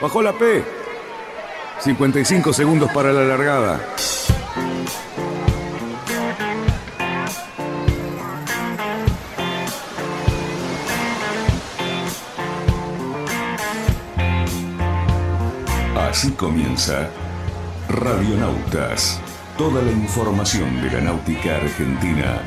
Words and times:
Bajó 0.00 0.22
la 0.22 0.32
P. 0.32 0.62
55 1.80 2.52
segundos 2.52 2.90
para 2.92 3.12
la 3.12 3.24
largada. 3.24 3.80
Así 15.96 16.32
comienza 16.32 17.08
Radionautas. 17.88 19.20
Toda 19.56 19.80
la 19.82 19.90
información 19.90 20.82
de 20.82 20.90
la 20.90 21.00
náutica 21.00 21.56
argentina. 21.56 22.42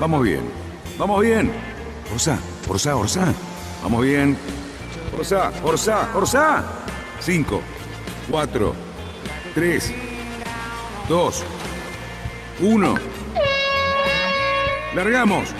Vamos 0.00 0.24
bien, 0.24 0.42
vamos 0.98 1.20
bien. 1.22 1.52
Orsá, 2.12 2.38
Orsá, 2.68 2.96
Orsá. 2.96 3.32
Vamos 3.82 4.02
bien. 4.02 4.36
Orsá, 5.16 5.52
Orsá, 5.62 6.16
Orsá. 6.16 6.64
Cinco, 7.20 7.62
cuatro, 8.28 8.74
tres, 9.54 9.94
dos, 11.08 11.44
uno. 12.60 12.96
¡Largamos! 14.94 15.54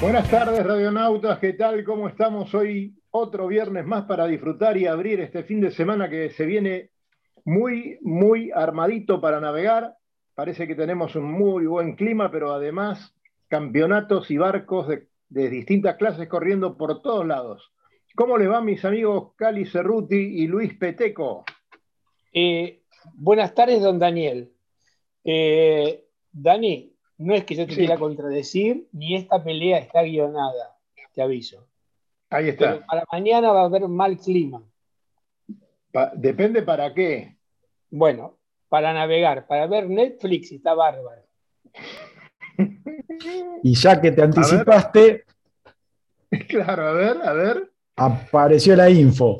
Buenas 0.00 0.30
tardes, 0.30 0.64
radionautas. 0.64 1.38
¿Qué 1.38 1.52
tal? 1.52 1.84
¿Cómo 1.84 2.08
estamos 2.08 2.54
hoy? 2.54 2.94
Otro 3.10 3.46
viernes 3.46 3.84
más 3.84 4.06
para 4.06 4.26
disfrutar 4.26 4.78
y 4.78 4.86
abrir 4.86 5.20
este 5.20 5.44
fin 5.44 5.60
de 5.60 5.70
semana 5.70 6.08
que 6.08 6.30
se 6.30 6.46
viene 6.46 6.90
muy, 7.44 7.98
muy 8.00 8.50
armadito 8.52 9.20
para 9.20 9.38
navegar. 9.38 9.96
Parece 10.34 10.66
que 10.66 10.74
tenemos 10.74 11.14
un 11.14 11.30
muy 11.30 11.66
buen 11.66 11.94
clima, 11.94 12.30
pero 12.30 12.52
además 12.54 13.14
campeonatos 13.48 14.30
y 14.30 14.38
barcos 14.38 14.88
de, 14.88 15.08
de 15.34 15.50
distintas 15.50 15.96
clases 15.96 16.28
corriendo 16.28 16.76
por 16.76 17.02
todos 17.02 17.26
lados. 17.26 17.72
¿Cómo 18.14 18.38
les 18.38 18.48
va, 18.48 18.60
mis 18.60 18.84
amigos 18.84 19.32
Cali 19.34 19.66
Cerruti 19.66 20.14
y 20.14 20.46
Luis 20.46 20.74
Peteco? 20.74 21.44
Eh, 22.32 22.82
buenas 23.14 23.52
tardes, 23.52 23.82
don 23.82 23.98
Daniel. 23.98 24.52
Eh, 25.24 26.04
Dani, 26.30 26.94
no 27.18 27.34
es 27.34 27.44
que 27.44 27.56
yo 27.56 27.66
te 27.66 27.72
Sí. 27.72 27.78
quiera 27.80 27.98
contradecir, 27.98 28.86
ni 28.92 29.16
esta 29.16 29.42
pelea 29.42 29.78
está 29.78 30.02
guionada, 30.04 30.76
te 31.12 31.20
aviso. 31.22 31.66
Ahí 32.30 32.50
está. 32.50 32.74
Pero 32.74 32.86
para 32.86 33.04
mañana 33.10 33.50
va 33.52 33.62
a 33.62 33.64
haber 33.64 33.88
mal 33.88 34.16
clima. 34.16 34.62
Pa- 35.90 36.12
depende 36.14 36.62
para 36.62 36.94
qué. 36.94 37.36
Bueno, 37.90 38.38
para 38.68 38.92
navegar, 38.92 39.48
para 39.48 39.66
ver 39.66 39.88
Netflix 39.88 40.52
está 40.52 40.74
bárbaro. 40.74 41.22
Y 43.62 43.74
ya 43.74 44.00
que 44.00 44.12
te 44.12 44.22
anticipaste, 44.22 45.24
Claro, 46.48 46.88
a 46.88 46.92
ver, 46.92 47.16
a 47.22 47.32
ver. 47.32 47.70
apareció 47.96 48.76
la 48.76 48.90
info. 48.90 49.38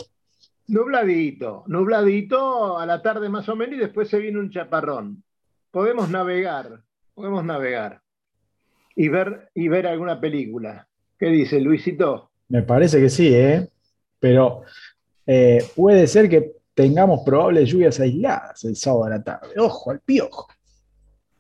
Nubladito, 0.67 1.65
nubladito 1.67 2.79
a 2.79 2.87
la 2.87 3.03
tarde 3.03 3.29
más 3.29 3.49
o 3.49 3.57
menos 3.57 3.77
y 3.77 3.81
después 3.81 4.09
se 4.09 4.19
viene 4.19 4.39
un 4.39 4.51
chaparrón. 4.51 5.23
Podemos 5.71 6.09
navegar, 6.09 6.81
podemos 7.15 7.45
navegar 7.45 8.01
y 8.97 9.09
ver, 9.09 9.51
y 9.55 9.69
ver 9.69 9.87
alguna 9.87 10.21
película. 10.21 10.87
¿Qué 11.19 11.27
dice 11.27 11.61
Luisito? 11.61 12.31
Me 12.49 12.63
parece 12.63 13.01
que 13.01 13.11
sí, 13.11 13.35
¿eh? 13.35 13.69
Pero 14.19 14.63
eh, 15.27 15.65
puede 15.75 16.07
ser 16.07 16.29
que 16.29 16.53
tengamos 16.75 17.21
probables 17.25 17.69
lluvias 17.69 18.01
aisladas 18.01 18.65
el 18.65 18.77
sábado 18.77 19.05
a 19.05 19.11
la 19.11 19.23
tarde. 19.23 19.49
Ojo 19.59 19.91
al 19.91 20.01
piojo. 20.01 20.49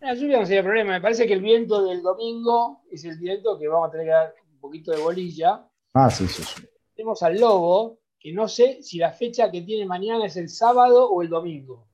La 0.04 0.12
lluvia 0.12 0.38
no 0.38 0.44
sería 0.44 0.62
problema, 0.62 0.92
me 0.92 1.00
parece 1.00 1.26
que 1.26 1.32
el 1.32 1.40
viento 1.40 1.82
del 1.86 2.02
domingo 2.02 2.82
es 2.90 3.06
el 3.06 3.16
viento 3.16 3.58
que 3.58 3.66
vamos 3.66 3.88
a 3.88 3.90
tener 3.90 4.06
que 4.06 4.10
dar 4.10 4.34
un 4.52 4.60
poquito 4.60 4.92
de 4.92 4.98
bolilla. 4.98 5.66
Ah, 5.94 6.10
sí, 6.10 6.28
sí, 6.28 6.42
sí. 6.42 6.62
Tenemos 6.94 7.22
al 7.22 7.40
Lobo, 7.40 8.00
que 8.20 8.30
no 8.30 8.46
sé 8.46 8.82
si 8.82 8.98
la 8.98 9.12
fecha 9.12 9.50
que 9.50 9.62
tiene 9.62 9.86
mañana 9.86 10.26
es 10.26 10.36
el 10.36 10.50
sábado 10.50 11.08
o 11.08 11.22
el 11.22 11.30
domingo. 11.30 11.88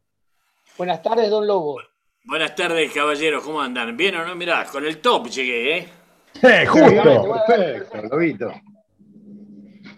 Buenas 0.76 1.00
tardes, 1.02 1.30
don 1.30 1.46
Lobo. 1.46 1.80
Buenas 2.24 2.56
tardes, 2.56 2.92
caballeros, 2.92 3.44
¿cómo 3.44 3.60
andan? 3.60 3.96
¿Bien 3.96 4.16
o 4.16 4.26
no? 4.26 4.34
Mirá, 4.34 4.66
con 4.66 4.84
el 4.84 5.00
top 5.00 5.28
llegué, 5.28 5.78
¿eh? 5.78 5.88
¡Eh, 6.42 6.66
justo! 6.66 7.44
Perfecto, 7.46 8.08
Lobito. 8.08 8.52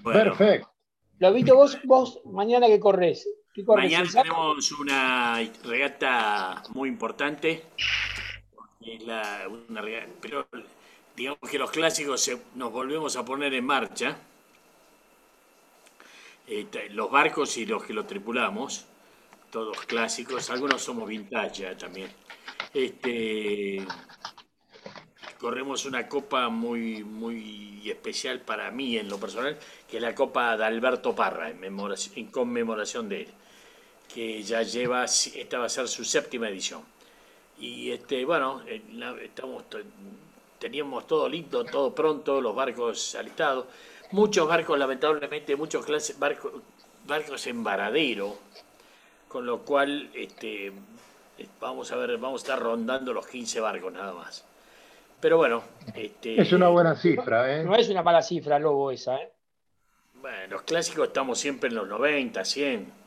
Bueno, 0.03 0.37
Perfecto. 0.37 0.71
Lobito, 1.19 1.57
vos, 1.57 1.79
vos 1.85 2.21
mañana 2.27 2.67
que 2.67 2.79
corres. 2.79 3.27
Mañana 3.77 4.09
tenemos 4.11 4.73
una 4.73 5.39
regata 5.65 6.63
muy 6.73 6.89
importante. 6.89 7.65
Es 8.81 9.03
la- 9.03 9.47
una 9.69 9.83
regata- 9.83 10.13
pero 10.23 10.49
digamos 11.15 11.51
que 11.51 11.59
los 11.59 11.71
clásicos 11.71 12.23
se- 12.23 12.43
nos 12.55 12.73
volvemos 12.73 13.15
a 13.17 13.25
poner 13.25 13.53
en 13.53 13.67
marcha. 13.67 14.17
Eh, 16.47 16.65
t- 16.71 16.89
los 16.91 17.11
barcos 17.11 17.57
y 17.59 17.67
los 17.67 17.85
que 17.85 17.93
lo 17.93 18.05
tripulamos, 18.07 18.87
todos 19.51 19.79
clásicos, 19.83 20.49
algunos 20.51 20.83
somos 20.83 21.07
vintage 21.09 21.63
ya 21.63 21.77
también. 21.77 22.11
Este, 22.73 23.87
corremos 25.39 25.85
una 25.85 26.09
copa 26.09 26.49
muy, 26.49 27.05
muy 27.05 27.83
especial 27.91 28.41
para 28.41 28.71
mí 28.71 28.97
en 28.97 29.09
lo 29.09 29.19
personal, 29.21 29.59
que 29.89 29.99
es 29.99 30.03
la 30.03 30.15
copa 30.15 30.57
de 30.57 30.65
Alberto 30.65 31.15
Parra, 31.15 31.51
en 31.51 32.27
conmemoración 32.31 33.09
de 33.09 33.23
él, 33.23 33.29
que 34.15 34.43
ya 34.43 34.63
lleva, 34.63 35.05
esta 35.05 35.59
va 35.59 35.67
a 35.67 35.69
ser 35.69 35.89
su 35.89 36.05
séptima 36.05 36.49
edición. 36.49 36.83
Y 37.59 37.91
este, 37.91 38.25
bueno, 38.25 38.63
eh, 38.67 38.83
estamos, 39.23 39.65
teníamos 40.59 41.07
todo 41.07 41.29
listo, 41.29 41.65
todo 41.65 41.95
pronto, 41.95 42.41
los 42.41 42.55
barcos 42.55 43.15
alistados. 43.15 43.67
Muchos 44.11 44.47
barcos, 44.47 44.79
lamentablemente, 44.79 45.57
muchos 45.57 45.85
clases, 45.85 46.19
barcos, 46.19 46.53
barcos 47.07 47.47
en 47.47 47.65
varadero, 47.65 48.37
con 49.29 49.47
lo 49.47 49.61
cual 49.61 50.11
este, 50.15 50.73
vamos 51.61 51.91
a 51.93 51.97
ver, 51.97 52.19
vamos 52.19 52.43
a 52.43 52.45
estar 52.45 52.59
rondando 52.61 53.13
los 53.13 53.27
15 53.27 53.61
barcos 53.61 53.93
nada 53.93 54.13
más. 54.13 54.45
Pero 55.21 55.37
bueno, 55.37 55.63
este, 55.95 56.41
Es 56.41 56.53
una 56.53 56.69
buena 56.69 56.97
cifra, 56.97 57.57
¿eh? 57.57 57.65
No 57.65 57.77
es 57.77 57.89
una 57.89 58.03
mala 58.03 58.23
cifra, 58.23 58.59
Lobo, 58.59 58.91
esa, 58.91 59.17
¿eh? 59.17 59.33
bueno, 60.21 60.47
los 60.51 60.63
clásicos 60.63 61.09
estamos 61.09 61.39
siempre 61.39 61.69
en 61.69 61.75
los 61.75 61.89
90, 61.89 62.45
100. 62.45 63.02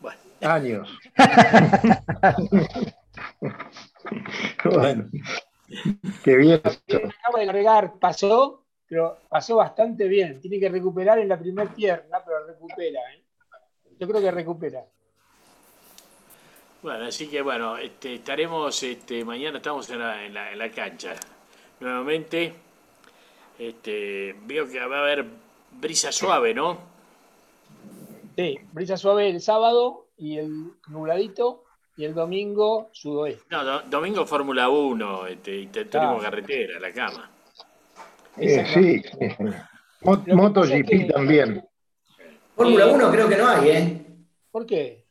Bueno, 0.00 0.18
Años. 0.40 0.88
bueno. 4.64 5.08
Qué 6.24 6.36
bien. 6.36 6.60
Acaba 6.64 7.40
de 7.40 7.46
largar, 7.46 7.94
pasó, 7.98 8.64
pero 8.88 9.18
pasó 9.28 9.56
bastante 9.56 10.08
bien. 10.08 10.40
Tiene 10.40 10.58
que 10.60 10.68
recuperar 10.68 11.18
en 11.18 11.28
la 11.28 11.38
primera 11.38 11.70
pierna, 11.72 12.18
pero 12.24 12.46
recupera, 12.46 13.00
¿eh? 13.14 13.22
Yo 13.98 14.06
creo 14.08 14.20
que 14.20 14.30
recupera. 14.30 14.84
Bueno, 16.82 17.06
así 17.06 17.28
que 17.28 17.42
bueno, 17.42 17.76
este, 17.76 18.14
estaremos, 18.14 18.80
este, 18.84 19.24
mañana 19.24 19.56
estamos 19.58 19.90
en 19.90 19.98
la, 19.98 20.24
en 20.24 20.32
la- 20.34 20.52
en 20.52 20.58
la 20.58 20.70
cancha. 20.70 21.14
Nuevamente, 21.80 22.54
este, 23.58 24.36
veo 24.44 24.68
que 24.68 24.78
va 24.86 24.98
a 24.98 25.00
haber 25.00 25.26
brisa 25.72 26.12
suave, 26.12 26.54
¿no? 26.54 26.78
Sí, 28.38 28.56
brisa 28.72 28.96
suave 28.96 29.28
el 29.30 29.40
sábado 29.40 30.06
y 30.16 30.38
el 30.38 30.70
nubladito, 30.86 31.64
y 31.96 32.04
el 32.04 32.14
domingo 32.14 32.88
sudoeste. 32.92 33.42
No, 33.50 33.64
do- 33.64 33.82
domingo 33.90 34.24
Fórmula 34.26 34.68
1, 34.68 35.26
este, 35.26 35.56
y 35.56 35.66
te- 35.66 35.86
turismo 35.86 36.18
Ah. 36.20 36.22
carretera, 36.22 36.78
la 36.78 36.92
cama. 36.92 37.28
Eh, 38.36 38.64
sí. 38.72 39.02
Mo- 40.02 40.12
Lo 40.14 40.24
que 40.24 40.30
pasa 40.30 40.30
es 40.30 40.36
MotoGP 40.36 40.86
que- 40.88 41.04
también. 41.12 41.64
Fórmula 42.54 42.84
Eh, 42.84 42.92
1 42.94 43.10
creo 43.10 43.28
que 43.28 43.36
no 43.38 43.48
hay, 43.48 43.68
¿eh? 43.70 44.06
¿Por 44.52 44.64
qué? 44.66 45.04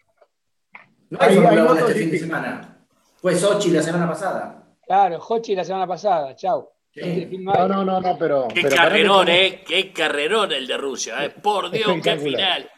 No 1.09 1.17
hay 1.19 1.27
Hay- 1.27 1.35
Fórmula 1.35 1.51
hay 1.63 1.67
1 1.67 1.79
este 1.81 1.93
fin 1.95 2.11
de 2.11 2.19
semana. 2.19 2.77
Fue 3.17 3.35
Sochi 3.35 3.71
la 3.71 3.81
semana 3.81 4.07
pasada. 4.07 4.63
Claro, 4.85 5.19
Hochi 5.27 5.53
la 5.53 5.65
semana 5.65 5.85
pasada, 5.85 6.33
chau. 6.33 6.69
Sí. 6.93 7.01
Este 7.03 7.37
no 7.39 7.67
No, 7.67 7.83
no, 7.83 7.99
no, 7.99 8.17
pero. 8.17 8.47
Qué 8.47 8.61
pero 8.61 8.75
carrerón, 8.77 9.25
que- 9.25 9.45
¿eh? 9.47 9.63
Qué 9.67 9.91
carrerón 9.91 10.53
el 10.53 10.65
de 10.65 10.77
Rusia, 10.77 11.25
¿eh? 11.25 11.29
Por 11.31 11.69
Dios, 11.71 11.97
qué 12.01 12.15
final. 12.15 12.71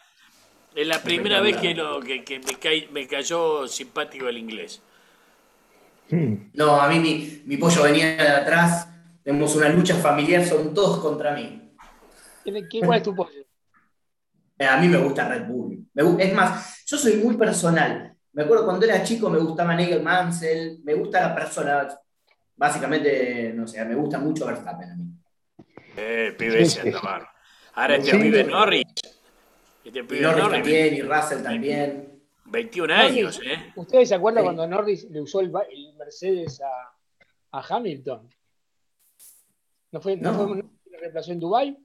Es 0.74 0.86
la 0.86 1.02
primera 1.02 1.40
vez 1.40 1.56
que, 1.56 1.74
lo, 1.74 2.00
que, 2.00 2.24
que 2.24 2.38
me, 2.38 2.52
cae- 2.58 2.88
me 2.92 3.06
cayó 3.06 3.66
simpático 3.66 4.28
el 4.28 4.38
inglés. 4.38 4.80
Hmm. 6.10 6.50
No, 6.54 6.80
a 6.80 6.88
mí 6.88 6.98
mi, 7.00 7.42
mi 7.44 7.56
pollo 7.56 7.82
venía 7.82 8.16
de 8.16 8.28
atrás. 8.28 8.88
Tenemos 9.22 9.54
una 9.56 9.68
lucha 9.68 9.94
familiar, 9.96 10.44
son 10.44 10.72
todos 10.72 10.98
contra 11.00 11.32
mí. 11.34 11.72
¿Quién- 12.44 12.66
quién- 12.68 12.86
¿Cuál 12.86 12.98
es 12.98 13.02
tu 13.04 13.14
pollo? 13.14 13.40
Eh, 14.58 14.66
A 14.66 14.76
mí 14.76 14.88
me 14.88 14.98
gusta 14.98 15.28
Red 15.28 15.46
Bull. 15.46 15.86
Me 15.94 16.24
es 16.24 16.34
más, 16.34 16.84
yo 16.86 16.96
soy 16.98 17.14
muy 17.16 17.36
personal. 17.36 18.14
Me 18.32 18.42
acuerdo 18.44 18.64
cuando 18.64 18.86
era 18.86 19.02
chico 19.02 19.28
me 19.28 19.38
gustaba 19.38 19.74
Nigel 19.74 20.02
Mansell, 20.02 20.78
me 20.84 20.94
gusta 20.94 21.20
la 21.20 21.34
persona. 21.34 21.88
Básicamente, 22.56 23.52
no 23.54 23.66
sé, 23.66 23.82
me 23.84 23.94
gusta 23.94 24.18
mucho 24.18 24.46
Verstappen 24.46 24.90
a 24.90 24.96
mí. 24.96 25.04
Eh, 25.96 26.34
pibe 26.38 26.62
ese. 26.62 26.92
Ahora 27.74 27.96
este 27.96 28.10
Sí. 28.12 28.18
pibe 28.18 28.44
Norris. 28.44 28.84
Este 29.92 30.16
Y 30.16 30.20
Norris 30.20 30.42
Norris, 30.42 30.50
también, 30.62 30.94
y 30.94 31.02
Russell 31.02 31.42
también. 31.42 32.22
21 32.46 32.92
años, 32.94 33.36
Norris, 33.38 33.52
¿eh? 33.58 33.72
¿Ustedes 33.76 34.08
se 34.08 34.14
acuerdan 34.14 34.42
Sí. 34.42 34.46
cuando 34.46 34.66
Norris 34.66 35.04
le 35.10 35.20
usó 35.20 35.40
el, 35.40 35.50
Mercedes 35.98 36.60
a, 36.60 37.58
a 37.58 37.66
Hamilton? 37.76 38.28
¿No 39.92 40.00
fue, 40.00 40.16
no. 40.16 40.32
No. 40.32 40.48
fue- 40.48 40.64
reemplazó 41.00 41.32
en 41.32 41.40
Dubái? 41.40 41.78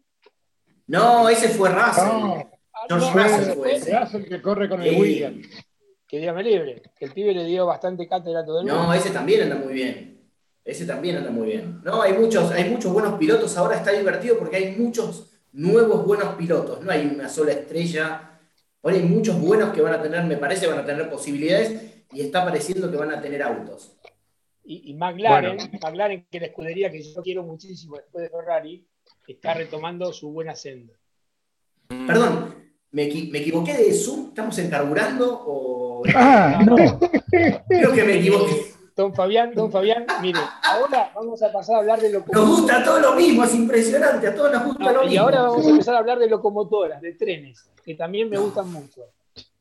No, 0.88 1.30
ese 1.30 1.50
fue 1.50 1.69
Russell. 1.69 2.04
No, 2.06 2.52
Ah, 2.78 2.86
George 2.90 3.06
no, 3.16 3.24
Russell 3.24 3.54
fue 3.56 3.75
ese. 3.75 3.98
Russell 4.00 4.24
que 4.25 4.42
corre 4.42 4.68
con 4.68 4.81
el. 4.81 5.00
Williams. 5.00 5.48
Que 6.06 6.19
Dios 6.19 6.36
me 6.36 6.44
libre. 6.44 6.81
Que 7.00 7.06
el 7.06 7.13
pibe 7.13 7.34
le 7.34 7.46
dio 7.46 7.66
bastante 7.66 8.06
cátedra 8.08 8.42
a 8.42 8.46
todo 8.46 8.60
el 8.60 8.68
mundo. 8.68 8.84
No, 8.84 8.94
ese 8.94 9.12
también 9.12 9.44
anda 9.44 9.56
muy 9.56 9.74
bien. 9.74 10.30
Ese 10.63 10.86
también 10.86 11.16
anda 11.18 11.31
muy 11.31 11.48
bien. 11.48 11.80
No, 11.84 12.01
hay 12.01 12.13
muchos, 12.13 12.51
hay 12.51 12.69
muchos 12.69 12.92
buenos 12.92 13.18
pilotos. 13.18 13.56
Ahora 13.58 13.78
está 13.78 13.92
divertido 13.92 14.38
porque 14.38 14.58
hay 14.58 14.75
muchos 14.75 15.31
nuevos 15.56 16.06
buenos 16.06 16.36
pilotos. 16.36 16.81
No 16.84 16.92
hay 16.92 17.06
una 17.07 17.30
sola 17.30 17.52
estrella. 17.54 18.40
Ahora 18.84 18.98
hay 18.98 19.04
muchos 19.04 19.40
buenos 19.40 19.74
que 19.74 19.81
van 19.81 19.94
a 19.94 20.02
tener, 20.02 20.24
me 20.25 20.38
parece, 20.38 20.68
van 20.68 20.80
a 20.80 20.86
tener 20.86 21.10
posibilidades 21.10 22.04
y 22.12 22.22
está 22.22 22.46
pareciendo 22.46 22.92
que 22.92 22.98
van 22.98 23.12
a 23.12 23.22
tener 23.22 23.42
autos. 23.42 23.98
Y, 24.63 24.92
y 24.92 24.94
McLaren, 24.94 25.57
Bueno. 25.57 25.72
McLaren, 25.81 26.28
que 26.30 26.38
es 26.38 26.42
la 26.42 26.48
escudería 26.48 26.92
que 26.92 27.02
yo 27.02 27.22
quiero 27.24 27.44
muchísimo 27.44 27.98
después 27.98 28.24
de 28.24 28.30
Ferrari, 28.30 28.88
está 29.28 29.54
retomando 29.54 30.12
su 30.13 30.31
buena 30.31 30.56
senda. 30.56 30.94
Perdón, 31.88 32.56
¿me, 32.92 33.08
equi- 33.10 33.31
me 33.31 33.40
equivoqué 33.40 33.74
de 33.74 33.94
Zoom? 33.94 34.30
¿Estamos 34.30 34.58
en 34.60 34.69
carburando 34.69 35.44
o.? 35.46 36.04
Ah, 36.16 36.62
no. 36.66 36.75
Creo 37.68 37.94
que 37.94 38.04
me 38.04 38.18
equivoqué. 38.19 38.54
Eh, 38.98 39.02
Don 39.02 39.14
Fabián, 39.14 39.54
don 39.54 39.70
Fabián, 39.72 40.06
mire, 40.22 40.40
ahora 40.64 41.12
vamos 41.14 41.44
a 41.44 41.52
pasar 41.52 41.76
a 41.76 41.80
hablar 41.80 42.00
de 42.00 42.12
Nos 42.14 42.22
locomotoras. 42.26 42.50
gusta 42.60 42.84
todo 42.84 43.00
lo 43.00 43.14
mismo, 43.16 43.44
es 43.44 43.54
impresionante, 43.54 44.28
a 44.28 44.34
todos 44.36 44.54
nos 44.54 44.64
gusta 44.66 44.84
lo 44.94 45.00
mismo. 45.02 45.14
Y 45.14 45.18
ahora 45.18 45.42
vamos 45.42 45.66
a 45.66 45.70
empezar 45.70 45.96
a 45.96 45.98
hablar 46.00 46.18
de 46.20 46.30
locomotoras, 46.30 47.02
de 47.02 47.12
trenes, 47.14 47.70
que 47.84 47.96
también 47.96 48.30
me 48.30 48.38
gustan 48.38 48.72
mucho. 48.72 49.02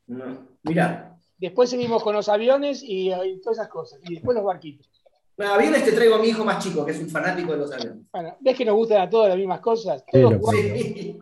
No, 0.07 0.23
Mirá, 0.63 1.11
Después 1.37 1.69
seguimos 1.69 2.01
con 2.01 2.15
los 2.15 2.29
aviones 2.29 2.81
y, 2.81 3.11
y 3.11 3.41
todas 3.41 3.57
esas 3.59 3.67
cosas. 3.67 3.99
Y 4.03 4.13
después 4.13 4.35
los 4.35 4.45
barquitos. 4.45 4.89
Bueno, 5.35 5.53
aviones 5.53 5.83
te 5.83 5.91
traigo 5.91 6.15
a 6.15 6.19
mi 6.19 6.29
hijo 6.29 6.45
más 6.45 6.63
chico, 6.63 6.85
que 6.85 6.93
es 6.93 6.99
un 6.99 7.09
fanático 7.09 7.51
de 7.51 7.57
los 7.57 7.71
aviones. 7.73 8.03
Bueno, 8.13 8.37
¿ves 8.39 8.55
que 8.55 8.63
nos 8.63 8.75
gustan 8.75 9.01
a 9.01 9.09
todas 9.09 9.27
las 9.27 9.37
mismas 9.37 9.59
cosas? 9.59 10.01
Todos 10.09 10.35
Sí. 10.51 11.19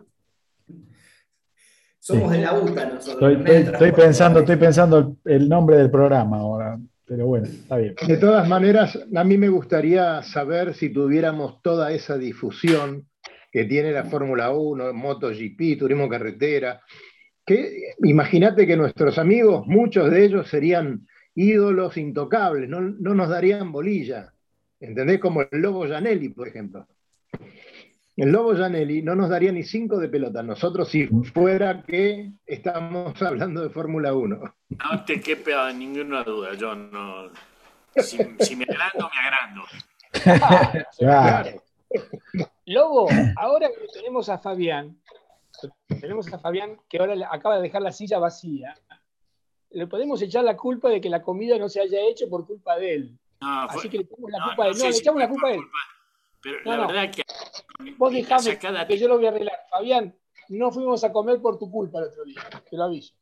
Somos 1.98 2.30
de 2.30 2.38
la 2.38 2.52
UTA 2.52 2.84
nosotros. 2.86 3.32
Estoy, 3.32 3.54
estoy- 3.56 3.72
estoy 3.72 3.92
pensando, 3.92 4.38
estoy 4.40 4.56
pensando 4.56 4.98
el, 4.98 5.16
el 5.24 5.48
nombre 5.48 5.78
del 5.78 5.90
programa 5.90 6.38
ahora, 6.38 6.78
pero 7.06 7.26
bueno, 7.26 7.46
está 7.46 7.76
bien. 7.76 7.94
De 8.06 8.16
todas 8.16 8.48
maneras, 8.48 8.98
a 9.14 9.24
mí 9.24 9.36
me 9.36 9.48
gustaría 9.48 10.22
saber 10.22 10.74
si 10.74 10.90
tuviéramos 10.90 11.60
toda 11.62 11.92
esa 11.92 12.16
difusión 12.16 13.06
que 13.52 13.64
tiene 13.64 13.92
la 13.92 14.04
Fórmula 14.04 14.50
1, 14.50 14.92
MotoGP, 14.94 15.78
Turismo 15.78 16.08
Carretera. 16.08 16.80
Que, 17.44 17.92
imagínate 18.02 18.66
que 18.66 18.76
nuestros 18.76 19.18
amigos, 19.18 19.66
muchos 19.66 20.10
de 20.10 20.24
ellos 20.24 20.48
serían 20.48 21.06
ídolos 21.34 21.96
intocables, 21.96 22.68
no, 22.68 22.80
no 22.80 23.14
nos 23.14 23.28
darían 23.28 23.70
bolilla. 23.70 24.32
¿Entendés? 24.80 25.20
Como 25.20 25.42
el 25.42 25.60
Lobo 25.60 25.86
Janelli, 25.86 26.30
por 26.30 26.48
ejemplo. 26.48 26.86
El 28.16 28.30
Lobo 28.30 28.54
Janelli 28.54 29.02
no 29.02 29.14
nos 29.16 29.28
daría 29.28 29.50
ni 29.50 29.62
cinco 29.64 29.98
de 29.98 30.08
pelota. 30.08 30.42
Nosotros, 30.42 30.88
si 30.88 31.06
fuera 31.06 31.82
que 31.82 32.30
estamos 32.46 33.20
hablando 33.22 33.62
de 33.62 33.70
Fórmula 33.70 34.14
1. 34.14 34.36
No 34.70 35.04
te 35.04 35.20
quepa 35.20 35.72
ninguna 35.72 36.22
duda, 36.22 36.54
yo 36.54 36.74
no. 36.74 37.30
Si, 37.96 38.18
si 38.40 38.56
me 38.56 38.64
agrando, 38.64 39.08
me 39.12 39.20
agrando. 39.20 39.62
Claro. 40.98 41.62
Lobo, 42.66 43.08
ahora 43.36 43.68
que 43.68 43.86
tenemos 43.92 44.28
a 44.28 44.38
Fabián, 44.38 44.96
tenemos 46.00 46.32
a 46.32 46.38
Fabián 46.38 46.76
que 46.88 46.98
ahora 46.98 47.14
le- 47.14 47.24
acaba 47.24 47.56
de 47.56 47.62
dejar 47.62 47.82
la 47.82 47.92
silla 47.92 48.18
vacía, 48.18 48.74
le 49.70 49.86
podemos 49.86 50.20
echar 50.22 50.44
la 50.44 50.56
culpa 50.56 50.88
de 50.88 51.00
que 51.00 51.08
la 51.10 51.22
comida 51.22 51.58
no 51.58 51.68
se 51.68 51.80
haya 51.80 52.00
hecho 52.00 52.28
por 52.28 52.46
culpa 52.46 52.76
de 52.78 52.94
él. 52.94 53.18
No, 53.40 53.68
fue- 53.68 53.78
Así 53.80 53.88
que 53.88 53.98
le 53.98 54.04
echamos 54.04 54.30
la 54.30 54.38
no, 54.38 54.44
culpa 54.46 54.62
no 54.64 54.64
de 54.64 54.70
él. 54.72 54.78
No, 54.78 54.86
le 54.86 54.92
si 54.92 55.00
echamos 55.00 55.20
la 55.20 55.28
culpa 55.28 55.48
de 55.48 55.54
él. 55.56 55.60
Pero 56.44 56.58
No, 56.64 56.70
la 56.72 56.76
no. 56.76 56.86
verdad 56.88 57.10
que. 57.10 57.22
Vos 57.96 58.12
la 58.12 58.18
dejame 58.18 58.42
sacada- 58.42 58.86
que 58.86 58.98
yo 58.98 59.08
lo 59.08 59.16
voy 59.16 59.26
a 59.26 59.30
arreglar. 59.30 59.58
Fabián, 59.70 60.14
no 60.50 60.70
fuimos 60.70 61.02
a 61.02 61.10
comer 61.12 61.40
por 61.40 61.58
tu 61.58 61.70
culpa 61.70 61.98
el 62.00 62.04
otro 62.06 62.24
día, 62.24 62.40
te 62.70 62.76
lo 62.76 62.84
aviso. 62.84 63.14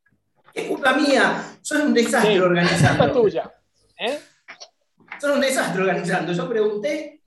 Es 0.52 0.68
culpa 0.68 0.92
mía, 0.94 1.56
son 1.62 1.82
un 1.82 1.94
desastre 1.94 2.32
Sí, 2.34 2.38
Culpa 2.40 2.46
organizando. 2.48 3.12
tuya. 3.12 3.54
¿eh? 3.98 4.18
Son 5.20 5.30
un 5.32 5.40
desastre 5.40 5.80
organizando. 5.82 6.32
Yo 6.32 6.48
pregunté, 6.48 7.20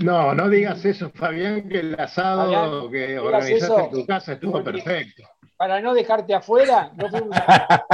No, 0.00 0.32
no 0.34 0.48
digas 0.48 0.84
eso, 0.84 1.10
Fabián, 1.10 1.68
que 1.68 1.80
el 1.80 1.98
asado 2.00 2.44
Fabián, 2.44 2.90
que 2.92 3.18
organizaste 3.18 3.56
eso, 3.64 3.80
en 3.80 3.90
tu 3.90 4.06
casa 4.06 4.32
estuvo 4.34 4.62
perfecto. 4.62 5.24
Para 5.56 5.80
no 5.80 5.92
dejarte 5.94 6.32
afuera, 6.34 6.92
no 6.96 7.08
fuimos 7.10 7.36
a 7.36 7.84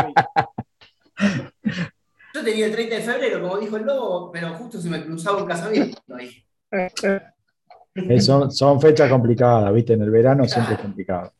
yo 2.35 2.45
tenía 2.45 2.67
el 2.67 2.73
30 2.73 2.95
de 2.97 3.03
febrero, 3.03 3.41
como 3.43 3.59
dijo 3.59 3.77
el 3.77 3.85
lobo, 3.85 4.31
pero 4.31 4.51
justo 4.55 4.81
se 4.81 4.89
me 4.89 5.03
cruzaba 5.05 5.39
un 5.39 5.47
casamiento 5.49 6.01
ahí. 6.17 6.45
Eh, 6.73 8.21
son, 8.21 8.51
son 8.51 8.81
fechas 8.81 9.11
complicadas, 9.11 9.73
¿viste? 9.75 9.95
En 9.95 10.03
el 10.03 10.11
verano 10.11 10.47
siempre 10.47 10.75
es 10.75 10.81
complicado. 10.81 11.33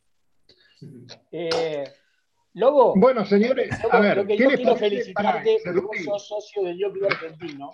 Eh, 1.31 1.83
Lobo, 2.53 2.93
Bueno, 2.95 3.25
señores, 3.25 3.69
Lobo, 3.83 3.93
a 3.93 3.99
ver, 4.01 4.17
lo 4.17 4.25
que 4.25 4.35
¿qué 4.35 4.43
yo 4.43 4.49
les 4.49 4.57
quiero 4.59 4.75
felicitarte 4.75 5.57
porque 5.63 6.03
vos 6.05 6.27
sos 6.27 6.27
socio 6.27 6.63
del 6.63 6.77
Yo 6.77 6.91
Club 6.91 7.05
Argentino, 7.05 7.71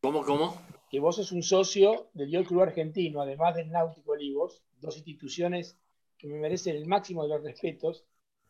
¿Cómo, 0.00 0.24
cómo? 0.24 0.60
que 0.90 0.98
vos 0.98 1.16
sos 1.16 1.32
un 1.32 1.42
socio 1.42 2.10
del 2.14 2.30
Yo 2.30 2.44
Club 2.44 2.62
Argentino, 2.62 3.20
además 3.20 3.54
del 3.54 3.70
Náutico 3.70 4.12
Olivos, 4.12 4.62
dos 4.80 4.96
instituciones 4.96 5.78
que 6.16 6.26
me 6.26 6.38
merecen 6.38 6.76
el 6.76 6.86
máximo 6.86 7.22
de 7.22 7.28
los 7.28 7.42
respetos. 7.42 8.04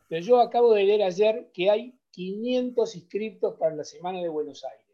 Pero 0.07 0.25
yo 0.25 0.41
acabo 0.41 0.73
de 0.73 0.85
leer 0.85 1.03
ayer 1.03 1.51
que 1.53 1.69
hay 1.69 1.99
500 2.11 2.95
inscriptos 2.95 3.55
para 3.59 3.75
la 3.75 3.83
Semana 3.83 4.19
de 4.21 4.29
Buenos 4.29 4.63
Aires. 4.63 4.88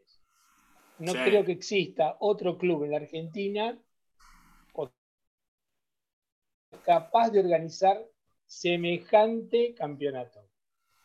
No 0.98 1.12
Sí. 1.12 1.18
creo 1.24 1.44
que 1.44 1.52
exista 1.52 2.16
otro 2.20 2.56
club 2.58 2.84
en 2.84 2.90
la 2.92 2.96
Argentina 2.98 3.78
capaz 6.84 7.30
de 7.30 7.40
organizar 7.40 7.98
semejante 8.46 9.74
campeonato. 9.74 10.40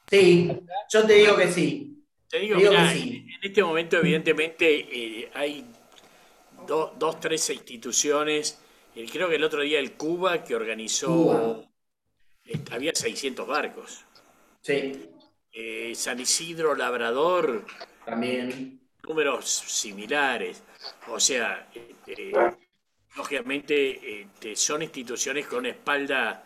Sí, 0.09 0.49
yo 0.91 1.05
te 1.07 1.13
digo 1.13 1.35
que 1.35 1.47
sí. 1.47 2.05
Te 2.29 2.39
digo, 2.39 2.57
que 2.59 2.88
sí. 2.93 3.25
en 3.35 3.39
este 3.49 3.63
momento, 3.63 3.97
evidentemente, 3.97 4.67
eh, 5.23 5.31
hay 5.33 5.65
do- 6.67 6.93
dos, 6.97 7.19
tres 7.19 7.49
instituciones. 7.49 8.61
Eh, 8.95 9.05
creo 9.11 9.27
que 9.29 9.35
el 9.35 9.43
otro 9.43 9.61
día 9.61 9.79
el 9.79 9.93
Cuba 9.93 10.43
que 10.43 10.55
organizó. 10.55 11.07
Cuba. 11.07 11.67
eh, 12.45 12.59
había 12.71 12.93
600 12.93 13.47
barcos. 13.47 14.05
Sí, 14.61 15.07
Eh, 15.53 15.93
San 15.95 16.17
Isidro 16.19 16.75
Labrador, 16.75 17.65
también. 18.05 18.80
Números 19.11 19.45
similares. 19.67 20.63
O 21.07 21.19
sea, 21.19 21.69
este, 21.73 22.31
lógicamente 23.15 24.21
este, 24.21 24.55
son 24.55 24.81
instituciones 24.81 25.45
con 25.47 25.59
una 25.59 25.69
espalda 25.69 26.43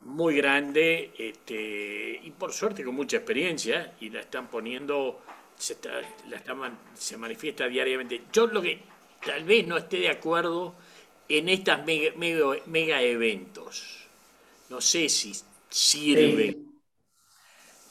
muy 0.00 0.36
grande 0.36 1.12
este, 1.18 2.20
y 2.22 2.30
por 2.30 2.52
suerte 2.52 2.84
con 2.84 2.94
mucha 2.94 3.18
experiencia 3.18 3.94
y 4.00 4.10
la 4.10 4.20
están 4.20 4.48
poniendo, 4.48 5.20
se, 5.56 5.74
está- 5.74 6.00
la 6.28 6.36
están 6.36 6.58
man- 6.58 6.78
se 6.94 7.16
manifiesta 7.16 7.68
diariamente. 7.68 8.22
Yo 8.32 8.46
lo 8.46 8.62
que 8.62 8.80
tal 9.24 9.44
vez 9.44 9.66
no 9.66 9.76
esté 9.76 9.98
de 9.98 10.08
acuerdo 10.10 10.74
en 11.28 11.48
estas 11.48 11.84
mega, 11.84 12.12
mega- 12.16 12.60
mega 12.66 13.02
eventos. 13.02 14.06
No 14.70 14.80
sé 14.80 15.08
si 15.08 15.32
sirve. 15.68 16.56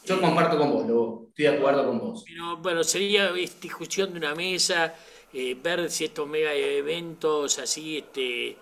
Yo 0.05 0.21
comparto 0.21 0.57
con 0.57 0.71
vos, 0.71 0.87
Lobo. 0.87 1.25
Estoy 1.29 1.45
de 1.45 1.57
acuerdo 1.57 1.85
con 1.87 1.99
vos. 1.99 2.23
Pero 2.27 2.57
bueno, 2.57 2.83
sería 2.83 3.31
discusión 3.31 4.11
de 4.13 4.19
una 4.19 4.35
mesa, 4.35 4.93
eh, 5.33 5.55
ver 5.61 5.89
si 5.89 6.05
estos 6.05 6.27
mega 6.27 6.53
eventos 6.53 7.59
así, 7.59 7.97
este, 7.97 8.49
eh, 8.49 8.57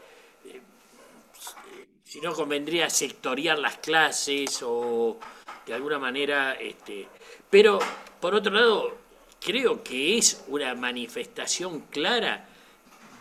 si 2.03 2.19
no 2.21 2.33
convendría 2.33 2.89
sectoriar 2.89 3.59
las 3.59 3.77
clases 3.77 4.62
o 4.63 5.19
de 5.65 5.73
alguna 5.73 6.00
manera, 6.00 6.53
este, 6.53 7.07
pero 7.50 7.79
por 8.19 8.35
otro 8.35 8.53
lado, 8.53 8.97
creo 9.39 9.83
que 9.83 10.17
es 10.17 10.43
una 10.47 10.73
manifestación 10.75 11.81
clara 11.89 12.47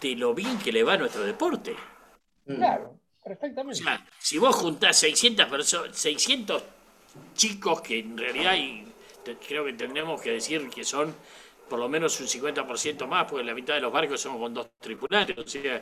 de 0.00 0.17
lo 0.17 0.35
bien 0.35 0.59
que 0.59 0.73
le 0.73 0.83
va 0.83 0.95
a 0.95 0.99
nuestro 0.99 1.23
deporte. 1.23 1.76
Claro, 2.47 2.99
O 3.21 3.25
perfectamente. 3.25 3.83
sea, 3.83 4.05
si 4.19 4.38
vos 4.38 4.55
juntás 4.57 4.97
600 4.99 5.47
personas, 5.47 5.97
600 5.97 6.62
chicos 7.35 7.81
que 7.81 7.99
en 7.99 8.16
realidad 8.16 8.54
creo 9.47 9.64
que 9.64 9.73
tendremos 9.73 10.21
que 10.21 10.33
decir 10.33 10.69
que 10.69 10.85
son 10.85 11.14
por 11.69 11.78
lo 11.78 11.88
menos 11.88 12.21
un 12.21 12.26
50% 12.26 13.07
más, 13.07 13.26
porque 13.31 13.45
la 13.45 13.54
mitad 13.54 13.75
de 13.75 13.81
los 13.81 13.92
barcos 13.92 14.21
son 14.21 14.38
con 14.38 14.52
dos 14.52 14.69
tripulantes, 14.78 15.38
o 15.38 15.47
sea, 15.47 15.81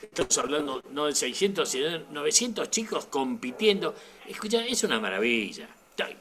estamos 0.00 0.38
hablando 0.38 0.82
no 0.90 1.06
de 1.06 1.14
600, 1.14 1.68
sino 1.68 1.88
de 1.88 2.04
900 2.10 2.68
chicos 2.70 3.06
compitiendo. 3.06 3.94
Escucha, 4.26 4.64
es 4.64 4.82
una 4.84 4.98
maravilla. 4.98 5.68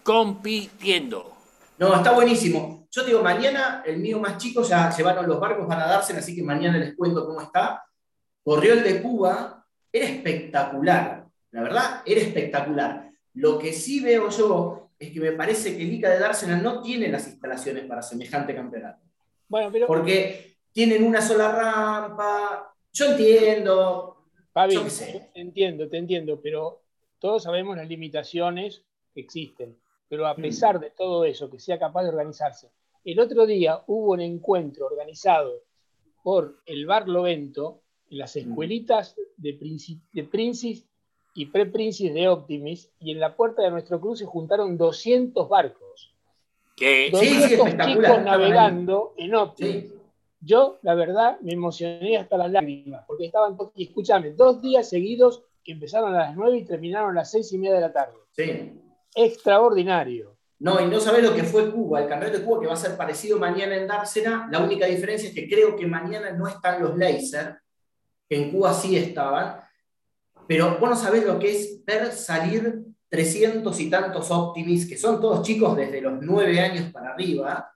Compitiendo. 0.04 1.36
No, 1.80 1.96
está 1.96 2.12
buenísimo. 2.12 2.88
Yo 2.92 3.04
digo, 3.04 3.24
mañana 3.24 3.82
el 3.86 3.98
mío 3.98 4.20
más 4.20 4.38
chico 4.38 4.62
ya 4.62 4.96
llevaron 4.96 5.28
los 5.28 5.40
barcos, 5.40 5.68
van 5.68 5.82
a 5.82 5.88
darse, 5.88 6.16
así 6.16 6.36
que 6.36 6.44
mañana 6.44 6.78
les 6.78 6.96
cuento 6.96 7.26
cómo 7.26 7.42
está. 7.42 7.84
Corrió 8.44 8.74
el 8.74 8.84
de 8.84 9.02
Cuba, 9.02 9.66
era 9.92 10.06
espectacular. 10.06 11.26
La 11.52 11.64
verdad, 11.64 12.04
era 12.06 12.22
espectacular. 12.22 13.10
Lo 13.36 13.58
que 13.60 13.74
sí 13.74 14.00
veo 14.00 14.30
yo 14.30 14.90
es 15.00 15.12
que 15.12 15.20
me 15.20 15.32
parece 15.34 15.76
que 15.76 15.84
el 15.84 15.94
ICA 15.94 16.10
de 16.12 16.20
Dársena 16.20 16.58
no 16.58 16.82
tiene 16.82 17.10
las 17.10 17.28
instalaciones 17.28 17.86
para 17.86 18.02
semejante 18.02 18.56
campeonato. 18.56 19.02
Bueno, 19.50 19.70
pero 19.72 19.88
Porque 19.88 20.58
tienen 20.72 21.04
una 21.04 21.22
sola 21.22 21.52
rampa. 21.52 22.74
Yo 22.92 23.12
entiendo, 23.12 24.18
Fabi, 24.52 24.76
Yo 24.76 24.84
qué 24.84 24.90
sé. 24.90 25.30
te 25.34 25.42
entiendo, 25.42 25.90
te 25.90 25.98
entiendo, 25.98 26.40
pero 26.42 26.84
todos 27.20 27.44
sabemos 27.44 27.76
las 27.76 27.88
limitaciones 27.88 28.84
que 29.14 29.22
existen. 29.22 29.78
Pero 30.10 30.28
a 30.28 30.36
Mm. 30.36 30.42
pesar 30.42 30.80
de 30.80 30.92
todo 30.92 31.26
eso, 31.26 31.50
que 31.50 31.60
sea 31.60 31.80
capaz 31.80 32.04
de 32.04 32.10
organizarse. 32.10 32.70
El 33.04 33.20
otro 33.20 33.46
día 33.48 33.82
hubo 33.88 34.12
un 34.14 34.22
encuentro 34.22 34.86
organizado 34.86 35.64
por 36.22 36.62
el 36.68 36.86
Bar 36.86 37.10
Lovento 37.10 37.82
en 38.10 38.20
las 38.20 38.36
Mm. 38.36 38.40
escuelitas 38.40 39.16
de, 39.38 39.60
Princi- 39.60 40.00
de 40.14 40.24
Princis 40.24 40.86
y 41.34 41.48
Pre-Princis 41.48 42.14
de 42.14 42.28
Optimis 42.28 42.90
y 43.00 43.12
en 43.12 43.20
la 43.20 43.36
puerta 43.36 43.62
de 43.62 43.72
nuestro 43.72 44.00
club 44.00 44.16
se 44.16 44.26
juntaron 44.26 44.78
200 44.78 45.50
barcos. 45.50 46.14
Que, 46.76 47.12
Sí, 47.14 47.38
200 47.40 47.70
sí, 47.70 47.78
chicos 47.94 48.22
navegando 48.24 49.14
en 49.18 49.36
Optimis. 49.36 49.90
Sí. 49.90 49.94
Yo, 50.42 50.80
la 50.82 50.94
verdad, 50.94 51.40
me 51.42 51.54
emocioné 51.54 52.18
hasta 52.18 52.38
las 52.38 52.52
lágrimas, 52.52 53.06
porque 53.08 53.26
estaban, 53.28 53.58
y 53.76 53.86
escúchame, 53.86 54.32
dos 54.32 54.62
días 54.62 54.90
seguidos 54.90 55.44
que 55.64 55.72
empezaron 55.72 56.14
a 56.14 56.20
las 56.20 56.36
9 56.36 56.58
y 56.58 56.66
terminaron 56.66 57.12
a 57.12 57.22
las 57.22 57.32
6 57.32 57.54
y 57.54 57.58
media 57.58 57.76
de 57.76 57.82
la 57.82 57.94
tarde. 57.94 58.18
Sí. 58.32 58.82
Extraordinario. 59.16 60.36
No, 60.60 60.80
y 60.80 60.88
no 60.88 61.00
sabés 61.00 61.24
lo 61.24 61.34
que 61.34 61.44
fue 61.44 61.72
Cuba, 61.72 62.02
el 62.02 62.10
campeonato 62.10 62.40
de 62.40 62.46
Cuba 62.46 62.62
que 62.62 62.68
va 62.68 62.74
a 62.74 62.78
ser 62.78 62.98
parecido 62.98 63.38
mañana 63.38 63.76
en 63.76 63.88
Dársena. 63.88 64.48
La 64.52 64.60
única 64.60 64.86
diferencia 64.86 65.30
es 65.30 65.36
que 65.36 65.48
creo 65.48 65.76
que 65.76 65.86
mañana 65.86 66.32
no 66.32 66.48
están 66.48 66.82
los 66.82 66.98
laser, 66.98 67.58
que 68.30 68.38
en 68.38 68.52
Cuba 68.52 68.74
sí 68.74 68.98
estaban. 68.98 69.60
Pero 70.48 70.78
vos 70.80 70.90
no 70.90 70.96
sabés 70.96 71.26
lo 71.26 71.40
que 71.40 71.52
es 71.52 71.84
ver 71.86 72.12
salir 72.12 72.84
300 73.10 73.80
y 73.80 73.90
tantos 73.90 74.32
Optimis, 74.32 74.88
que 74.88 74.98
son 74.98 75.22
todos 75.22 75.46
chicos 75.46 75.76
desde 75.76 76.02
los 76.02 76.22
9 76.22 76.60
años 76.60 76.92
para 76.92 77.12
arriba. 77.12 77.72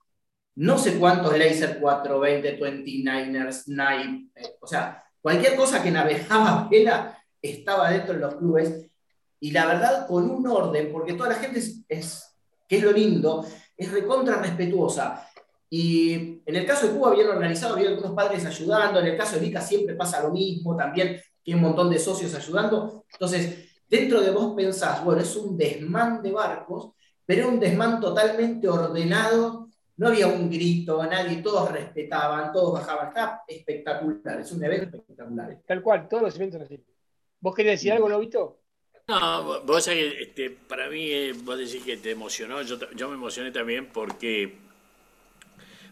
No 0.56 0.78
sé 0.78 0.98
cuántos 0.98 1.38
laser 1.38 1.80
420, 1.80 2.60
29ers, 2.60 3.64
Snipe. 3.64 4.32
eh, 4.36 4.56
o 4.60 4.66
sea, 4.66 5.04
cualquier 5.22 5.56
cosa 5.56 5.84
que 5.84 5.92
navegaba 5.92 6.68
vela 6.70 7.18
estaba 7.42 7.92
dentro 7.92 8.16
de 8.16 8.20
los 8.20 8.36
clubes. 8.36 8.90
Y 9.40 9.52
la 9.52 9.68
verdad, 9.68 10.08
con 10.08 10.30
un 10.30 10.48
orden, 10.48 10.92
porque 10.92 11.14
toda 11.14 11.30
la 11.30 11.36
gente 11.36 11.60
es, 11.60 11.84
es 11.88 12.36
que 12.68 12.78
es 12.78 12.84
lo 12.84 12.92
lindo, 12.92 13.46
es 13.78 13.92
recontra 13.92 14.42
respetuosa. 14.42 15.24
Y 15.70 16.42
en 16.46 16.56
el 16.56 16.66
caso 16.66 16.88
de 16.88 16.94
Cuba, 16.94 17.14
bien 17.14 17.28
organizado, 17.28 17.76
había 17.76 17.90
algunos 17.90 18.14
padres 18.14 18.46
ayudando, 18.46 19.00
en 19.00 19.08
el 19.08 19.18
caso 19.18 19.36
de 19.36 19.46
Vica 19.46 19.62
siempre 19.62 19.96
pasa 19.96 20.24
lo 20.24 20.32
mismo, 20.32 20.76
también 20.76 21.22
tiene 21.48 21.62
un 21.62 21.68
montón 21.68 21.90
de 21.90 21.98
socios 21.98 22.36
ayudando. 22.36 23.06
Entonces, 23.10 23.70
dentro 23.88 24.20
de 24.20 24.32
vos 24.32 24.54
pensás, 24.54 25.02
bueno, 25.06 25.22
es 25.22 25.34
un 25.38 25.58
desmán 25.58 26.22
de 26.22 26.34
barcos, 26.34 26.92
pero 27.26 27.44
era 27.44 27.48
un 27.48 27.58
desmán 27.58 28.02
totalmente 28.02 28.68
ordenado, 28.68 29.70
no 29.96 30.08
había 30.10 30.28
un 30.28 30.50
grito, 30.50 31.02
nadie, 31.06 31.38
todos 31.42 31.72
respetaban, 31.72 32.52
todos 32.52 32.74
bajaban, 32.74 33.08
está 33.08 33.44
espectacular, 33.48 34.42
es 34.42 34.52
un 34.52 34.62
evento 34.66 34.98
espectacular. 34.98 35.58
Tal 35.66 35.82
cual, 35.82 36.10
todos 36.10 36.24
los 36.24 36.36
eventos 36.36 36.62
así. 36.64 36.84
¿Vos 37.40 37.56
querés 37.56 37.80
decir 37.80 37.94
algo, 37.94 38.10
Lobito? 38.10 38.60
No, 39.08 39.64
vos- 39.64 39.86
sabés 39.86 40.16
que 40.16 40.22
este, 40.24 40.50
para 40.50 40.90
mí, 40.90 41.12
eh, 41.12 41.34
vos 41.46 41.58
decís 41.58 41.82
que 41.82 41.96
te 41.96 42.12
emocionó, 42.12 42.62
yo, 42.64 42.78
yo 42.92 43.08
me 43.08 43.16
emocioné 43.16 43.52
también 43.52 43.88
porque 43.94 44.58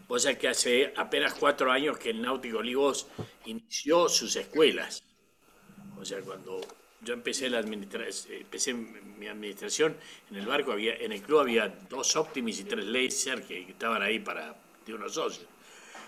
vos 0.08 0.22
sabés 0.22 0.38
que 0.38 0.48
hace 0.48 0.92
apenas 0.96 1.34
cuatro 1.34 1.70
años 1.72 1.98
que 1.98 2.10
el 2.10 2.22
Náutico 2.22 2.58
Olivos 2.58 3.08
inició 3.46 4.08
sus 4.08 4.36
escuelas. 4.36 5.02
O 5.96 6.04
sea, 6.04 6.20
cuando 6.22 6.60
yo 7.00 7.14
empecé 7.14 7.48
la 7.50 7.58
administra- 7.60 8.06
empecé 8.30 8.74
mi 8.74 9.26
administración, 9.28 9.96
en 10.30 10.36
el 10.36 10.46
barco 10.46 10.72
había, 10.72 10.94
en 10.96 11.12
el 11.12 11.22
club 11.22 11.40
había 11.40 11.68
dos 11.88 12.16
Optimis 12.16 12.60
y 12.60 12.64
tres 12.64 12.84
Laser 12.86 13.42
que 13.46 13.60
estaban 13.70 14.02
ahí 14.02 14.18
para 14.20 14.56
de 14.86 14.94
unos 14.94 15.14
socios. 15.14 15.46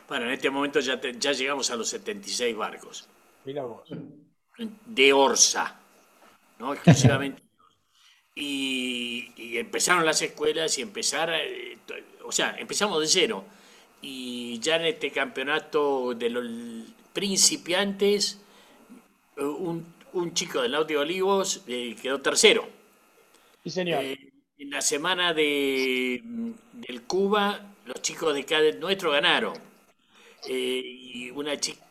Bueno, 0.09 0.27
en 0.27 0.33
este 0.33 0.51
momento 0.51 0.81
ya, 0.81 1.01
te- 1.01 1.19
ya 1.19 1.33
llegamos 1.33 1.71
a 1.71 1.77
los 1.77 1.89
76 1.89 2.57
barcos 2.57 3.09
Mirá 3.45 3.65
vos. 3.65 3.89
de 4.87 5.13
Orsa, 5.13 5.81
¿no? 6.59 6.75
Exclusivamente. 6.75 7.43
Y, 8.35 9.33
y 9.37 9.59
empezaron 9.59 10.07
las 10.07 10.23
escuelas 10.23 10.79
y 10.79 10.83
empezar, 10.83 11.31
eh, 11.35 11.79
o 12.25 12.33
sea, 12.33 12.57
empezamos 12.59 13.01
de 13.01 13.09
cero. 13.09 13.45
Y 14.01 14.61
ya 14.61 14.77
en 14.77 14.87
este 14.87 15.11
campeonato 15.11 16.15
de 16.15 16.31
los 16.31 16.45
principiantes, 17.13 18.41
un, 19.39 19.95
un 20.13 20.35
chico 20.35 20.63
del 20.63 20.73
Náutico 20.73 21.01
Olivos 21.01 21.63
eh, 21.67 21.97
quedó 22.01 22.21
tercero. 22.21 22.69
Sí, 23.63 23.71
señor. 23.71 24.07
Eh, 24.07 24.33
en 24.59 24.71
la 24.71 24.81
semana 24.81 25.33
de, 25.35 26.21
del 26.73 27.03
Cuba, 27.03 27.61
los 27.87 28.03
chicos 28.03 28.35
de 28.35 28.45
Cadet 28.45 28.79
nuestro 28.79 29.11
ganaron. 29.13 29.55
Eh, 30.47 30.83
y 30.85 31.31
una 31.31 31.59
chica, 31.59 31.85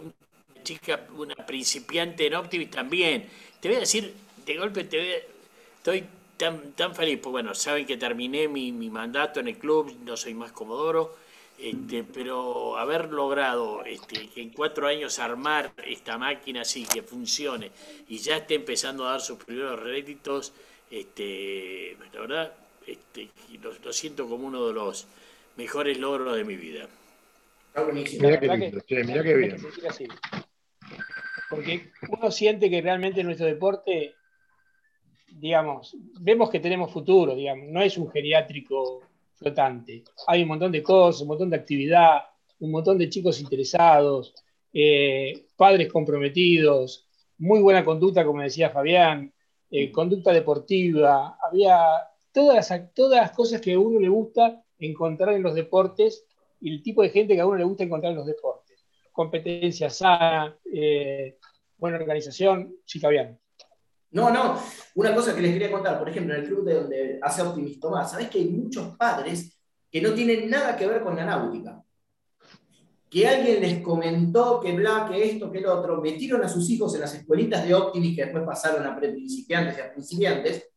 una 0.00 0.62
chica, 0.64 1.06
una 1.16 1.34
principiante 1.36 2.26
en 2.26 2.34
Optimis 2.34 2.70
también. 2.70 3.28
Te 3.60 3.68
voy 3.68 3.78
a 3.78 3.80
decir, 3.80 4.14
de 4.46 4.56
golpe 4.56 4.84
te 4.84 4.98
voy 4.98 5.12
a- 5.12 5.18
estoy 5.76 6.04
tan, 6.36 6.72
tan 6.72 6.94
feliz, 6.94 7.18
pues 7.22 7.32
bueno, 7.32 7.54
saben 7.54 7.86
que 7.86 7.96
terminé 7.96 8.48
mi, 8.48 8.72
mi 8.72 8.90
mandato 8.90 9.40
en 9.40 9.48
el 9.48 9.58
club, 9.58 9.94
no 10.04 10.16
soy 10.16 10.34
más 10.34 10.52
Comodoro, 10.52 11.16
este, 11.58 12.04
pero 12.04 12.76
haber 12.78 13.10
logrado 13.10 13.84
este, 13.84 14.28
en 14.36 14.50
cuatro 14.50 14.86
años 14.86 15.18
armar 15.18 15.72
esta 15.86 16.18
máquina 16.18 16.62
así, 16.62 16.84
que 16.84 17.02
funcione, 17.02 17.70
y 18.08 18.18
ya 18.18 18.36
esté 18.38 18.54
empezando 18.54 19.06
a 19.06 19.12
dar 19.12 19.20
sus 19.20 19.38
primeros 19.42 19.80
réditos, 19.80 20.52
este, 20.90 21.96
la 22.12 22.20
verdad, 22.20 22.52
este, 22.86 23.30
lo, 23.62 23.72
lo 23.72 23.92
siento 23.92 24.28
como 24.28 24.46
uno 24.46 24.66
de 24.66 24.74
los 24.74 25.06
mejores 25.56 25.98
logros 25.98 26.36
de 26.36 26.44
mi 26.44 26.56
vida. 26.56 26.88
Está 27.68 27.82
buenísimo. 27.84 28.28
Mirá 28.28 28.40
qué 28.40 28.46
lindo, 28.48 28.80
que- 28.86 29.04
mirá 29.04 29.22
bien. 29.22 29.56
que 29.80 29.88
así. 29.88 30.06
Porque 31.50 31.90
uno 32.08 32.30
siente 32.30 32.68
que 32.70 32.80
realmente 32.80 33.22
nuestro 33.22 33.46
deporte, 33.46 34.14
digamos, 35.28 35.96
vemos 36.20 36.50
que 36.50 36.60
tenemos 36.60 36.92
futuro, 36.92 37.34
digamos, 37.34 37.68
no 37.68 37.82
es 37.82 37.96
un 37.96 38.10
geriátrico 38.10 39.02
flotante. 39.34 40.04
Hay 40.26 40.42
un 40.42 40.48
montón 40.48 40.72
de 40.72 40.82
cosas, 40.82 41.22
un 41.22 41.28
montón 41.28 41.50
de 41.50 41.56
actividad, 41.56 42.22
un 42.60 42.70
montón 42.70 42.98
de 42.98 43.08
chicos 43.08 43.40
interesados, 43.40 44.34
eh, 44.72 45.46
padres 45.56 45.92
comprometidos, 45.92 47.08
muy 47.38 47.60
buena 47.60 47.84
conducta, 47.84 48.24
como 48.24 48.42
decía 48.42 48.70
Fabián, 48.70 49.32
eh, 49.70 49.90
conducta 49.90 50.32
deportiva, 50.32 51.38
había 51.42 51.78
todas 52.32 52.70
las, 52.70 52.94
todas 52.94 53.20
las 53.20 53.30
cosas 53.32 53.60
que 53.60 53.72
a 53.72 53.78
uno 53.78 54.00
le 54.00 54.08
gusta 54.08 54.62
encontrar 54.78 55.34
en 55.34 55.42
los 55.42 55.54
deportes 55.54 56.26
y 56.60 56.72
el 56.74 56.82
tipo 56.82 57.02
de 57.02 57.10
gente 57.10 57.34
que 57.34 57.40
a 57.40 57.46
uno 57.46 57.56
le 57.56 57.64
gusta 57.64 57.84
encontrar 57.84 58.12
en 58.12 58.18
los 58.18 58.26
deportes. 58.26 58.84
Competencia 59.12 59.90
sana, 59.90 60.56
eh, 60.72 61.38
buena 61.76 61.98
organización, 61.98 62.76
sí, 62.84 62.98
Fabián. 62.98 63.38
No, 64.14 64.30
no, 64.30 64.56
una 64.94 65.12
cosa 65.12 65.34
que 65.34 65.42
les 65.42 65.52
quería 65.52 65.72
contar, 65.72 65.98
por 65.98 66.08
ejemplo, 66.08 66.34
en 66.34 66.42
el 66.42 66.46
club 66.46 66.64
de 66.64 66.74
donde 66.74 67.18
hace 67.20 67.42
Optimis 67.42 67.80
Tomás, 67.80 68.12
¿sabés 68.12 68.28
que 68.28 68.38
hay 68.38 68.48
muchos 68.48 68.96
padres 68.96 69.58
que 69.90 70.00
no 70.00 70.14
tienen 70.14 70.48
nada 70.48 70.76
que 70.76 70.86
ver 70.86 71.02
con 71.02 71.16
la 71.16 71.24
náutica? 71.24 71.82
Que 73.10 73.26
alguien 73.26 73.60
les 73.60 73.80
comentó 73.80 74.60
que 74.60 74.72
bla, 74.72 75.08
que 75.10 75.24
esto, 75.24 75.50
que 75.50 75.60
lo 75.60 75.76
otro, 75.80 76.00
metieron 76.00 76.44
a 76.44 76.48
sus 76.48 76.70
hijos 76.70 76.94
en 76.94 77.00
las 77.00 77.12
escuelitas 77.12 77.66
de 77.66 77.74
Optimis 77.74 78.14
que 78.14 78.22
después 78.24 78.44
pasaron 78.44 78.86
a 78.86 78.96
principiantes 78.96 79.76
y 79.76 79.80
a 79.80 79.92
principiantes, 79.92 80.68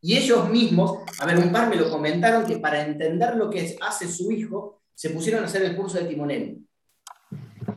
y 0.00 0.16
ellos 0.16 0.48
mismos, 0.48 0.98
a 1.18 1.26
ver, 1.26 1.38
un 1.38 1.50
par 1.50 1.68
me 1.68 1.74
lo 1.74 1.90
comentaron 1.90 2.46
que 2.46 2.58
para 2.58 2.86
entender 2.86 3.34
lo 3.34 3.50
que 3.50 3.64
es- 3.64 3.76
hace 3.80 4.06
su 4.06 4.30
hijo, 4.30 4.82
se 4.94 5.10
pusieron 5.10 5.42
a 5.42 5.46
hacer 5.46 5.62
el 5.62 5.74
curso 5.74 5.98
de 5.98 6.04
timonel. 6.04 6.58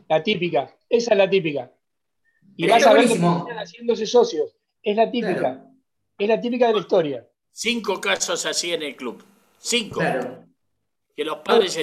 La 0.08 0.22
típica, 0.22 0.72
esa 0.88 1.10
es 1.12 1.18
la 1.18 1.28
típica. 1.28 1.72
Y 2.56 2.68
vas 2.68 2.86
a 2.86 2.92
ver 2.92 3.08
terminan 3.08 3.56
haciéndose 3.58 4.06
socios. 4.06 4.56
Es 4.82 4.96
la 4.96 5.10
típica. 5.10 5.38
Claro. 5.38 5.64
Es 6.18 6.28
la 6.28 6.40
típica 6.40 6.66
de 6.68 6.74
la 6.74 6.80
historia. 6.80 7.28
Cinco 7.50 8.00
casos 8.00 8.44
así 8.46 8.72
en 8.72 8.82
el 8.82 8.96
club. 8.96 9.22
Cinco. 9.58 10.00
Claro. 10.00 10.44
Que 11.14 11.24
los 11.24 11.38
padres, 11.38 11.78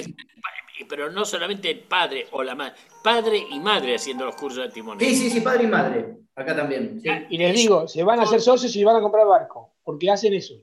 pero 0.88 1.10
no 1.10 1.24
solamente 1.24 1.70
el 1.70 1.80
padre 1.80 2.26
o 2.32 2.42
la 2.42 2.54
madre, 2.54 2.74
padre 3.04 3.46
y 3.50 3.60
madre 3.60 3.94
haciendo 3.94 4.24
los 4.24 4.34
cursos 4.34 4.64
de 4.64 4.70
timonel. 4.70 5.06
Sí, 5.06 5.14
sí, 5.14 5.30
sí, 5.30 5.40
padre 5.40 5.64
y 5.64 5.66
madre, 5.68 6.16
acá 6.34 6.56
también. 6.56 7.00
sí. 7.00 7.08
Y 7.30 7.38
les 7.38 7.54
digo, 7.54 7.86
se 7.86 8.02
van 8.02 8.18
a 8.18 8.22
hacer 8.24 8.40
socios 8.40 8.74
y 8.74 8.82
van 8.82 8.96
a 8.96 9.00
comprar 9.00 9.26
barco, 9.26 9.76
porque 9.84 10.10
hacen 10.10 10.34
eso. 10.34 10.54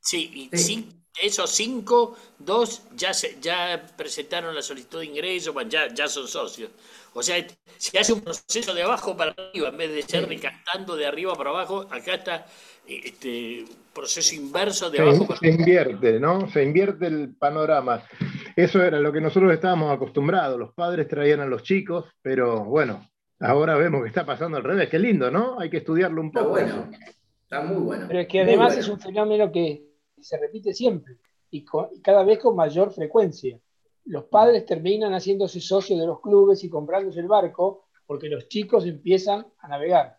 Sí, 0.00 0.50
y 0.52 0.56
Sí. 0.56 0.88
De 1.20 1.28
esos 1.28 1.50
cinco, 1.50 2.16
dos 2.38 2.82
ya 2.94 3.12
se, 3.14 3.38
ya 3.40 3.86
presentaron 3.96 4.54
la 4.54 4.62
solicitud 4.62 5.00
de 5.00 5.06
ingreso, 5.06 5.52
bueno, 5.52 5.70
ya, 5.70 5.92
ya 5.92 6.08
son 6.08 6.28
socios. 6.28 6.70
O 7.14 7.22
sea, 7.22 7.44
se 7.78 7.98
hace 7.98 8.12
un 8.12 8.20
proceso 8.20 8.74
de 8.74 8.82
abajo 8.82 9.16
para 9.16 9.32
arriba, 9.32 9.68
en 9.68 9.76
vez 9.78 9.90
de 9.92 10.02
ser 10.02 10.28
decantando 10.28 10.96
de 10.96 11.06
arriba 11.06 11.34
para 11.34 11.50
abajo, 11.50 11.86
acá 11.90 12.14
está 12.14 12.46
este 12.86 13.64
proceso 13.92 14.34
inverso 14.34 14.90
de 14.90 15.00
abajo 15.00 15.20
Se, 15.22 15.26
para 15.26 15.40
se 15.40 15.48
invierte, 15.48 16.20
¿no? 16.20 16.50
Se 16.50 16.62
invierte 16.62 17.06
el 17.06 17.34
panorama. 17.34 18.02
Eso 18.54 18.82
era 18.82 19.00
lo 19.00 19.12
que 19.12 19.20
nosotros 19.20 19.52
estábamos 19.52 19.94
acostumbrados. 19.94 20.58
Los 20.58 20.74
padres 20.74 21.08
traían 21.08 21.40
a 21.40 21.46
los 21.46 21.62
chicos, 21.62 22.04
pero 22.22 22.64
bueno, 22.64 23.08
ahora 23.40 23.76
vemos 23.76 24.02
que 24.02 24.08
está 24.08 24.24
pasando 24.26 24.58
al 24.58 24.64
revés. 24.64 24.88
Qué 24.90 24.98
lindo, 24.98 25.30
¿no? 25.30 25.58
Hay 25.58 25.70
que 25.70 25.78
estudiarlo 25.78 26.20
un 26.20 26.28
Está 26.28 26.40
poco. 26.40 26.50
bueno. 26.50 26.90
Está 27.42 27.62
muy 27.62 27.82
bueno. 27.82 28.04
Pero 28.08 28.20
es 28.20 28.28
que 28.28 28.40
además 28.40 28.74
bueno. 28.74 28.80
es 28.80 28.88
un 28.88 29.00
fenómeno 29.00 29.52
que 29.52 29.85
se 30.26 30.38
repite 30.38 30.74
siempre 30.74 31.18
y, 31.50 31.64
co- 31.64 31.88
y 31.92 32.00
cada 32.00 32.24
vez 32.24 32.38
con 32.40 32.56
mayor 32.56 32.90
frecuencia. 32.92 33.58
Los 34.06 34.24
padres 34.24 34.66
terminan 34.66 35.12
haciéndose 35.12 35.60
socios 35.60 35.98
de 36.00 36.06
los 36.06 36.20
clubes 36.20 36.62
y 36.64 36.68
comprándose 36.68 37.20
el 37.20 37.28
barco 37.28 37.84
porque 38.06 38.28
los 38.28 38.48
chicos 38.48 38.86
empiezan 38.86 39.46
a 39.58 39.68
navegar. 39.68 40.18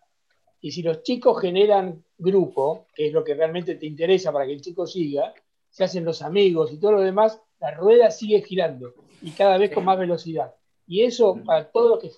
Y 0.62 0.72
si 0.72 0.82
los 0.82 1.04
chicos 1.04 1.40
generan 1.42 2.04
grupo, 2.18 2.88
que 2.96 3.08
es 3.08 3.14
lo 3.14 3.24
que 3.24 3.34
realmente 3.36 3.76
te 3.76 3.86
interesa 3.86 4.32
para 4.32 4.46
que 4.46 4.54
el 4.54 4.62
chico 4.62 4.88
siga, 4.88 5.34
se 5.70 5.84
hacen 5.84 6.06
los 6.06 6.22
amigos 6.22 6.72
y 6.72 6.80
todo 6.80 6.94
lo 6.94 7.02
demás, 7.02 7.42
la 7.60 7.72
rueda 7.72 8.10
sigue 8.10 8.42
girando 8.42 8.94
y 9.22 9.32
cada 9.32 9.58
vez 9.58 9.72
con 9.72 9.84
más 9.86 10.00
velocidad. 10.00 10.56
Y 10.88 11.04
eso, 11.04 11.36
para 11.46 11.70
todos 11.70 11.90
los 11.92 12.00
que 12.02 12.10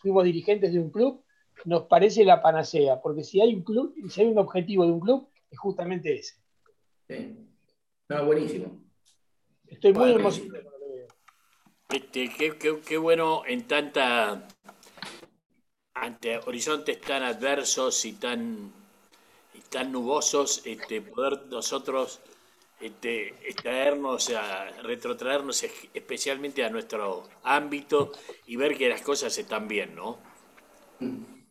fuimos 0.00 0.24
dirigentes 0.24 0.72
de 0.72 0.78
un 0.78 0.90
club, 0.90 1.22
nos 1.64 1.84
parece 1.84 2.24
la 2.24 2.40
panacea, 2.40 3.00
porque 3.02 3.24
si 3.24 3.40
hay 3.40 3.54
un 3.54 3.62
club, 3.62 3.94
si 4.08 4.20
hay 4.20 4.28
un 4.28 4.38
objetivo 4.38 4.84
de 4.86 4.92
un 4.92 5.00
club, 5.00 5.28
es 5.50 5.58
justamente 5.58 6.14
ese. 6.14 6.34
Sí. 7.08 7.36
No, 8.08 8.24
buenísimo. 8.24 8.80
Estoy 9.66 9.92
muy 9.92 10.10
emocionado 10.12 10.70
que 10.78 10.86
veo. 10.94 11.06
Este, 11.90 12.32
qué, 12.36 12.56
qué- 12.58 12.80
qué 12.80 12.96
bueno 12.98 13.42
en 13.46 13.66
tanta 13.66 14.46
ante 15.94 16.38
horizontes 16.38 17.00
tan 17.00 17.22
adversos 17.22 18.04
y 18.04 18.12
tan 18.12 18.72
y 19.54 19.60
tan 19.70 19.92
nubosos 19.92 20.62
este, 20.66 21.00
poder 21.00 21.46
nosotros 21.46 22.20
este, 22.80 23.28
extraernos 23.48 24.28
a 24.30 24.66
retrotraernos 24.82 25.64
especialmente 25.94 26.62
a 26.64 26.68
nuestro 26.70 27.22
ámbito 27.44 28.12
y 28.46 28.56
ver 28.56 28.76
que 28.76 28.88
las 28.90 29.00
cosas 29.00 29.36
están 29.38 29.66
bien 29.68 29.94
no 29.94 30.18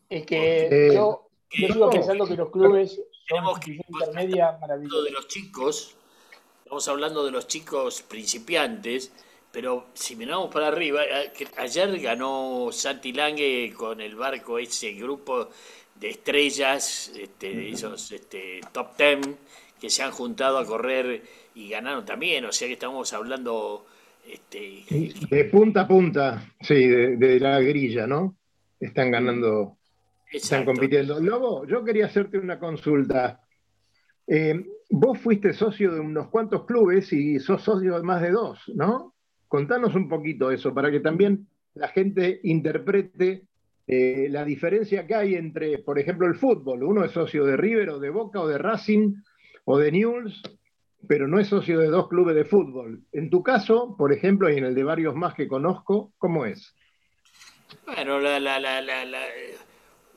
Es 0.08 0.24
que 0.26 0.36
Eh, 0.68 0.90
yo, 0.94 1.28
yo 1.50 1.68
sigo 1.72 1.90
pensando 1.90 2.26
que 2.28 2.36
los 2.36 2.50
clubes 2.50 3.00
Tenemos 3.28 3.58
que- 3.58 3.80
intermedia 3.88 4.56
maravillosa. 4.60 5.04
de 5.04 5.10
los 5.10 5.28
chicos, 5.28 5.96
estamos 6.62 6.86
hablando 6.88 7.24
de 7.24 7.30
los 7.32 7.46
chicos 7.46 8.02
principiantes, 8.02 9.12
pero 9.52 9.86
si 9.94 10.16
miramos 10.16 10.52
para 10.52 10.68
arriba, 10.68 11.00
ayer 11.56 11.98
ganó 12.00 12.68
Santi 12.72 13.12
Lange 13.12 13.72
con 13.74 14.00
el 14.00 14.14
barco 14.16 14.58
ese 14.58 14.92
grupo 14.92 15.48
de 15.94 16.10
estrellas, 16.10 17.10
este, 17.18 17.54
de 17.54 17.70
esos 17.70 18.12
este, 18.12 18.60
top 18.72 18.96
ten 18.96 19.20
que 19.80 19.88
se 19.90 20.02
han 20.02 20.12
juntado 20.12 20.58
a 20.58 20.66
correr 20.66 21.22
y 21.54 21.68
ganaron 21.70 22.04
también, 22.04 22.44
o 22.44 22.52
sea 22.52 22.66
que 22.68 22.74
estamos 22.74 23.12
hablando 23.12 23.86
este, 24.26 24.84
De 25.30 25.44
punta 25.46 25.82
a 25.82 25.88
punta, 25.88 26.52
sí, 26.60 26.86
de, 26.86 27.16
de 27.16 27.40
la 27.40 27.60
grilla, 27.60 28.06
¿no? 28.06 28.36
Están 28.78 29.10
ganando, 29.10 29.78
están 30.32 30.64
compitiendo. 30.64 31.20
Lobo, 31.20 31.66
yo 31.66 31.84
quería 31.84 32.06
hacerte 32.06 32.38
una 32.38 32.58
consulta. 32.58 33.40
Eh, 34.26 34.64
vos 34.90 35.18
fuiste 35.18 35.52
socio 35.52 35.92
de 35.94 36.00
unos 36.00 36.28
cuantos 36.28 36.64
clubes 36.66 37.12
y 37.12 37.38
sos 37.38 37.62
socio 37.62 37.96
de 37.96 38.02
más 38.02 38.20
de 38.22 38.30
dos, 38.30 38.60
¿no? 38.74 39.14
Contanos 39.48 39.94
un 39.94 40.08
poquito 40.08 40.50
eso, 40.50 40.74
para 40.74 40.90
que 40.90 41.00
también 41.00 41.46
la 41.74 41.88
gente 41.88 42.40
interprete 42.42 43.44
eh, 43.86 44.26
la 44.30 44.44
diferencia 44.44 45.06
que 45.06 45.14
hay 45.14 45.34
entre, 45.36 45.78
por 45.78 45.98
ejemplo, 45.98 46.26
el 46.26 46.34
fútbol. 46.34 46.82
Uno 46.82 47.04
es 47.04 47.12
socio 47.12 47.44
de 47.44 47.56
River 47.56 47.90
o 47.90 47.98
de 48.00 48.10
Boca 48.10 48.40
o 48.40 48.48
de 48.48 48.58
Racing 48.58 49.14
o 49.64 49.78
de 49.78 49.92
Newell's, 49.92 50.42
pero 51.06 51.28
no 51.28 51.38
es 51.38 51.46
socio 51.46 51.78
de 51.78 51.86
dos 51.86 52.08
clubes 52.08 52.34
de 52.34 52.44
fútbol. 52.44 53.02
En 53.12 53.30
tu 53.30 53.44
caso, 53.44 53.94
por 53.96 54.12
ejemplo, 54.12 54.50
y 54.50 54.56
en 54.56 54.64
el 54.64 54.74
de 54.74 54.82
varios 54.82 55.14
más 55.14 55.34
que 55.34 55.46
conozco, 55.46 56.12
¿cómo 56.18 56.44
es? 56.46 56.74
Bueno, 57.84 58.18
la, 58.18 58.40
la, 58.40 58.58
la, 58.58 58.80
la, 58.80 59.04
la- 59.04 59.20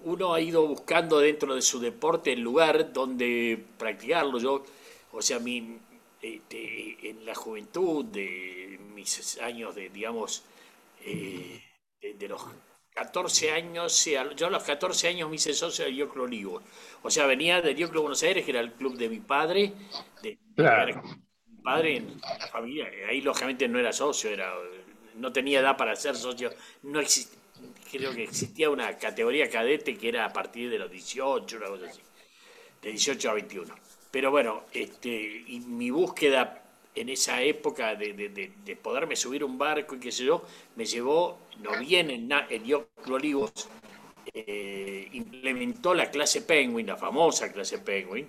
uno 0.04 0.34
ha 0.34 0.42
ido 0.42 0.66
buscando 0.68 1.20
dentro 1.20 1.56
de 1.56 1.62
su 1.62 1.80
deporte 1.80 2.34
el 2.34 2.42
lugar 2.42 2.94
donde 2.94 3.64
practicarlo. 3.78 4.40
Yo, 4.40 4.64
o 5.12 5.22
sea, 5.22 5.40
mi, 5.40 5.78
este, 6.22 7.10
en 7.10 7.26
la 7.26 7.36
juventud 7.36 8.06
de 8.06 8.80
mis 8.94 9.40
años 9.42 9.76
de, 9.76 9.90
digamos, 9.90 10.44
eh, 11.06 11.62
de, 12.02 12.14
de 12.16 12.28
los 12.28 12.42
14 12.94 13.52
años, 13.52 14.06
yo 14.36 14.48
a 14.48 14.50
los 14.50 14.64
14 14.64 15.08
años 15.08 15.30
me 15.30 15.36
hice 15.36 15.54
socio 15.54 15.86
del 15.86 15.96
Dioclo 15.96 16.24
Olivo. 16.24 16.62
O 17.04 17.10
sea, 17.12 17.26
venía 17.26 17.62
del 17.62 17.76
Dioclo 17.76 18.02
Buenos 18.02 18.24
Aires, 18.24 18.44
que 18.46 18.52
era 18.52 18.60
el 18.62 18.74
club 18.74 18.98
de 18.98 19.10
mi 19.10 19.20
padre, 19.20 19.74
de, 20.22 20.38
Claro. 20.56 21.02
mi 21.48 21.62
padre 21.64 21.98
en 21.98 22.22
la 22.40 22.48
familia, 22.48 22.90
ahí 23.08 23.22
lógicamente 23.22 23.68
no 23.68 23.80
era 23.80 23.92
socio, 23.94 24.30
era, 24.30 24.54
no 25.16 25.32
tenía 25.34 25.60
edad 25.60 25.78
para 25.78 25.96
ser 25.96 26.16
socio, 26.16 26.52
no 26.84 27.00
exist- 27.02 27.34
creo 27.90 28.14
que 28.14 28.24
existía 28.24 28.70
una 28.70 28.98
categoría 28.98 29.50
cadete 29.50 29.98
que 29.98 30.10
era 30.10 30.26
a 30.26 30.34
partir 30.34 30.70
de 30.70 30.80
los 30.80 30.92
18, 30.92 31.58
una 31.58 31.68
cosa 31.68 31.86
así, 31.88 32.02
de 32.82 32.90
18 32.92 33.30
a 33.30 33.34
21. 33.34 33.76
Pero 34.12 34.32
bueno, 34.32 34.64
este, 34.74 35.44
mi 35.68 35.90
búsqueda 35.92 36.64
en 36.96 37.10
esa 37.10 37.42
época 37.42 37.96
de, 37.96 38.14
de- 38.14 38.30
de- 38.30 38.52
de 38.66 38.76
poderme 38.76 39.16
subir 39.16 39.44
un 39.44 39.58
barco 39.58 39.96
y 39.96 40.00
qué 40.00 40.12
sé 40.12 40.26
yo, 40.26 40.44
me 40.76 40.86
llevó, 40.86 41.40
no 41.60 41.78
bien 41.80 42.10
en, 42.10 42.30
en 42.50 42.64
Dioclo 42.64 43.16
Olivos, 43.16 43.52
eh, 44.34 45.08
implementó 45.14 45.94
la 45.94 46.10
clase 46.12 46.42
Penguin, 46.42 46.88
la 46.88 46.98
famosa 46.98 47.52
clase 47.52 47.80
Penguin, 47.80 48.28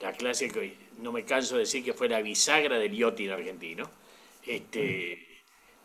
la 0.00 0.12
clase 0.12 0.50
que 0.50 0.74
no 0.98 1.12
me 1.12 1.24
canso 1.24 1.54
de 1.54 1.60
decir 1.60 1.84
que 1.84 1.92
fue 1.94 2.08
la 2.08 2.20
bisagra 2.22 2.78
del 2.78 2.92
yachting 2.96 3.30
argentino. 3.30 3.90
Este, 4.46 5.35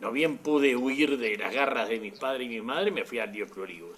no 0.01 0.11
bien 0.11 0.39
pude 0.39 0.75
huir 0.75 1.17
de 1.19 1.37
las 1.37 1.53
garras 1.53 1.87
de 1.87 1.99
mis 1.99 2.17
padres 2.17 2.47
y 2.47 2.49
mi 2.49 2.61
madre, 2.61 2.89
me 2.91 3.05
fui 3.05 3.19
al 3.19 3.31
Dioclo 3.31 3.63
Olivos. 3.63 3.97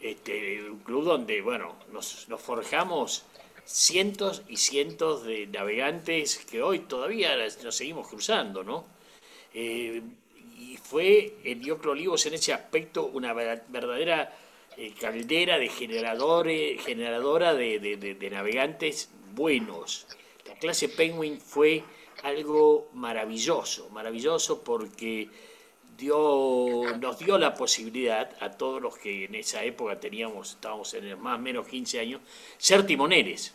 Este, 0.00 0.62
un 0.68 0.80
club 0.80 1.04
donde, 1.04 1.42
bueno, 1.42 1.76
nos, 1.92 2.26
forjamos 2.38 3.24
cientos 3.64 4.42
y 4.48 4.56
cientos 4.56 5.24
de 5.24 5.46
navegantes 5.46 6.38
que 6.38 6.62
hoy 6.62 6.80
todavía 6.80 7.36
nos 7.62 7.76
seguimos 7.76 8.08
cruzando, 8.08 8.64
¿no? 8.64 8.86
Eh, 9.52 10.00
y 10.58 10.78
fue 10.78 11.34
el 11.44 11.60
Dioclo 11.60 11.92
Olivos 11.92 12.24
en 12.26 12.34
ese 12.34 12.52
aspecto 12.52 13.04
una 13.06 13.32
ver- 13.34 13.64
verdadera 13.68 14.34
eh, 14.76 14.92
caldera 14.98 15.58
de 15.58 15.68
generadores, 15.68 16.82
generadora 16.82 17.54
de 17.54 18.28
navegantes 18.30 19.10
buenos. 19.34 20.06
La 20.46 20.54
clase 20.54 20.88
Penguin 20.88 21.38
fue 21.40 21.82
algo 22.26 22.88
maravilloso, 22.94 23.88
maravilloso 23.90 24.62
porque 24.62 25.28
dio, 25.96 26.84
nos 27.00 27.18
dio 27.18 27.38
la 27.38 27.54
posibilidad 27.54 28.30
a 28.40 28.50
todos 28.50 28.80
los 28.82 28.96
que 28.98 29.24
en 29.24 29.34
esa 29.34 29.64
época 29.64 29.98
teníamos, 30.00 30.50
estábamos 30.52 30.92
en 30.94 31.04
el 31.06 31.16
más 31.16 31.38
o 31.38 31.42
menos 31.42 31.66
15 31.68 32.00
años, 32.00 32.20
ser 32.58 32.86
timoneres. 32.86 33.54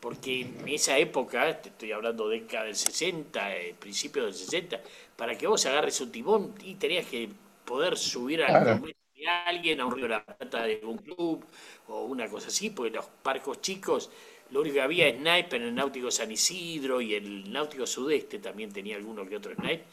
Porque 0.00 0.40
en 0.42 0.68
esa 0.68 0.98
época, 0.98 1.60
te 1.62 1.68
estoy 1.70 1.92
hablando 1.92 2.28
década 2.28 2.64
del 2.64 2.76
60, 2.76 3.56
eh, 3.56 3.74
principio 3.78 4.24
del 4.24 4.34
60, 4.34 4.80
para 5.16 5.36
que 5.38 5.46
vos 5.46 5.64
agarres 5.66 6.00
un 6.00 6.10
timón 6.12 6.54
y 6.64 6.74
tenías 6.74 7.06
que 7.06 7.28
poder 7.64 7.96
subir 7.96 8.42
a 8.42 8.46
Claro. 8.46 8.80
de 9.16 9.28
alguien 9.28 9.80
a 9.80 9.86
un 9.86 9.92
río 9.94 10.04
de 10.04 10.10
la 10.10 10.24
plata 10.24 10.62
de 10.64 10.80
un 10.84 10.98
club 10.98 11.44
o 11.88 12.04
una 12.04 12.28
cosa 12.28 12.48
así, 12.48 12.70
porque 12.70 12.90
los 12.96 13.06
barcos 13.24 13.60
chicos, 13.60 14.10
lo 14.50 14.60
único 14.60 14.74
que 14.74 14.80
había 14.82 15.08
es 15.08 15.16
sniper 15.18 15.60
en 15.62 15.68
el 15.68 15.74
Náutico 15.74 16.10
San 16.10 16.30
Isidro 16.30 17.00
y 17.00 17.14
el 17.14 17.52
Náutico 17.52 17.86
Sudeste 17.86 18.38
también 18.38 18.72
tenía 18.72 18.96
alguno 18.96 19.26
que 19.26 19.36
otro 19.36 19.54
sniper, 19.54 19.84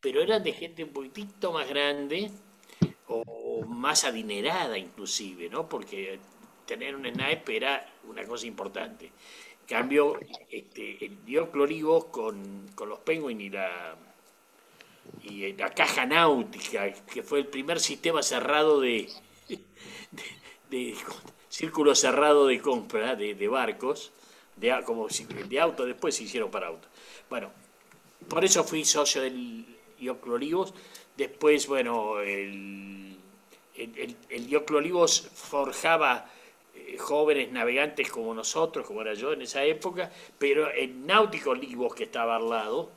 pero 0.00 0.20
eran 0.22 0.42
de 0.42 0.52
gente 0.52 0.84
un 0.84 0.90
poquitito 0.90 1.52
más 1.52 1.68
grande 1.68 2.30
o 3.08 3.64
más 3.66 4.04
adinerada 4.04 4.76
inclusive, 4.78 5.48
¿no? 5.48 5.68
Porque 5.68 6.18
tener 6.66 6.94
un 6.96 7.04
sniper 7.06 7.54
era 7.56 7.92
una 8.08 8.24
cosa 8.24 8.46
importante. 8.46 9.06
En 9.06 9.66
cambio, 9.66 10.18
este, 10.50 11.04
el 11.04 11.24
Dioclo 11.24 11.64
Olivos 11.64 12.06
con, 12.06 12.68
con 12.74 12.88
los 12.88 12.98
Penguin 13.00 13.40
y 13.40 13.50
la, 13.50 13.96
y 15.22 15.52
la 15.54 15.70
caja 15.70 16.04
náutica, 16.06 16.92
que 16.92 17.22
fue 17.22 17.40
el 17.40 17.46
primer 17.46 17.80
sistema 17.80 18.22
cerrado 18.22 18.80
de- 18.80 19.08
círculo 21.58 21.94
cerrado 21.94 22.42
de 22.46 22.58
compra 22.68 23.16
de, 23.16 23.34
de 23.34 23.48
barcos, 23.48 23.98
de, 24.56 24.68
como 24.88 25.08
de 25.08 25.60
auto, 25.60 25.84
después 25.86 26.14
se 26.16 26.24
hicieron 26.24 26.50
para 26.50 26.68
auto. 26.72 26.88
Bueno, 27.30 27.48
por 28.28 28.44
eso 28.44 28.64
fui 28.64 28.84
socio 28.84 29.22
del 29.22 29.66
Olivos. 30.26 30.74
Después, 31.16 31.66
bueno, 31.68 32.20
el, 32.20 33.16
el, 33.76 34.16
el, 34.28 34.48
forjaba 35.34 36.26
eh, 36.74 36.96
jóvenes 36.98 37.52
navegantes 37.52 38.10
como 38.10 38.34
nosotros, 38.34 38.86
como 38.86 39.02
era 39.02 39.14
yo 39.14 39.32
en 39.32 39.42
esa 39.42 39.64
época, 39.64 40.10
pero 40.38 40.70
el 40.70 41.06
Náutico 41.06 41.50
Olivos 41.50 41.94
que 41.94 42.04
estaba 42.04 42.36
al 42.36 42.48
lado, 42.48 42.90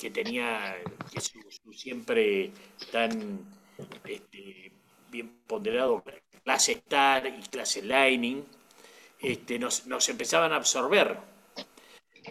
que 0.00 0.10
tenía 0.10 0.76
que 1.12 1.20
su, 1.20 1.38
su 1.50 1.72
siempre 1.72 2.50
tan 2.92 3.40
este, 4.04 4.72
bien 5.10 5.28
ponderado 5.46 6.02
clase 6.46 6.72
Star 6.74 7.26
y 7.26 7.42
clase 7.48 7.82
Lightning, 7.82 8.44
este, 9.18 9.58
nos, 9.58 9.84
nos 9.88 10.08
empezaban 10.08 10.52
a 10.52 10.56
absorber. 10.56 11.16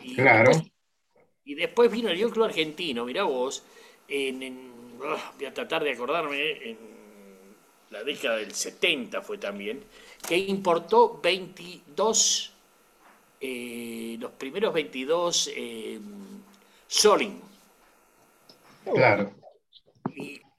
Y 0.02 0.16
Claro. 0.16 0.52
después- 0.52 0.72
y 1.44 1.56
después 1.56 1.92
vino 1.92 2.10
el 2.10 2.18
Club 2.32 2.46
Argentino, 2.46 3.04
mirá 3.04 3.24
vos, 3.24 3.62
en, 4.08 4.42
en- 4.42 4.72
ah, 5.04 5.34
voy 5.36 5.46
a 5.46 5.54
tratar 5.54 5.84
de 5.84 5.92
acordarme, 5.92 6.70
en 6.70 6.78
la 7.90 8.04
década 8.06 8.38
del 8.38 8.54
70 8.54 9.22
fue 9.22 9.38
también, 9.38 9.84
que 10.26 10.38
importó 10.38 11.20
22, 11.22 12.54
eh, 13.42 14.16
los 14.18 14.32
primeros 14.32 14.74
22 14.74 15.52
eh, 15.54 16.00
Soling. 16.88 17.42
Claro. 18.94 19.34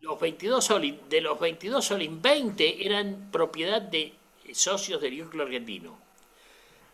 Los 0.07 0.21
22 0.21 0.65
Solin, 0.65 1.01
de 1.09 1.21
los 1.21 1.41
22 1.41 1.85
Solin, 1.85 2.23
20 2.23 2.87
eran 2.87 3.29
propiedad 3.33 3.83
de 3.83 4.15
socios 4.53 5.01
del 5.01 5.11
Dioclo 5.11 5.43
argentino. 5.43 5.99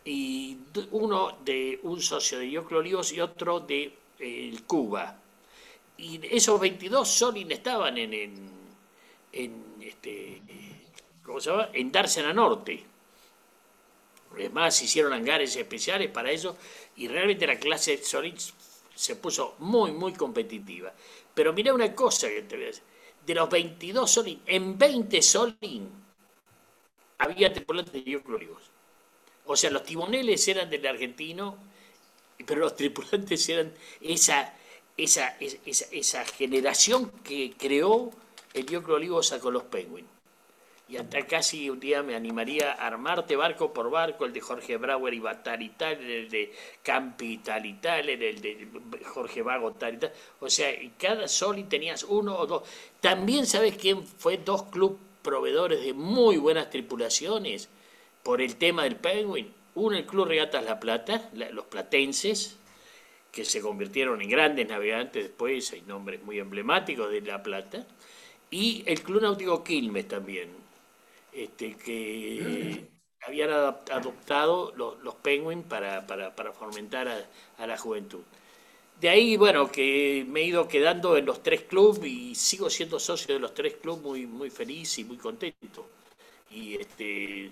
Y 0.03 0.57
uno 0.93 1.37
de 1.45 1.79
un 1.83 2.01
socio 2.01 2.39
de 2.39 2.47
Dioclo 2.47 2.79
Olivos 2.79 3.13
y 3.13 3.21
otro 3.21 3.61
de 3.61 3.93
Cuba. 4.67 5.15
Y 5.99 6.21
esos 6.35 6.59
22 6.59 7.07
Solin 7.07 7.53
estaban 7.53 7.99
en, 7.99 8.15
en, 9.31 9.65
este, 9.83 10.41
¿cómo 11.23 11.39
se 11.39 11.51
llama? 11.51 11.69
En 11.75 11.93
Dársena 11.93 12.33
Norte. 12.33 12.83
Es 14.39 14.53
más, 14.55 14.81
hicieron 14.81 15.13
hangares 15.13 15.55
especiales 15.55 16.11
para 16.11 16.31
eso 16.31 16.57
y 16.97 17.09
realmente 17.09 17.47
la 17.47 17.59
clase 17.59 18.03
Solin 18.03 18.37
se 18.95 19.17
puso 19.17 19.57
muy, 19.59 19.93
muy 19.93 20.15
competitiva. 20.15 20.95
Pero 21.35 21.53
mira 21.53 21.75
una 21.75 21.95
cosa 21.95 22.29
que 22.29 22.41
te 22.41 22.57
voy 22.57 22.65
a 22.65 22.69
decir. 22.69 22.92
De 23.27 23.35
los 23.35 23.49
22 23.49 24.11
Solin, 24.11 24.43
en 24.47 24.77
20 24.77 25.23
Solin 25.23 25.89
había 27.19 27.53
tripulantes 27.53 27.93
de 27.93 28.17
Olivos. 28.17 28.63
O 29.47 29.57
sea, 29.57 29.71
los 29.71 29.85
timoneles 29.85 30.47
eran 30.49 30.69
del 30.69 30.87
argentino, 30.87 31.57
pero 32.45 32.61
los 32.61 32.75
tripulantes 32.77 33.49
eran 33.49 33.73
esa, 34.01 34.55
esa, 34.97 35.37
esa, 35.39 35.87
esa 35.93 36.25
generación 36.25 37.11
que 37.23 37.55
creó 37.57 38.11
el 38.55 38.67
Dioclo 38.67 38.97
Olivos 38.97 39.31
con 39.41 39.55
los 39.55 39.65
Penguins 39.65 40.12
y 40.93 40.99
hasta 40.99 41.27
casi 41.27 41.71
un 41.71 41.81
día 41.81 42.03
me 42.03 42.15
animaría 42.15 42.73
a 42.73 42.87
armarte 42.87 43.35
barco 43.35 43.73
por 43.73 43.91
barco, 43.91 44.27
el 44.27 44.35
de 44.35 44.43
Jorge 44.43 44.77
Brauer 44.77 45.15
y 45.15 45.23
tal 45.43 45.63
y 45.63 45.71
tal, 45.71 45.99
el 46.03 46.29
de 46.29 46.53
Campi 46.83 47.39
tal 47.39 47.65
y 47.65 47.73
tal, 47.75 48.11
el 48.11 48.43
de 48.43 48.69
Jorge 49.07 49.41
Vago 49.41 49.73
tal 49.73 49.95
y 49.95 49.97
tal. 49.97 50.13
O 50.41 50.51
sea, 50.51 50.71
en 50.71 50.91
cada 50.99 51.29
soli 51.29 51.65
tenías 51.65 52.03
uno 52.05 52.37
o 52.37 52.47
dos. 52.47 52.69
También 53.01 53.47
sabes 53.47 53.79
quién 53.79 54.07
fue 54.07 54.37
dos 54.37 54.65
clubes 54.65 54.99
proveedores 55.23 55.83
de 55.83 55.95
muy 55.95 56.37
buenas 56.37 56.69
tripulaciones 56.69 57.71
por 58.23 58.43
el 58.43 58.57
tema 58.57 58.83
del 58.85 58.97
Penguin. 58.97 59.51
Uno 59.75 59.97
el 59.97 60.05
Club 60.05 60.27
Regatas 60.27 60.63
La 60.63 60.79
Plata, 60.79 61.31
los 61.53 61.65
platenses, 61.69 62.59
que 63.31 63.47
se 63.47 63.63
convirtieron 63.63 64.21
en 64.21 64.29
grandes 64.29 64.69
navegantes 64.69 65.23
después, 65.23 65.73
hay 65.73 65.81
nombres 65.87 66.23
muy 66.23 66.39
emblemáticos 66.39 67.11
de 67.11 67.23
La 67.23 67.43
Plata, 67.43 67.87
y 68.51 68.85
el 68.85 69.01
Club 69.01 69.23
Náutico 69.23 69.65
Quilmes 69.65 70.07
también, 70.07 70.62
este, 71.33 71.75
que 71.77 72.89
habían 73.27 73.51
adoptado 73.51 74.73
los, 74.77 74.99
los 75.03 75.15
Penguins 75.17 75.65
para, 75.67 76.03
fomentar 76.53 77.09
a, 77.59 77.67
la 77.67 77.79
juventud. 77.79 78.23
De 79.01 79.09
ahí, 79.09 79.37
bueno, 79.37 79.71
que 79.71 80.25
me 80.29 80.41
he 80.41 80.45
ido 80.45 80.69
quedando 80.69 81.17
en 81.17 81.27
los 81.27 81.43
tres 81.43 81.63
clubes 81.63 82.05
y 82.05 82.35
sigo 82.35 82.71
siendo 82.71 83.01
socio 83.01 83.35
de 83.35 83.41
los 83.41 83.55
tres 83.55 83.75
clubes 83.75 84.03
muy, 84.03 84.27
muy 84.27 84.51
feliz 84.51 84.99
y 84.99 85.05
muy 85.05 85.17
contento. 85.17 85.89
Y 86.51 86.77
este, 86.77 87.51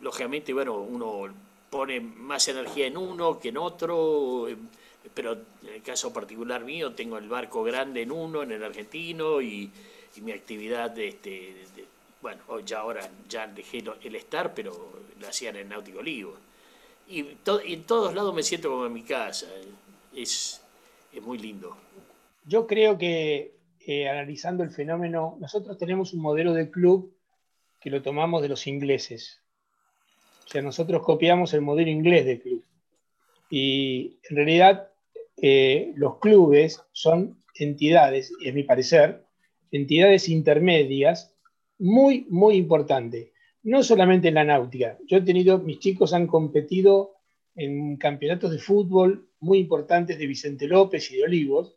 lógicamente, 0.00 0.52
bueno, 0.52 0.76
uno 0.76 1.32
pone 1.70 2.00
más 2.00 2.48
energía 2.48 2.86
en 2.86 2.96
uno 2.96 3.38
que 3.38 3.50
en 3.50 3.58
otro, 3.58 4.46
pero 5.14 5.32
en 5.32 5.74
el 5.74 5.82
caso 5.82 6.12
particular 6.12 6.64
mío 6.64 6.92
tengo 6.92 7.18
el 7.18 7.28
barco 7.28 7.62
grande 7.62 8.02
en 8.02 8.12
uno, 8.12 8.42
en 8.42 8.52
el 8.52 8.64
argentino, 8.64 9.40
y, 9.42 9.70
mi 10.22 10.32
actividad 10.32 10.90
de, 10.90 11.08
este, 11.08 11.54
bueno, 12.20 12.60
ya 12.64 12.80
ahora 12.80 13.08
ya 13.28 13.46
dejé 13.46 13.82
el 14.02 14.14
estar, 14.16 14.54
pero 14.54 14.72
lo 15.20 15.28
hacían 15.28 15.56
en 15.56 15.68
Náutico 15.68 16.00
Olivo. 16.00 16.34
Y, 17.08 17.20
en 17.20 17.84
todos 17.84 18.14
lados 18.14 18.34
me 18.34 18.42
siento 18.42 18.70
como 18.70 18.86
en 18.86 18.92
mi 18.92 19.02
casa. 19.02 19.46
Es, 20.14 20.62
muy 21.22 21.38
lindo. 21.38 21.76
Yo 22.44 22.66
creo 22.66 22.96
que 22.96 23.54
eh, 23.86 24.08
analizando 24.08 24.62
el 24.62 24.70
fenómeno, 24.70 25.36
nosotros 25.40 25.76
tenemos 25.78 26.12
un 26.12 26.20
modelo 26.20 26.52
de 26.52 26.70
club 26.70 27.12
que 27.80 27.90
lo 27.90 28.02
tomamos 28.02 28.42
de 28.42 28.48
los 28.48 28.66
ingleses. 28.66 29.40
O 30.44 30.48
sea, 30.48 30.62
nosotros 30.62 31.02
copiamos 31.02 31.54
el 31.54 31.60
modelo 31.60 31.90
inglés 31.90 32.24
de 32.24 32.40
club. 32.40 32.64
Y 33.50 34.18
en 34.28 34.36
realidad 34.36 34.88
eh, 35.36 35.92
los 35.96 36.18
clubes 36.18 36.82
son 36.92 37.42
entidades, 37.54 38.32
es 38.44 38.54
mi 38.54 38.62
parecer, 38.62 39.24
entidades 39.72 40.28
intermedias 40.28 41.34
muy, 41.78 42.26
muy 42.28 42.56
importante. 42.56 43.32
No 43.62 43.82
solamente 43.82 44.28
en 44.28 44.34
la 44.34 44.44
náutica. 44.44 44.98
Yo 45.06 45.18
he 45.18 45.22
tenido, 45.22 45.58
mis 45.58 45.78
chicos 45.78 46.12
han 46.12 46.26
competido 46.26 47.14
en 47.54 47.96
campeonatos 47.96 48.52
de 48.52 48.58
fútbol 48.58 49.28
muy 49.40 49.58
importantes 49.58 50.18
de 50.18 50.26
Vicente 50.26 50.66
López 50.66 51.10
y 51.10 51.16
de 51.16 51.24
Olivos. 51.24 51.76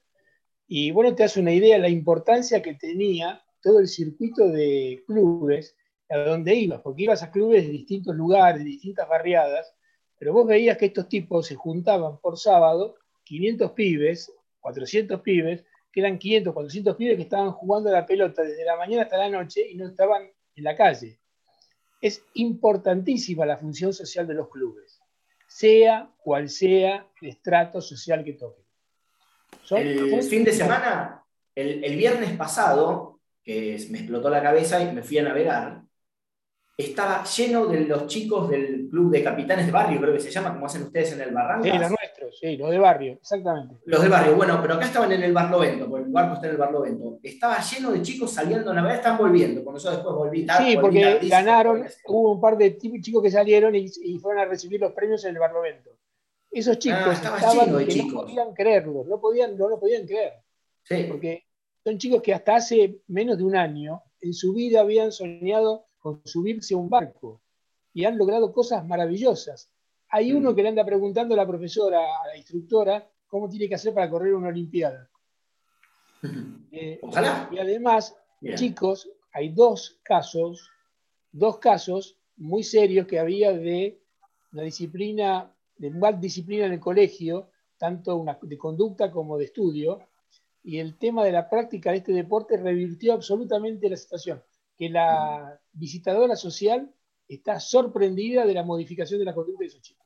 Y 0.68 0.92
bueno, 0.92 1.16
te 1.16 1.24
hace 1.24 1.40
una 1.40 1.54
idea 1.54 1.76
de 1.76 1.82
la 1.82 1.90
importancia 1.90 2.62
que 2.62 2.76
tenía 2.76 3.42
todo 3.62 3.80
el 3.80 3.88
circuito 3.88 4.48
de 4.48 5.04
clubes 5.06 5.76
a 6.10 6.18
donde 6.20 6.56
ibas, 6.56 6.82
porque 6.82 7.04
ibas 7.04 7.24
a 7.24 7.32
clubes 7.32 7.66
de 7.66 7.72
distintos 7.72 8.16
lugares, 8.16 8.64
de 8.64 8.70
distintas 8.70 9.08
barriadas, 9.08 9.74
pero 10.18 10.34
vos 10.34 10.46
veías 10.46 10.78
que 10.78 10.88
estos 10.88 11.08
tipos 11.08 11.48
se 11.48 11.56
juntaban 11.56 12.20
por 12.20 12.38
sábado, 12.38 12.96
500 13.24 13.72
pibes, 13.72 14.32
400 14.60 15.22
pibes, 15.22 15.64
que 15.92 16.00
eran 16.00 16.18
500, 16.18 16.54
400 16.54 16.96
pibes 16.96 17.18
que 17.18 17.24
estaban 17.24 17.52
jugando 17.52 17.92
la 17.92 18.06
pelota 18.06 18.44
desde 18.44 18.66
la 18.66 18.78
mañana 18.78 19.04
hasta 19.04 19.18
la 19.18 19.30
noche 19.30 19.68
y 19.70 19.76
no 19.76 19.88
estaban 19.88 20.30
en 20.56 20.64
la 20.64 20.76
calle. 20.76 21.20
Es 22.02 22.24
importantísima 22.36 23.46
la 23.46 23.58
función 23.58 23.94
social 23.94 24.26
de 24.26 24.34
los 24.34 24.50
clubes, 24.50 25.00
sea 25.48 26.10
cual 26.18 26.50
sea 26.50 27.08
el 27.22 27.30
estrato 27.30 27.82
social 27.82 28.24
que 28.24 28.34
toquen. 28.34 28.66
el 29.78 30.24
fin 30.24 30.44
de 30.44 30.54
semana, 30.54 31.24
el, 31.54 31.84
el 31.84 31.96
viernes 31.96 32.36
pasado, 32.38 33.20
que 33.44 33.86
me 33.90 34.00
explotó 34.00 34.30
la 34.30 34.42
cabeza 34.42 34.82
y 34.82 34.94
me 34.94 35.04
fui 35.04 35.18
a 35.18 35.24
navegar, 35.24 35.82
estaba 36.78 37.24
lleno 37.24 37.66
de 37.68 37.82
los 37.82 38.08
chicos 38.08 38.50
del 38.50 38.88
club 38.90 39.12
de 39.12 39.24
capitanes 39.24 39.66
de 39.66 39.72
barrio, 39.72 40.00
creo 40.00 40.14
que 40.14 40.20
se 40.20 40.32
llama, 40.32 40.54
como 40.54 40.66
hacen 40.66 40.84
ustedes 40.84 41.14
en 41.14 41.22
el 41.22 41.32
Barranco. 41.32 41.66
Sí, 41.66 41.72
los 41.72 41.90
nuestros, 41.90 42.21
sí, 42.40 42.58
los 42.58 42.72
de 42.72 42.80
barrio, 42.80 43.14
exactamente. 43.14 43.76
Los 43.86 44.02
de 44.02 44.10
barrio, 44.10 44.36
bueno, 44.36 44.60
pero 44.62 44.76
acá 44.76 44.86
estaban 44.86 45.12
en 45.12 45.24
el 45.24 45.34
Barlovento, 45.34 45.90
porque 45.90 46.06
el 46.06 46.12
barco 46.12 46.36
está 46.36 46.48
en 46.48 46.54
el 46.54 46.58
Barlovento. 46.58 47.20
Estaba 47.22 47.60
lleno 47.62 47.92
de 47.92 48.02
chicos 48.02 48.32
saliendo 48.32 48.72
a 48.72 48.74
navegar, 48.74 48.98
están 48.98 49.18
volviendo, 49.18 49.64
cuando 49.64 49.82
yo 49.82 49.92
después 49.92 50.16
volví 50.16 50.46
tarde. 50.46 50.72
Sí, 50.72 50.78
porque 50.78 51.20
ganaron, 51.24 51.86
hubo 52.06 52.34
un 52.34 52.42
par 52.42 52.58
de 52.58 52.78
chicos 52.78 53.24
que 53.24 53.32
salieron 53.32 53.76
y, 53.76 53.90
fueron 54.20 54.42
a 54.42 54.46
recibir 54.46 54.80
los 54.80 54.94
premios 54.94 55.24
en 55.26 55.36
el 55.36 55.40
Barlovento. 55.40 55.92
Esos 56.50 56.78
chicos 56.80 57.00
ah, 57.06 57.14
estaban 57.14 57.88
que 57.88 58.04
no 58.04 58.14
podían 58.14 58.54
creerlo, 58.54 59.06
no, 59.08 59.20
podían, 59.22 59.58
no 59.58 59.70
lo 59.70 59.80
podían 59.80 60.06
creer. 60.06 60.34
Sí. 60.84 61.06
Porque 61.08 61.46
son 61.84 61.98
chicos 61.98 62.22
que 62.22 62.34
hasta 62.34 62.56
hace 62.56 63.02
menos 63.08 63.38
de 63.38 63.44
un 63.44 63.56
año 63.56 64.04
en 64.20 64.34
su 64.34 64.54
vida 64.54 64.82
habían 64.82 65.12
soñado 65.12 65.88
con 65.98 66.22
subirse 66.26 66.74
a 66.74 66.78
un 66.78 66.90
barco 66.90 67.42
y 67.94 68.06
han 68.06 68.18
logrado 68.18 68.52
cosas 68.54 68.86
maravillosas. 68.86 69.71
Hay 70.12 70.34
uno 70.34 70.52
mm. 70.52 70.56
que 70.56 70.64
le 70.64 70.70
anda 70.70 70.86
preguntando 70.86 71.34
a 71.34 71.38
la 71.38 71.48
profesora, 71.48 72.00
a 72.00 72.28
la 72.28 72.38
instructora, 72.38 73.10
cómo 73.28 73.50
tiene 73.50 73.68
que 73.68 73.76
hacer 73.76 73.94
para 73.94 74.10
correr 74.10 74.34
una 74.34 74.50
Olimpiada. 74.50 75.10
Eh, 76.74 77.00
Ojalá. 77.02 77.50
Y 77.52 77.60
además, 77.60 78.16
chicos, 78.56 79.12
hay 79.34 79.50
dos 79.50 80.00
casos, 80.04 80.70
dos 81.30 81.58
casos 81.58 82.18
muy 82.38 82.64
serios 82.64 83.08
que 83.08 83.20
había 83.20 83.52
de 83.52 84.02
una 84.54 84.64
disciplina, 84.64 85.54
de 85.76 85.90
mal 85.90 86.22
disciplina 86.22 86.68
en 86.68 86.72
el 86.72 86.80
colegio, 86.80 87.50
tanto 87.78 88.16
una, 88.16 88.40
de 88.42 88.58
conducta 88.58 89.12
como 89.12 89.38
de 89.38 89.46
estudio, 89.46 90.00
y 90.64 90.78
el 90.78 90.98
tema 90.98 91.26
de 91.26 91.34
la 91.34 91.50
práctica 91.50 91.92
de 91.92 91.98
este 91.98 92.14
deporte 92.14 92.56
revirtió 92.56 93.12
absolutamente 93.12 93.90
la 93.90 93.98
situación 93.98 94.42
que 94.78 94.90
la 94.90 95.60
visitadora 95.74 96.36
social 96.36 96.92
está 97.28 97.60
sorprendida 97.60 98.48
de 98.48 98.54
la 98.56 98.64
modificación 98.64 99.20
de 99.20 99.26
la 99.26 99.36
conducta 99.36 99.60
de 99.60 99.68
esos 99.68 99.82
chicos. 99.82 100.01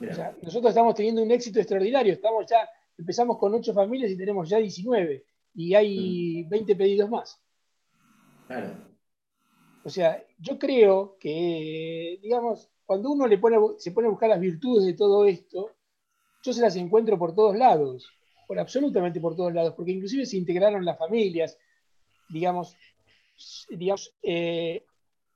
Nosotros 0.00 0.70
estamos 0.70 0.94
teniendo 0.94 1.22
un 1.22 1.30
éxito 1.30 1.58
extraordinario. 1.58 2.12
Estamos 2.12 2.46
ya, 2.46 2.68
empezamos 2.98 3.38
con 3.38 3.54
ocho 3.54 3.72
familias 3.72 4.10
y 4.10 4.16
tenemos 4.16 4.48
ya 4.48 4.58
19 4.58 5.24
y 5.54 5.74
hay 5.74 6.44
20 6.44 6.74
mm. 6.74 6.78
pedidos 6.78 7.10
más. 7.10 7.40
O 9.84 9.88
sea, 9.88 10.22
yo 10.38 10.58
creo 10.58 11.16
que, 11.18 12.18
digamos, 12.22 12.70
cuando 12.84 13.10
uno 13.10 13.26
le 13.26 13.38
pone, 13.38 13.56
se 13.78 13.92
pone 13.92 14.08
a 14.08 14.10
buscar 14.10 14.28
las 14.28 14.40
virtudes 14.40 14.84
de 14.84 14.94
todo 14.94 15.24
esto, 15.24 15.72
yo 16.42 16.52
se 16.52 16.60
las 16.60 16.76
encuentro 16.76 17.18
por 17.18 17.34
todos 17.34 17.56
lados, 17.56 18.08
por 18.46 18.58
absolutamente 18.58 19.20
por 19.20 19.34
todos 19.34 19.52
lados, 19.52 19.74
porque 19.74 19.92
inclusive 19.92 20.26
se 20.26 20.36
integraron 20.36 20.84
las 20.84 20.98
familias, 20.98 21.58
digamos, 22.28 22.76
digamos 23.68 24.14
eh, 24.22 24.84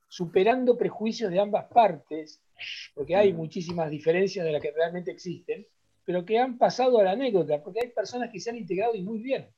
superando 0.08 0.76
prejuicios 0.76 1.30
de 1.30 1.40
ambas 1.40 1.66
partes, 1.66 2.40
porque 2.94 3.16
hay 3.16 3.32
muchísimas 3.32 3.90
diferencias 3.90 4.44
de 4.44 4.52
las 4.52 4.62
que 4.62 4.72
realmente 4.72 5.10
existen, 5.10 5.66
pero 6.04 6.24
que 6.24 6.38
han 6.38 6.58
pasado 6.58 6.98
a 6.98 7.04
la 7.04 7.12
anécdota, 7.12 7.62
porque 7.62 7.80
hay 7.82 7.90
personas 7.90 8.30
que 8.30 8.40
se 8.40 8.50
han 8.50 8.56
integrado 8.56 8.94
y 8.94 9.02
muy 9.02 9.20
bien. 9.20 9.48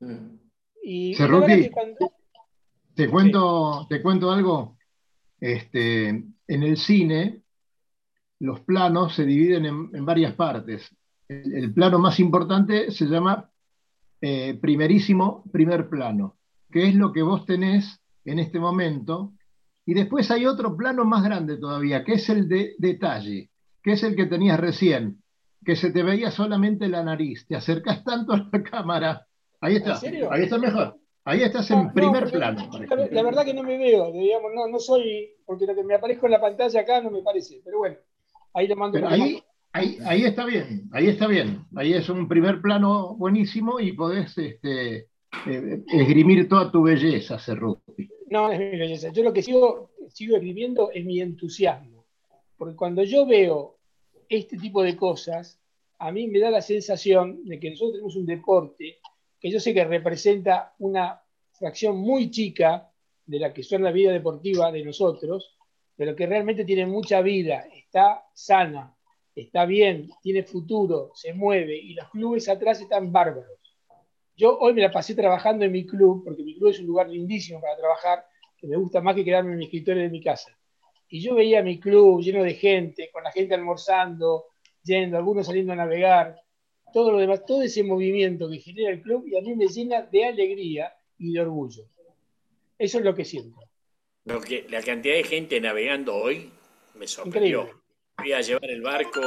Mm. 0.00 0.36
Y 0.82 1.16
cuando... 1.16 2.12
te, 2.94 3.08
cuento, 3.08 3.86
te 3.88 4.00
cuento 4.00 4.30
algo. 4.30 4.78
Este, 5.40 6.08
en 6.08 6.62
el 6.62 6.76
cine, 6.76 7.42
los 8.40 8.60
planos 8.60 9.14
se 9.14 9.24
dividen 9.24 9.66
en, 9.66 10.06
varias 10.06 10.34
partes. 10.34 10.88
el, 11.28 11.72
plano 11.74 11.98
más 11.98 12.18
importante 12.20 12.90
se 12.90 13.06
llama 13.06 13.50
eh, 14.20 14.58
primerísimo, 14.60 15.44
primer 15.52 15.88
plano, 15.88 16.38
que 16.72 16.88
es 16.88 16.94
lo 16.94 17.12
que 17.12 17.22
vos 17.22 17.46
tenés 17.46 18.00
en 18.24 18.40
este 18.40 18.58
momento. 18.58 19.32
Y 19.88 19.94
después 19.94 20.30
hay 20.30 20.44
otro 20.44 20.76
plano 20.76 21.06
más 21.06 21.24
grande 21.24 21.56
todavía, 21.56 22.04
que 22.04 22.12
es 22.12 22.28
el 22.28 22.46
de 22.46 22.74
detalle, 22.76 23.48
que 23.82 23.92
es 23.92 24.02
el 24.02 24.16
que 24.16 24.26
tenías 24.26 24.60
recién, 24.60 25.22
que 25.64 25.76
se 25.76 25.90
te 25.90 26.02
veía 26.02 26.30
solamente 26.30 26.88
la 26.88 27.02
nariz. 27.02 27.46
Te 27.48 27.56
acercás 27.56 28.04
tanto 28.04 28.34
a 28.34 28.48
la 28.52 28.62
cámara. 28.70 29.26
Ahí 29.62 29.76
está. 29.76 29.98
Ahí 30.30 30.42
está 30.42 30.58
mejor. 30.58 30.98
Ahí 31.24 31.40
estás 31.40 31.70
en 31.70 31.90
primer 31.94 32.30
plano. 32.30 32.68
La, 33.10 33.22
verdad 33.22 33.46
que 33.46 33.54
no 33.54 33.62
me 33.62 33.78
veo, 33.78 34.12
digamos, 34.12 34.52
no, 34.54 34.68
no 34.68 34.78
soy, 34.78 35.30
porque 35.46 35.64
lo 35.64 35.74
que 35.74 35.82
me 35.82 35.94
aparezco 35.94 36.26
en 36.26 36.32
la 36.32 36.40
pantalla 36.42 36.80
acá 36.80 37.00
no 37.00 37.10
me 37.10 37.22
parece, 37.22 37.62
pero 37.64 37.78
bueno, 37.78 37.96
ahí 38.52 38.68
le 38.68 38.76
mando. 38.76 39.08
ahí, 39.08 39.42
ahí, 39.72 39.98
ahí, 40.04 40.24
está 40.24 40.44
bien, 40.44 40.90
ahí 40.92 41.06
está 41.06 41.26
bien. 41.26 41.64
Ahí 41.74 41.94
es 41.94 42.10
un 42.10 42.28
primer 42.28 42.60
plano 42.60 43.14
buenísimo 43.16 43.80
y 43.80 43.92
podés 43.92 44.36
este, 44.36 45.08
eh, 45.46 45.84
esgrimir 45.86 46.46
toda 46.46 46.70
tu 46.70 46.82
belleza, 46.82 47.38
Cerruti. 47.38 48.17
No, 48.30 48.52
es 48.52 48.58
mi 48.58 48.78
belleza. 48.78 49.10
Yo 49.10 49.22
lo 49.22 49.32
que 49.32 49.42
sigo, 49.42 49.90
sigo 50.08 50.36
escribiendo 50.36 50.90
es 50.90 51.04
mi 51.04 51.20
entusiasmo. 51.20 52.04
Porque 52.56 52.76
cuando 52.76 53.02
yo 53.04 53.26
veo 53.26 53.78
este 54.28 54.58
tipo 54.58 54.82
de 54.82 54.96
cosas, 54.96 55.60
a 55.98 56.12
mí 56.12 56.28
me 56.28 56.38
da 56.38 56.50
la 56.50 56.62
sensación 56.62 57.44
de 57.44 57.58
que 57.58 57.70
nosotros 57.70 57.94
tenemos 57.94 58.16
un 58.16 58.26
deporte 58.26 58.98
que 59.40 59.50
yo 59.50 59.60
sé 59.60 59.72
que 59.72 59.84
representa 59.84 60.74
una 60.78 61.20
fracción 61.52 61.96
muy 61.96 62.30
chica 62.30 62.90
de 63.24 63.38
la 63.38 63.52
que 63.52 63.62
son 63.62 63.82
la 63.82 63.92
vida 63.92 64.12
deportiva 64.12 64.72
de 64.72 64.84
nosotros, 64.84 65.56
pero 65.96 66.16
que 66.16 66.26
realmente 66.26 66.64
tiene 66.64 66.86
mucha 66.86 67.20
vida, 67.20 67.66
está 67.72 68.24
sana, 68.34 68.96
está 69.34 69.64
bien, 69.64 70.10
tiene 70.22 70.42
futuro, 70.42 71.12
se 71.14 71.32
mueve 71.32 71.76
y 71.76 71.94
los 71.94 72.08
clubes 72.10 72.48
atrás 72.48 72.80
están 72.80 73.12
bárbaros. 73.12 73.57
Yo 74.38 74.56
hoy 74.56 74.72
me 74.72 74.82
la 74.82 74.92
pasé 74.92 75.16
trabajando 75.16 75.64
en 75.64 75.72
mi 75.72 75.84
club, 75.84 76.22
porque 76.24 76.44
mi 76.44 76.54
club 76.54 76.70
es 76.70 76.78
un 76.78 76.86
lugar 76.86 77.08
lindísimo 77.08 77.60
para 77.60 77.76
trabajar, 77.76 78.24
que 78.56 78.68
me 78.68 78.76
gusta 78.76 79.00
más 79.00 79.16
que 79.16 79.24
quedarme 79.24 79.50
en 79.50 79.58
mi 79.58 79.64
escritorio 79.64 80.04
de 80.04 80.10
mi 80.10 80.22
casa. 80.22 80.56
Y 81.08 81.20
yo 81.20 81.34
veía 81.34 81.60
mi 81.60 81.80
club 81.80 82.22
lleno 82.22 82.44
de 82.44 82.54
gente, 82.54 83.10
con 83.12 83.24
la 83.24 83.32
gente 83.32 83.56
almorzando, 83.56 84.44
yendo, 84.84 85.16
algunos 85.16 85.44
saliendo 85.44 85.72
a 85.72 85.76
navegar, 85.76 86.40
todo 86.92 87.10
lo 87.10 87.18
demás, 87.18 87.44
todo 87.44 87.62
ese 87.62 87.82
movimiento 87.82 88.48
que 88.48 88.60
genera 88.60 88.90
el 88.92 89.02
club 89.02 89.26
y 89.26 89.36
a 89.36 89.40
mí 89.40 89.56
me 89.56 89.66
llena 89.66 90.02
de 90.02 90.26
alegría 90.26 90.94
y 91.18 91.32
de 91.32 91.40
orgullo. 91.40 91.88
Eso 92.78 92.98
es 92.98 93.04
lo 93.04 93.16
que 93.16 93.24
siento. 93.24 93.58
Lo 94.24 94.40
que, 94.40 94.66
la 94.68 94.82
cantidad 94.82 95.16
de 95.16 95.24
gente 95.24 95.60
navegando 95.60 96.14
hoy 96.14 96.48
me 96.94 97.08
sorprendió. 97.08 97.62
Increíble. 97.62 97.82
Fui 98.18 98.32
a 98.32 98.40
llevar 98.40 98.70
el 98.70 98.82
barco, 98.82 99.20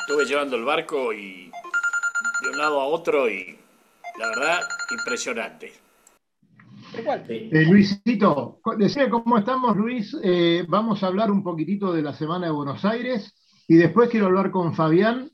estuve 0.00 0.24
llevando 0.24 0.56
el 0.56 0.64
barco 0.64 1.12
y 1.12 1.50
de 2.42 2.50
un 2.50 2.58
lado 2.58 2.80
a 2.80 2.86
otro 2.86 3.30
y 3.30 3.58
la 4.18 4.28
verdad, 4.28 4.60
impresionante. 4.90 5.72
Eh, 7.28 7.64
Luisito, 7.64 8.60
decía 8.78 9.10
cómo 9.10 9.38
estamos, 9.38 9.76
Luis. 9.76 10.16
Eh, 10.22 10.64
vamos 10.68 11.02
a 11.02 11.08
hablar 11.08 11.30
un 11.30 11.42
poquitito 11.42 11.92
de 11.92 12.02
la 12.02 12.14
Semana 12.14 12.46
de 12.46 12.52
Buenos 12.52 12.84
Aires 12.84 13.34
y 13.68 13.76
después 13.76 14.08
quiero 14.08 14.26
hablar 14.26 14.50
con 14.50 14.74
Fabián 14.74 15.30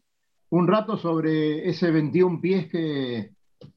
un 0.51 0.67
rato 0.67 0.97
sobre 0.97 1.69
ese 1.69 1.91
21 1.91 2.41
pies 2.41 2.69
que, 2.69 3.33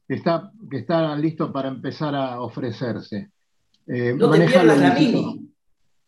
está, 0.08 0.50
que 0.70 0.78
está 0.78 1.16
listo 1.16 1.52
para 1.52 1.68
empezar 1.68 2.14
a 2.14 2.40
ofrecerse. 2.40 3.30
Eh, 3.86 4.14
no 4.16 4.30
te 4.30 4.46
pierdas 4.46 4.78
la 4.78 4.94
mini. 4.94 5.52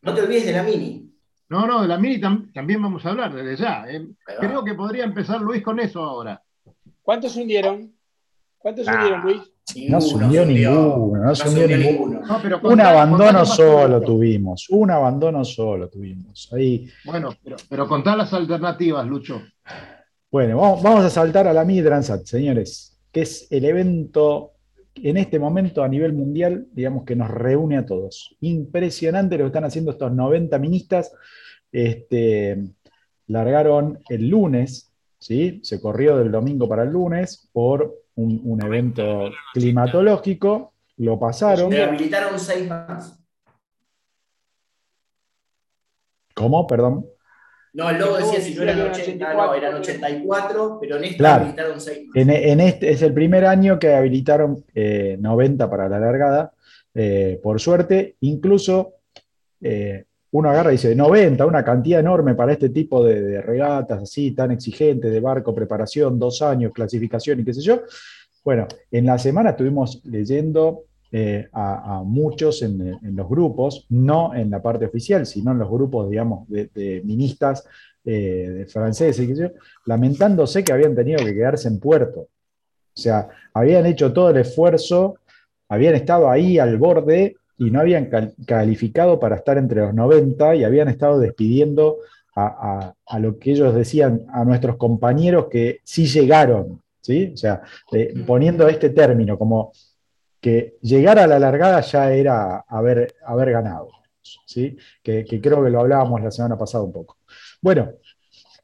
No 0.03 0.15
te 0.15 0.23
olvides 0.23 0.47
de 0.47 0.53
la 0.53 0.63
mini. 0.63 1.13
No, 1.49 1.67
no, 1.67 1.83
de 1.83 1.89
la 1.89 1.99
mini 1.99 2.21
también 2.21 2.83
vamos 2.83 3.05
a 3.07 3.11
hablar 3.11 3.35
desde 3.35 3.63
ya. 3.63 3.85
Eh. 3.89 4.09
Creo 4.41 4.65
que 4.65 4.75
podría 4.75 5.05
empezar 5.05 5.41
Luis 5.41 5.63
con 5.63 5.81
eso 5.81 6.03
ahora. 6.03 6.43
¿Cuántos 7.03 7.37
hundieron? 7.37 7.98
¿Cuántos 8.59 8.87
hundieron, 8.87 9.23
Luis? 9.23 9.41
No 9.89 10.01
se 10.01 10.15
hundió 10.15 10.47
ninguno, 10.47 11.23
no 11.23 11.35
se 11.35 11.49
hundió 11.49 11.69
ninguno. 11.69 12.23
un 12.63 12.81
abandono 12.81 13.45
solo 13.45 14.01
tuvimos, 14.01 14.69
un 14.71 14.91
abandono 14.91 15.45
solo 15.45 15.89
tuvimos. 15.89 16.51
Ahí. 16.53 16.89
Bueno, 17.05 17.35
pero, 17.43 17.57
pero 17.69 17.87
contá 17.87 18.17
las 18.17 18.33
alternativas, 18.33 19.07
Lucho. 19.07 19.43
Bueno, 20.31 20.59
vamos, 20.59 21.05
a 21.05 21.11
saltar 21.11 21.47
a 21.47 21.53
la 21.53 21.65
Mini 21.65 21.83
Transat, 21.83 22.25
señores, 22.25 22.99
que 23.13 23.23
es 23.23 23.47
el 23.51 23.65
evento 23.65 24.53
en 24.95 25.17
este 25.17 25.39
momento 25.39 25.83
a 25.83 25.89
nivel 25.89 26.13
mundial, 26.13 26.67
digamos 26.73 27.05
que 27.05 27.17
nos 27.17 27.31
reúne 27.31 27.79
a 27.79 27.87
todos. 27.87 28.37
Impresionante 28.41 29.39
lo 29.39 29.45
que 29.45 29.49
están 29.49 29.65
haciendo 29.65 29.93
estos 29.93 30.13
90 30.13 30.59
ministas. 30.59 31.13
Este, 31.71 32.59
largaron 33.27 34.01
el 34.09 34.29
lunes, 34.29 34.93
¿sí? 35.19 35.61
se 35.63 35.81
corrió 35.81 36.17
del 36.17 36.33
domingo 36.33 36.69
para 36.69 36.83
el 36.83 36.91
lunes 36.91 37.49
por 37.53 37.95
un, 38.19 38.61
evento 38.63 39.31
climatológico, 39.53 40.73
lo 40.97 41.19
pasaron. 41.19 41.71
Se 41.71 41.83
habilitaron 41.83 42.39
seis 42.39 42.69
más. 42.69 43.19
¿Cómo? 46.35 46.67
Perdón. 46.67 47.07
No, 47.73 47.91
el 47.91 47.99
logo 47.99 48.17
decía 48.17 48.41
si 48.41 48.55
no 48.55 48.63
eran 48.63 48.81
80, 48.81 49.35
no, 49.35 49.55
eran 49.55 49.75
84, 49.75 50.79
pero 50.81 50.97
en 50.97 51.05
este 51.05 51.27
habilitaron 51.27 51.81
6. 51.81 52.09
En, 52.15 52.61
este 52.61 52.91
es 52.91 53.03
el 53.03 53.13
primer 53.13 53.45
año 53.45 53.79
que 53.79 53.95
habilitaron 53.95 54.65
90 54.75 55.65
eh, 55.65 55.69
para 55.69 55.89
la 55.89 56.01
largada. 56.01 56.53
Eh, 56.95 57.39
por 57.43 57.61
suerte, 57.61 58.17
incluso 58.21 58.95
eh, 59.61 60.07
uno 60.31 60.51
agarra 60.51 60.71
y 60.71 60.73
dice 60.73 60.95
90, 60.95 61.47
una 61.47 61.65
cantidad 61.65 62.01
enorme 62.01 62.35
para 62.35 62.53
este 62.53 62.69
tipo 62.69 63.05
de, 63.05 63.41
regatas 63.41 64.03
así, 64.03 64.33
tan 64.33 64.51
exigentes, 64.51 65.11
de 65.11 65.21
barco, 65.21 65.55
preparación, 65.55 66.19
dos 66.19 66.43
años, 66.43 66.73
clasificación 66.73 67.41
y 67.41 67.45
qué 67.45 67.55
sé 67.55 67.63
yo. 67.63 67.81
Bueno, 68.45 68.67
en 68.91 69.07
la 69.07 69.19
semana 69.19 69.51
estuvimos 69.51 70.03
leyendo 70.05 70.85
a, 71.53 72.03
muchos 72.05 72.63
en, 72.63 72.99
los 73.17 73.29
grupos, 73.29 73.87
no 73.89 74.35
en 74.35 74.51
la 74.51 74.61
parte 74.61 74.85
oficial, 74.85 75.25
sino 75.27 75.53
en 75.53 75.59
los 75.59 75.71
grupos, 75.71 76.11
digamos, 76.11 76.49
de, 76.49 77.03
ministas 77.05 77.65
eh, 78.05 78.51
de 78.51 78.67
franceses, 78.67 79.27
qué 79.27 79.35
sé 79.35 79.43
yo, 79.43 79.51
lamentándose 79.87 80.63
que 80.63 80.73
habían 80.73 80.95
tenido 80.95 81.25
que 81.25 81.35
quedarse 81.35 81.69
en 81.69 81.81
puerto. 81.81 82.21
O 82.21 83.01
sea, 83.01 83.29
habían 83.55 83.87
hecho 83.87 84.13
todo 84.13 84.31
el 84.31 84.39
esfuerzo, 84.39 85.17
habían 85.69 85.95
estado 85.95 86.31
ahí 86.31 86.59
al 86.59 86.77
borde 86.77 87.37
y 87.59 87.71
no 87.71 87.81
habían 87.81 88.09
calificado 88.47 89.19
para 89.19 89.37
estar 89.37 89.59
entre 89.59 89.81
los 89.81 89.93
90 89.93 90.55
y 90.55 90.65
habían 90.65 90.89
estado 90.89 91.19
despidiendo 91.19 91.99
a, 92.37 92.95
lo 93.19 93.37
que 93.39 93.51
ellos 93.51 93.75
decían 93.75 94.23
a 94.33 94.45
nuestros 94.45 94.77
compañeros 94.77 95.47
que 95.51 95.81
sí 95.83 96.07
llegaron, 96.07 96.81
¿sí? 97.01 97.33
O 97.35 97.37
sea, 97.37 97.63
eh, 97.93 98.15
poniendo 98.25 98.69
este 98.69 98.91
término 98.91 99.37
como 99.37 99.73
que 100.41 100.77
llegar 100.83 101.19
a 101.19 101.27
la 101.27 101.41
largada 101.41 101.81
ya 101.81 102.13
era 102.13 102.59
haber, 102.69 103.17
haber 103.27 103.51
ganado, 103.51 103.89
¿sí? 104.23 104.77
Que, 105.03 105.25
creo 105.25 105.65
que 105.65 105.71
lo 105.71 105.81
hablábamos 105.81 106.23
la 106.23 106.31
semana 106.31 106.57
pasada 106.57 106.85
un 106.85 106.93
poco. 106.93 107.17
Bueno, 107.61 107.91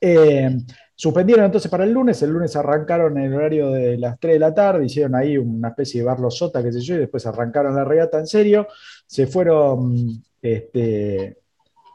eh, 0.01 0.57
Suspendieron 0.97 1.45
entonces 1.45 1.71
para 1.71 1.85
el 1.85 1.93
lunes, 1.93 2.23
el 2.23 2.31
lunes 2.31 2.55
arrancaron 2.55 3.19
en 3.19 3.25
el 3.25 3.35
horario 3.35 3.71
de 3.71 3.99
las 3.99 4.19
3 4.21 4.35
de 4.35 4.39
la 4.39 4.55
tarde, 4.55 4.87
hicieron 4.87 5.15
ahí 5.17 5.37
una 5.37 5.69
especie 5.69 6.01
de 6.01 6.07
barlo 6.07 6.31
sota, 6.31 6.63
qué 6.63 6.73
sé 6.73 6.81
yo, 6.81 6.95
y 6.95 6.99
después 6.99 7.27
arrancaron 7.27 7.75
la 7.75 7.85
regata 7.85 8.19
en 8.19 8.29
serio, 8.29 8.69
se 9.07 9.27
fueron 9.27 10.23
este, 10.41 11.39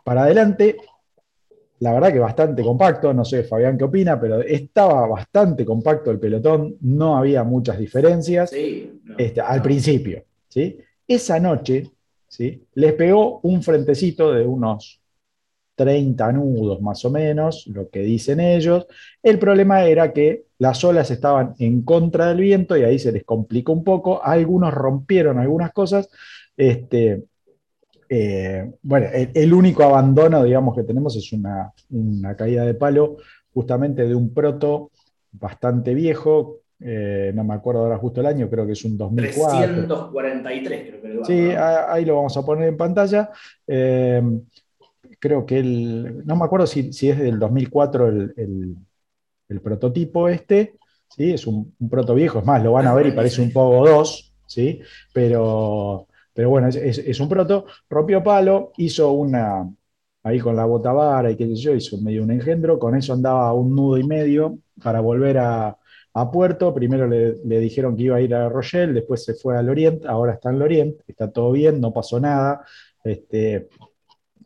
para 0.04 0.24
adelante, 0.24 0.78
la 1.80 1.94
verdad 1.94 2.12
que 2.12 2.20
bastante 2.20 2.62
compacto, 2.62 3.14
no 3.14 3.24
sé 3.24 3.44
Fabián 3.44 3.78
qué 3.78 3.86
opina, 3.86 4.20
pero 4.20 4.42
estaba 4.42 5.08
bastante 5.08 5.64
compacto 5.64 6.12
el 6.12 6.20
pelotón, 6.20 6.76
no 6.82 7.16
había 7.16 7.44
muchas 7.44 7.80
diferencias 7.80 8.52
este, 8.52 9.42
al 9.42 9.62
principio. 9.62 10.24
¿sí? 10.50 10.78
Esa 11.08 11.40
noche 11.40 11.90
¿sí? 12.28 12.66
les 12.74 12.94
pegó 12.94 13.40
un 13.44 13.64
frentecito 13.64 14.34
de 14.34 14.46
unos 14.46 14.99
30 15.80 16.34
nudos 16.34 16.82
más 16.82 17.06
o 17.06 17.10
menos, 17.10 17.66
lo 17.68 17.90
que 17.90 18.02
dicen 18.02 18.42
ellos. 18.42 18.86
El 19.24 19.40
problema 19.40 19.86
era 19.86 20.12
que 20.12 20.44
las 20.58 20.84
olas 20.84 21.10
estaban 21.10 21.56
en 21.58 21.84
contra 21.84 22.28
del 22.28 22.42
viento 22.42 22.76
y 22.76 22.84
ahí 22.84 23.00
se 23.00 23.14
les 23.14 23.24
complicó 23.24 23.72
un 23.72 23.86
poco. 23.86 24.22
Algunos 24.22 24.74
rompieron 24.74 25.40
algunas 25.40 25.72
cosas. 25.72 26.10
Este, 26.58 27.24
eh, 28.10 28.70
bueno, 28.82 29.08
el, 29.14 29.54
único 29.54 29.84
abandono, 29.84 30.44
digamos, 30.44 30.76
que 30.76 30.84
tenemos 30.84 31.16
es 31.16 31.32
una, 31.32 31.72
caída 32.36 32.66
de 32.66 32.74
palo 32.74 33.16
justamente 33.54 34.06
de 34.06 34.16
un 34.16 34.34
proto 34.34 34.92
bastante 35.32 35.94
viejo, 35.94 36.58
eh, 36.82 37.32
no 37.34 37.46
me 37.46 37.54
acuerdo 37.54 37.84
ahora 37.84 37.98
justo 37.98 38.20
el 38.20 38.28
año, 38.28 38.50
creo 38.50 38.66
que 38.66 38.74
es 38.74 38.84
un 38.84 38.98
2004. 38.98 39.88
343, 39.88 40.90
creo 41.02 41.22
que 41.22 41.26
Sí, 41.26 41.52
ahí 41.58 42.04
lo 42.04 42.18
vamos 42.18 42.36
a 42.36 42.46
poner 42.46 42.68
en 42.68 42.76
pantalla. 42.76 43.30
Eh, 43.66 44.22
creo 45.20 45.46
que 45.46 45.60
el, 45.60 46.26
no 46.26 46.36
me 46.36 46.46
acuerdo 46.46 46.66
si, 46.66 46.90
es 46.90 47.20
del 47.20 47.40
2004 47.40 48.08
el, 48.08 48.76
prototipo 49.64 50.30
este, 50.30 50.76
¿sí? 51.10 51.32
es 51.32 51.46
un, 51.48 51.76
proto 51.90 52.16
viejo, 52.16 52.40
es 52.40 52.46
más, 52.46 52.64
lo 52.64 52.74
van 52.74 52.88
a 52.88 52.94
ver 52.94 53.08
y 53.08 53.12
parece 53.12 53.42
un 53.42 53.52
Pogo 53.52 53.88
2, 53.88 54.34
¿sí? 54.46 54.82
pero, 55.14 56.08
pero 56.34 56.50
bueno, 56.50 56.68
es, 56.68 57.20
un 57.20 57.30
proto, 57.30 57.66
rompió 57.90 58.24
palo, 58.24 58.72
hizo 58.78 59.12
una, 59.12 59.70
ahí 60.24 60.40
con 60.40 60.56
la 60.56 60.66
botavara 60.66 61.32
y 61.32 61.36
qué 61.36 61.48
sé 61.48 61.56
yo, 61.56 61.76
hizo 61.76 61.98
medio 61.98 62.24
un 62.24 62.32
engendro, 62.32 62.80
con 62.80 62.96
eso 62.96 63.14
andaba 63.14 63.54
un 63.54 63.76
nudo 63.76 63.98
y 63.98 64.04
medio 64.04 64.60
para 64.82 65.00
volver 65.02 65.40
a, 65.40 65.78
a 66.14 66.32
puerto. 66.32 66.74
Primero 66.74 67.08
le, 67.08 67.36
le 67.44 67.60
dijeron 67.60 67.96
que 67.96 68.04
iba 68.04 68.18
a 68.18 68.22
ir 68.22 68.36
a 68.36 68.50
Rochelle, 68.50 68.94
después 68.94 69.24
se 69.24 69.34
fue 69.34 69.58
al 69.58 69.70
Oriente, 69.70 70.08
ahora 70.08 70.34
está 70.34 70.50
en 70.50 70.62
Orient, 70.62 71.00
está 71.08 71.32
todo 71.32 71.52
bien, 71.52 71.82
no 71.82 71.94
pasó 71.94 72.20
nada. 72.20 72.64
Este, 73.04 73.70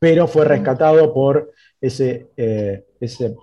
pero 0.03 0.27
fue 0.27 0.43
rescatado 0.43 1.13
por 1.13 1.53
ese, 1.79 2.27
eh, 2.35 2.83
ese, 2.99 3.33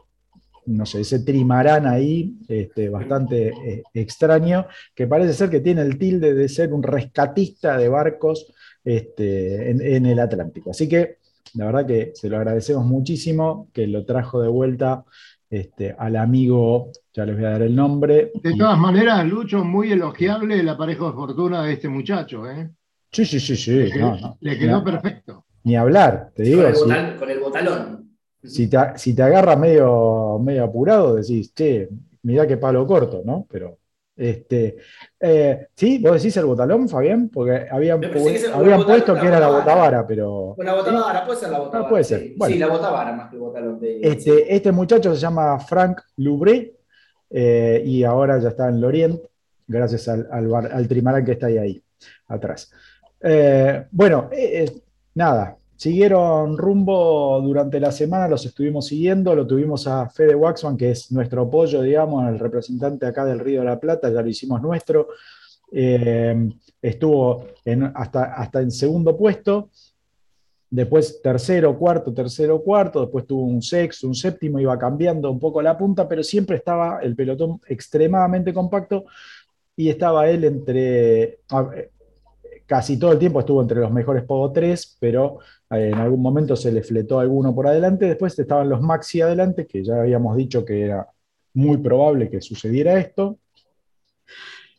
no 0.66 0.84
sé, 0.84 1.00
ese 1.00 1.20
trimarán 1.20 1.86
ahí, 1.86 2.34
este, 2.48 2.90
bastante 2.90 3.48
eh, 3.48 3.82
extraño, 3.94 4.66
que 4.94 5.06
parece 5.06 5.32
ser 5.32 5.48
que 5.48 5.60
tiene 5.60 5.80
el 5.80 5.96
tilde 5.96 6.34
de 6.34 6.50
ser 6.50 6.74
un 6.74 6.82
rescatista 6.82 7.78
de 7.78 7.88
barcos 7.88 8.52
este, 8.84 9.70
en, 9.70 9.80
en 9.80 10.04
el 10.04 10.18
Atlántico. 10.18 10.68
Así 10.72 10.86
que 10.86 11.16
la 11.54 11.64
verdad 11.64 11.86
que 11.86 12.12
se 12.14 12.28
lo 12.28 12.36
agradecemos 12.36 12.84
muchísimo, 12.84 13.68
que 13.72 13.86
lo 13.86 14.04
trajo 14.04 14.42
de 14.42 14.48
vuelta 14.48 15.02
este, 15.48 15.96
al 15.98 16.16
amigo, 16.16 16.92
ya 17.14 17.24
les 17.24 17.36
voy 17.36 17.46
a 17.46 17.50
dar 17.52 17.62
el 17.62 17.74
nombre. 17.74 18.32
De 18.42 18.50
y- 18.50 18.58
todas 18.58 18.78
maneras, 18.78 19.24
Lucho, 19.26 19.64
muy 19.64 19.92
elogiable 19.92 20.60
el 20.60 20.68
aparejo 20.68 21.06
de 21.06 21.14
fortuna 21.14 21.62
de 21.62 21.72
este 21.72 21.88
muchacho. 21.88 22.46
¿eh? 22.50 22.70
sí, 23.10 23.24
sí, 23.24 23.40
sí, 23.40 23.56
sí. 23.56 23.70
Le, 23.70 23.98
no, 23.98 24.14
no, 24.20 24.36
le 24.42 24.58
quedó 24.58 24.84
perfecto. 24.84 25.46
Ni 25.64 25.76
hablar, 25.76 26.30
te 26.34 26.42
digo. 26.44 26.62
con, 26.62 26.70
el 26.70 26.76
si- 26.76 27.16
con 27.18 27.30
el 27.30 27.40
botalón. 27.40 28.16
si 28.42 28.68
te, 28.68 28.78
si 28.96 29.14
te 29.14 29.22
agarra 29.22 29.56
medio, 29.56 30.38
medio 30.38 30.64
apurado, 30.64 31.16
decís, 31.16 31.52
che, 31.54 31.88
mirá 32.22 32.46
qué 32.46 32.56
palo 32.56 32.86
corto, 32.86 33.22
¿no? 33.24 33.46
Pero, 33.50 33.78
este, 34.16 34.76
eh, 35.20 35.68
¿sí? 35.76 35.98
¿Vos 35.98 36.12
decís 36.14 36.36
el 36.36 36.44
botalón, 36.46 36.88
Fabián? 36.88 37.28
Porque 37.30 37.66
habían, 37.70 38.00
habían 38.52 38.84
puesto 38.84 39.14
que 39.18 39.26
era 39.26 39.40
la 39.40 39.48
botavara. 39.48 40.06
pero 40.06 40.54
Con 40.56 40.66
la 40.66 40.74
botavara, 40.74 41.24
puede 41.24 41.38
ser 41.40 41.50
la 41.50 41.58
botavara. 41.60 41.88
puede 41.88 42.04
ser, 42.04 42.20
Sí, 42.20 42.34
bueno. 42.36 42.52
Sí, 42.54 42.58
la 42.60 42.66
botavara 42.68 43.12
más 43.12 43.30
que 43.30 43.36
el 43.36 43.40
botalón. 43.42 43.80
de- 43.80 44.00
este, 44.02 44.54
este 44.54 44.72
muchacho 44.72 45.14
se 45.14 45.20
llama 45.20 45.58
Frank 45.60 46.00
Lubré 46.16 46.74
eh, 47.30 47.82
y 47.84 48.02
ahora 48.04 48.38
ya 48.40 48.48
está 48.48 48.68
en 48.68 48.80
Lorient, 48.80 49.20
gracias 49.66 50.08
al, 50.08 50.28
al, 50.30 50.48
bar- 50.48 50.70
al 50.72 50.88
trimarán 50.88 51.24
que 51.24 51.32
está 51.32 51.46
ahí, 51.46 51.58
ahí 51.58 51.82
atrás. 52.28 52.72
Eh, 53.22 53.86
bueno, 53.90 54.28
nada, 55.20 55.58
siguieron 55.76 56.56
rumbo 56.56 57.40
durante 57.42 57.78
la 57.78 57.92
semana, 57.92 58.26
los 58.26 58.44
estuvimos 58.46 58.86
siguiendo, 58.86 59.34
lo 59.34 59.46
tuvimos 59.46 59.86
a 59.86 60.08
Fede 60.08 60.34
Waxman, 60.34 60.78
que 60.78 60.92
es 60.92 61.12
nuestro 61.12 61.42
apoyo, 61.42 61.82
digamos, 61.82 62.26
el 62.26 62.38
representante 62.38 63.04
acá 63.04 63.26
del 63.26 63.38
Río 63.38 63.60
de 63.60 63.66
la 63.66 63.78
Plata, 63.78 64.10
ya 64.10 64.22
lo 64.22 64.28
hicimos 64.28 64.62
nuestro. 64.62 65.08
Eh, 65.72 66.48
estuvo 66.80 67.44
hasta, 67.94 68.34
hasta 68.34 68.62
en 68.62 68.70
segundo 68.70 69.14
puesto, 69.14 69.68
después 70.70 71.20
tercero, 71.22 71.78
cuarto, 71.78 72.14
tercero, 72.14 72.62
cuarto, 72.62 73.02
después 73.02 73.26
tuvo 73.26 73.44
un 73.44 73.60
sexto, 73.60 74.06
un 74.08 74.14
séptimo, 74.14 74.58
iba 74.58 74.78
cambiando 74.78 75.30
un 75.30 75.38
poco 75.38 75.60
la 75.60 75.76
punta, 75.76 76.08
pero 76.08 76.22
siempre 76.22 76.56
estaba 76.56 77.00
el 77.02 77.14
pelotón 77.14 77.60
extremadamente 77.68 78.54
compacto 78.54 79.04
y 79.76 79.90
estaba 79.90 80.30
él 80.30 80.44
entre, 80.44 81.40
casi 82.70 83.00
todo 83.00 83.10
el 83.10 83.18
tiempo 83.18 83.40
estuvo 83.40 83.60
entre 83.60 83.80
los 83.80 83.90
mejores 83.90 84.22
Pogo 84.22 84.52
3, 84.52 84.96
pero 85.00 85.40
eh, 85.70 85.88
en 85.92 85.94
algún 85.98 86.22
momento 86.22 86.54
se 86.54 86.70
le 86.70 86.84
fletó 86.84 87.18
alguno 87.18 87.52
por 87.52 87.66
adelante, 87.66 88.04
después 88.06 88.38
estaban 88.38 88.68
los 88.68 88.80
Maxi 88.80 89.20
adelante, 89.20 89.66
que 89.66 89.82
ya 89.84 90.02
habíamos 90.02 90.36
dicho 90.36 90.64
que 90.64 90.84
era 90.84 91.08
muy 91.54 91.78
probable 91.78 92.30
que 92.30 92.40
sucediera 92.40 92.96
esto. 92.96 93.38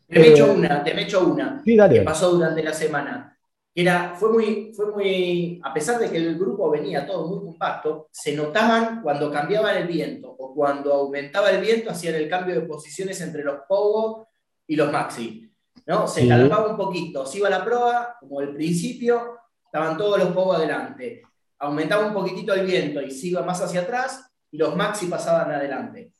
Te 0.08 0.20
me 0.20 0.28
Eh, 0.28 0.32
echo 0.32 0.54
una, 0.54 0.82
te 0.86 0.94
me 0.94 1.02
echo 1.04 1.28
una. 1.28 1.62
Sí, 1.66 1.76
dale. 1.76 1.96
que 2.00 2.02
pasó 2.06 2.32
durante 2.32 2.64
la 2.64 2.72
semana. 2.74 3.38
Era, 3.76 4.16
fue, 4.16 4.30
muy, 4.32 4.72
fue 4.74 4.92
muy, 4.92 5.60
a 5.64 5.74
pesar 5.74 6.00
de 6.00 6.10
que 6.10 6.18
el 6.18 6.38
grupo 6.40 6.70
venía 6.70 7.06
todo 7.06 7.28
muy 7.28 7.40
compacto, 7.46 8.08
se 8.12 8.34
notaban 8.36 9.02
cuando 9.02 9.30
cambiaban 9.32 9.76
el 9.78 9.88
viento 9.88 10.30
o 10.30 10.54
cuando 10.54 10.94
aumentaba 10.94 11.50
el 11.52 11.62
viento, 11.62 11.90
hacían 11.90 12.16
el 12.16 12.30
cambio 12.30 12.56
de 12.56 12.62
posiciones 12.68 13.20
entre 13.22 13.44
los 13.44 13.60
Pogo 13.68 14.30
y 14.68 14.78
los 14.78 14.92
Maxi. 14.92 15.51
¿No? 15.86 16.08
Se 16.08 16.22
Sí. 16.22 16.28
calmaba 16.30 16.68
un 16.70 16.78
poquito, 16.78 17.26
se 17.26 17.38
iba 17.40 17.48
a 17.48 17.52
la 17.52 17.66
proa, 17.66 18.16
como 18.20 18.40
al 18.40 18.54
principio, 18.54 19.38
estaban 19.66 19.98
todos 19.98 20.20
los 20.20 20.30
Pogo 20.30 20.54
adelante. 20.54 21.22
Aumentaba 21.60 22.06
un 22.08 22.14
poquitito 22.14 22.54
el 22.54 22.66
viento 22.66 23.02
y 23.02 23.12
se 23.12 23.28
iba 23.28 23.42
más 23.44 23.62
hacia 23.62 23.82
atrás 23.82 24.26
y 24.52 24.58
los 24.58 24.76
Maxi 24.76 25.06
pasaban 25.08 25.52
adelante. 25.52 26.12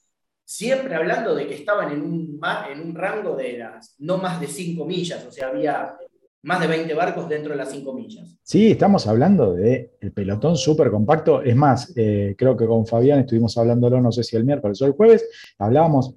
Siempre 0.44 0.96
hablando 0.96 1.34
de 1.34 1.48
que 1.48 1.56
estaban 1.56 1.92
en 1.94 2.02
un, 2.02 2.40
en 2.72 2.82
un 2.82 2.94
rango 2.96 3.36
de 3.36 3.58
las, 3.58 3.96
no 4.00 4.18
más 4.18 4.40
de 4.42 4.48
5 4.48 4.86
millas, 4.86 5.26
o 5.26 5.32
sea, 5.32 5.48
había 5.48 5.96
más 6.44 6.60
de 6.60 6.68
20 6.68 6.94
barcos 6.94 7.30
dentro 7.30 7.52
de 7.52 7.58
las 7.58 7.72
5 7.72 7.94
millas. 7.94 8.36
Sí, 8.44 8.72
estamos 8.72 9.08
hablando 9.08 9.54
de 9.54 9.94
el 10.02 10.12
pelotón 10.12 10.58
súper 10.58 10.90
compacto. 10.92 11.42
Es 11.42 11.56
más, 11.56 11.94
eh, 11.96 12.36
creo 12.38 12.58
que 12.58 12.66
con 12.66 12.86
Fabián 12.86 13.20
estuvimos 13.20 13.58
hablándolo, 13.58 14.02
no 14.02 14.12
sé 14.12 14.24
si 14.24 14.36
el 14.36 14.44
miércoles 14.44 14.82
o 14.82 14.86
el 14.88 14.92
jueves, 14.94 15.26
hablábamos 15.58 16.16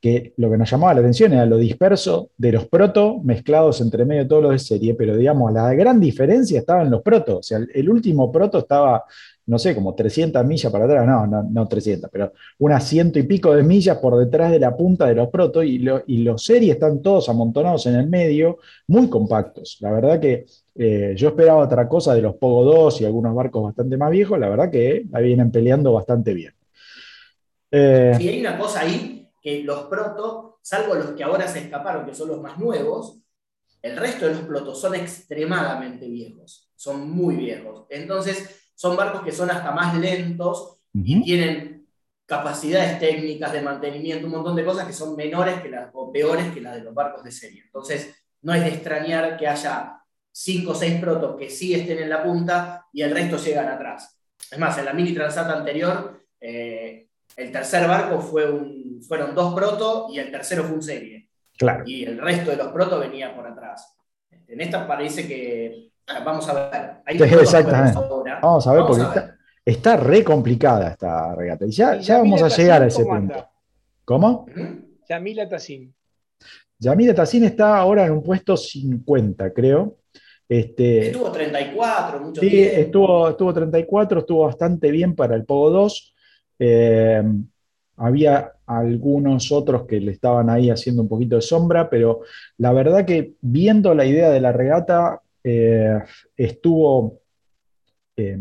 que 0.00 0.32
lo 0.36 0.50
que 0.50 0.56
nos 0.58 0.70
llamaba 0.70 0.94
la 0.94 1.00
atención 1.00 1.32
era 1.32 1.44
lo 1.46 1.56
disperso 1.58 2.30
de 2.36 2.52
los 2.52 2.66
proto 2.68 3.18
mezclados 3.22 3.80
entre 3.80 4.04
medio 4.04 4.22
de 4.22 4.28
todos 4.28 4.42
los 4.42 4.52
de 4.52 4.58
serie, 4.58 4.94
pero 4.94 5.16
digamos, 5.16 5.52
la 5.52 5.72
gran 5.74 6.00
diferencia 6.00 6.58
estaba 6.58 6.82
en 6.82 6.90
los 6.90 7.02
proto. 7.02 7.38
O 7.38 7.42
sea, 7.42 7.58
el, 7.74 7.90
último 7.90 8.32
proto 8.32 8.58
estaba, 8.58 9.04
no 9.46 9.58
sé, 9.58 9.74
como 9.74 9.94
300 9.94 10.44
millas 10.46 10.72
para 10.72 10.84
atrás, 10.86 11.06
no, 11.06 11.26
no, 11.26 11.42
no 11.42 11.68
300, 11.68 12.08
pero 12.10 12.32
unas 12.58 12.84
ciento 12.86 13.18
y 13.18 13.24
pico 13.24 13.54
de 13.54 13.62
millas 13.62 13.98
por 13.98 14.16
detrás 14.18 14.50
de 14.52 14.58
la 14.60 14.76
punta 14.76 15.06
de 15.06 15.14
los 15.14 15.28
proto 15.28 15.62
y, 15.62 15.78
lo- 15.78 16.02
y 16.06 16.18
los 16.22 16.44
series 16.44 16.74
están 16.74 17.02
todos 17.02 17.28
amontonados 17.28 17.86
en 17.86 17.96
el 17.96 18.08
medio, 18.08 18.58
muy 18.86 19.08
compactos. 19.10 19.78
La 19.80 19.90
verdad 19.92 20.20
que 20.20 20.46
eh, 20.76 21.14
yo 21.16 21.28
esperaba 21.28 21.62
otra 21.64 21.88
cosa 21.88 22.14
de 22.14 22.22
los 22.22 22.36
Pogo 22.36 22.64
2 22.64 23.00
y 23.00 23.04
algunos 23.04 23.34
barcos 23.34 23.62
bastante 23.64 23.96
más 23.96 24.10
viejos, 24.10 24.38
la 24.38 24.48
verdad 24.48 24.70
que 24.70 25.04
la 25.10 25.20
vienen 25.20 25.50
peleando 25.50 25.92
bastante 25.92 26.32
bien. 26.34 26.52
Eh, 27.70 28.12
Y 28.20 28.28
hay 28.28 28.40
una 28.40 28.58
cosa 28.58 28.80
ahí, 28.80 29.19
que 29.40 29.62
los 29.62 29.84
proto, 29.84 30.58
salvo 30.62 30.94
los 30.94 31.12
que 31.12 31.24
ahora 31.24 31.48
se 31.48 31.60
escaparon, 31.60 32.04
que 32.04 32.14
son 32.14 32.28
los 32.28 32.40
más 32.40 32.58
nuevos, 32.58 33.20
el 33.82 33.96
resto 33.96 34.26
de 34.26 34.34
los 34.34 34.42
protos 34.42 34.80
son 34.80 34.94
extremadamente 34.94 36.06
viejos, 36.08 36.70
son 36.76 37.10
muy 37.10 37.36
viejos. 37.36 37.86
Entonces, 37.88 38.72
son 38.74 38.96
barcos 38.96 39.22
que 39.22 39.32
son 39.32 39.50
hasta 39.50 39.72
más 39.72 39.96
lentos 39.96 40.82
y 40.92 41.16
ujú. 41.16 41.24
tienen 41.24 41.86
capacidades 42.26 42.98
técnicas 42.98 43.52
de 43.52 43.62
mantenimiento, 43.62 44.26
un 44.26 44.32
montón 44.32 44.54
de 44.54 44.64
cosas 44.64 44.86
que 44.86 44.92
son 44.92 45.16
menores 45.16 45.60
que 45.60 45.68
las, 45.68 45.90
o 45.92 46.12
peores 46.12 46.52
que 46.52 46.60
las 46.60 46.76
de 46.76 46.82
los 46.82 46.94
barcos 46.94 47.24
de 47.24 47.32
serie. 47.32 47.62
Entonces, 47.64 48.14
no 48.42 48.54
es 48.54 48.62
de 48.62 48.68
extrañar 48.68 49.36
que 49.36 49.48
haya 49.48 50.00
cinco 50.30 50.72
o 50.72 50.74
seis 50.74 51.00
protos 51.00 51.36
que 51.36 51.50
sí 51.50 51.74
estén 51.74 51.98
en 51.98 52.08
la 52.08 52.22
punta 52.22 52.86
y 52.92 53.02
el 53.02 53.10
resto 53.10 53.36
llegan 53.36 53.68
atrás. 53.68 54.18
Es 54.50 54.58
más, 54.58 54.78
en 54.78 54.84
la 54.84 54.92
mini 54.92 55.12
Transat 55.12 55.50
anterior, 55.50 56.20
eh, 56.40 57.08
el 57.36 57.52
tercer 57.52 57.86
barco 57.88 58.20
fue 58.20 58.50
un, 58.50 58.79
fueron 59.06 59.34
dos 59.34 59.54
proto 59.54 60.08
y 60.12 60.18
el 60.18 60.30
tercero 60.30 60.64
fue 60.64 60.74
un 60.76 60.82
serie. 60.82 61.28
Claro. 61.56 61.84
Y 61.86 62.04
el 62.04 62.18
resto 62.18 62.50
de 62.50 62.56
los 62.56 62.68
proto 62.68 62.98
venía 62.98 63.34
por 63.34 63.46
atrás. 63.46 63.96
En 64.48 64.60
esta 64.60 64.86
parece 64.86 65.26
que. 65.28 65.90
ah, 66.08 66.22
Vamos 66.24 66.48
a 66.48 66.54
ver. 66.70 66.90
Hay 67.06 67.16
exactamente. 67.16 67.98
ahora. 67.98 68.40
Vamos 68.42 68.66
a 68.66 68.72
ver, 68.72 68.82
Vamos 68.82 68.98
porque 68.98 69.18
a 69.18 69.22
ver. 69.22 69.34
Está 69.64 69.96
re 69.96 70.24
complicada 70.24 70.90
esta 70.92 71.34
regata. 71.34 71.66
Y 71.66 71.70
ya, 71.70 71.96
Y 71.96 72.00
ya 72.02 72.18
vamos 72.18 72.42
a 72.42 72.48
llegar 72.48 72.82
a 72.82 72.86
ese 72.86 73.02
¿cómo 73.04 73.16
punto. 73.16 73.34
anda? 73.34 73.50
¿Cómo? 74.04 74.46
Ujú. 74.50 74.88
Yamila 75.08 75.48
Tassin. 75.48 75.94
Yamila 76.78 77.14
Tassin 77.14 77.44
está 77.44 77.76
ahora 77.76 78.06
en 78.06 78.12
un 78.12 78.22
puesto 78.22 78.56
50, 78.56 79.52
creo. 79.52 79.98
Este, 80.48 81.06
Estuvo 81.10 81.30
34, 81.30 82.20
mucho 82.20 82.40
sí, 82.40 82.48
tiempo. 82.48 82.76
estuvo, 82.80 83.28
estuvo 83.28 83.54
34, 83.54 84.18
estuvo 84.20 84.46
bastante 84.46 84.90
bien 84.90 85.14
para 85.14 85.36
el 85.36 85.44
Pogo 85.44 85.70
2. 85.70 86.14
Eh, 86.58 87.22
había 88.00 88.52
algunos 88.66 89.52
otros 89.52 89.86
que 89.86 90.00
le 90.00 90.12
estaban 90.12 90.48
ahí 90.48 90.70
haciendo 90.70 91.02
un 91.02 91.08
poquito 91.08 91.36
de 91.36 91.42
sombra, 91.42 91.90
pero 91.90 92.20
la 92.56 92.72
verdad 92.72 93.04
que 93.04 93.34
viendo 93.42 93.94
la 93.94 94.06
idea 94.06 94.30
de 94.30 94.40
la 94.40 94.52
regata, 94.52 95.20
eh, 95.44 95.98
estuvo, 96.34 97.20
eh, 98.16 98.38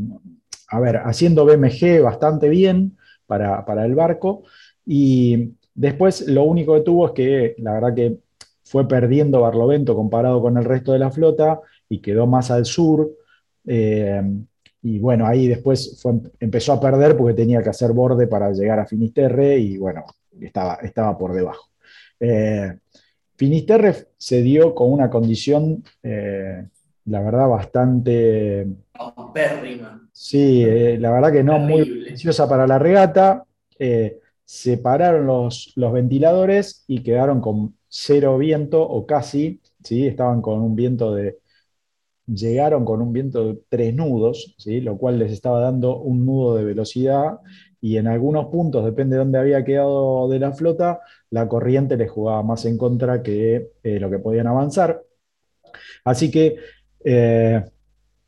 a 0.70 0.80
ver, 0.80 0.98
haciendo 1.04 1.46
BMG 1.46 2.02
bastante 2.02 2.48
bien 2.48 2.98
para, 3.26 3.66
para 3.66 3.86
el 3.86 3.96
barco. 3.96 4.44
Y 4.86 5.56
después 5.76 6.28
lo 6.28 6.44
único 6.44 6.76
que 6.76 6.82
tuvo 6.82 7.08
es 7.08 7.12
que 7.12 7.56
la 7.58 7.74
verdad 7.74 7.94
que 7.94 8.18
fue 8.64 8.88
perdiendo 8.88 9.42
Barlovento 9.42 9.94
comparado 9.94 10.42
con 10.42 10.58
el 10.58 10.64
resto 10.64 10.94
de 10.94 11.00
la 11.00 11.12
flota 11.12 11.60
y 11.90 12.00
quedó 12.00 12.28
más 12.28 12.50
al 12.50 12.66
sur. 12.66 13.12
Eh, 13.68 14.22
y 14.82 15.00
bueno, 15.00 15.26
ahí 15.28 15.48
después 15.48 16.00
fue- 16.02 16.20
empezó 16.40 16.74
a 16.74 16.80
perder 16.80 17.18
porque 17.18 17.34
tenía 17.34 17.62
que 17.62 17.70
hacer 17.70 17.92
borde 17.92 18.28
para 18.28 18.52
llegar 18.52 18.80
a 18.80 18.86
Finisterre 18.86 19.58
y 19.58 19.78
bueno, 19.78 20.04
estaba, 20.40 20.76
estaba 20.76 21.18
por 21.18 21.34
debajo. 21.34 21.70
Eh, 22.20 22.78
Finisterre 23.36 23.96
se 24.18 24.42
dio 24.42 24.76
con 24.76 24.92
una 24.92 25.10
condición, 25.10 25.84
eh, 26.04 26.66
la 27.06 27.22
verdad, 27.22 27.48
bastante, 27.48 28.68
Paupérrima. 28.92 30.08
sí, 30.12 30.64
eh, 30.66 30.98
la 31.00 31.12
verdad 31.12 31.32
que 31.32 31.44
no 31.44 31.58
muy 31.60 31.90
beneficiosa 31.90 32.48
para 32.50 32.68
la 32.68 32.78
regata. 32.80 33.46
Eh, 33.78 34.20
separaron 34.44 35.26
los, 35.28 35.72
los 35.76 35.94
ventiladores 35.94 36.84
y 36.88 37.04
quedaron 37.04 37.40
con 37.40 37.76
cero 37.88 38.38
viento 38.38 38.82
o 38.82 39.06
casi, 39.06 39.62
¿sí? 39.84 40.08
estaban 40.08 40.42
con 40.42 40.60
un 40.60 40.76
viento 40.76 41.14
de, 41.14 41.38
llegaron 42.34 42.86
con 42.86 43.02
un 43.02 43.14
viento 43.14 43.46
de 43.46 43.60
tres 43.70 43.94
nudos, 43.94 44.56
¿sí? 44.58 44.82
lo 44.82 44.98
cual 44.98 45.20
les 45.20 45.32
estaba 45.32 45.60
dando 45.60 45.98
un 45.98 46.26
nudo 46.26 46.56
de 46.56 46.64
velocidad 46.64 47.40
y 47.82 47.98
en 47.98 48.08
algunos 48.08 48.48
puntos, 48.48 48.84
depende 48.84 49.16
de 49.16 49.20
dónde 49.20 49.40
había 49.40 49.64
quedado 49.64 50.28
de 50.30 50.40
la 50.40 50.52
flota, 50.52 51.00
la 51.30 51.48
corriente 51.48 51.98
les 51.98 52.12
jugaba 52.12 52.44
más 52.44 52.66
en 52.66 52.78
contra 52.78 53.24
que 53.24 53.72
eh, 53.84 54.00
lo 54.00 54.10
que 54.10 54.20
podían 54.20 54.48
avanzar. 54.48 55.02
Así 56.04 56.30
que 56.30 56.58
eh, 57.04 57.64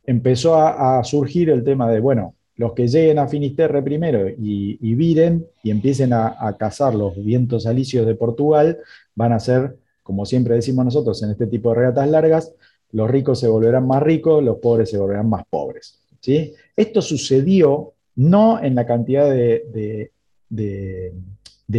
empezó 0.05 0.55
a, 0.55 1.03
surgir 1.03 1.49
el 1.49 1.63
tema 1.63 1.89
de, 1.89 1.99
bueno, 1.99 2.35
los 2.55 2.73
que 2.73 2.87
lleguen 2.87 3.19
a 3.19 3.27
Finisterre 3.27 3.81
primero 3.81 4.29
y, 4.29 4.95
viren 4.95 5.45
y 5.63 5.71
empiecen 5.71 6.13
a, 6.13 6.35
a, 6.39 6.57
cazar 6.57 6.95
los 6.95 7.21
vientos 7.21 7.65
alicios 7.65 8.05
de 8.05 8.15
Portugal, 8.15 8.77
van 9.15 9.33
a 9.33 9.39
ser, 9.39 9.77
como 10.03 10.25
siempre 10.25 10.55
decimos 10.55 10.85
nosotros 10.85 11.21
en 11.23 11.31
este 11.31 11.47
tipo 11.47 11.69
de 11.69 11.75
regatas 11.75 12.09
largas, 12.09 12.53
los 12.93 13.09
ricos 13.09 13.39
se 13.39 13.47
volverán 13.47 13.87
más 13.87 14.01
ricos, 14.03 14.43
los 14.43 14.57
pobres 14.57 14.89
se 14.89 14.97
volverán 14.97 15.29
más 15.29 15.43
pobres. 15.49 15.99
¿sí? 16.19 16.53
Esto 16.75 17.01
sucedió 17.01 17.93
no 18.15 18.61
en 18.61 18.75
la 18.75 18.85
cantidad 18.85 19.29
de, 19.29 20.11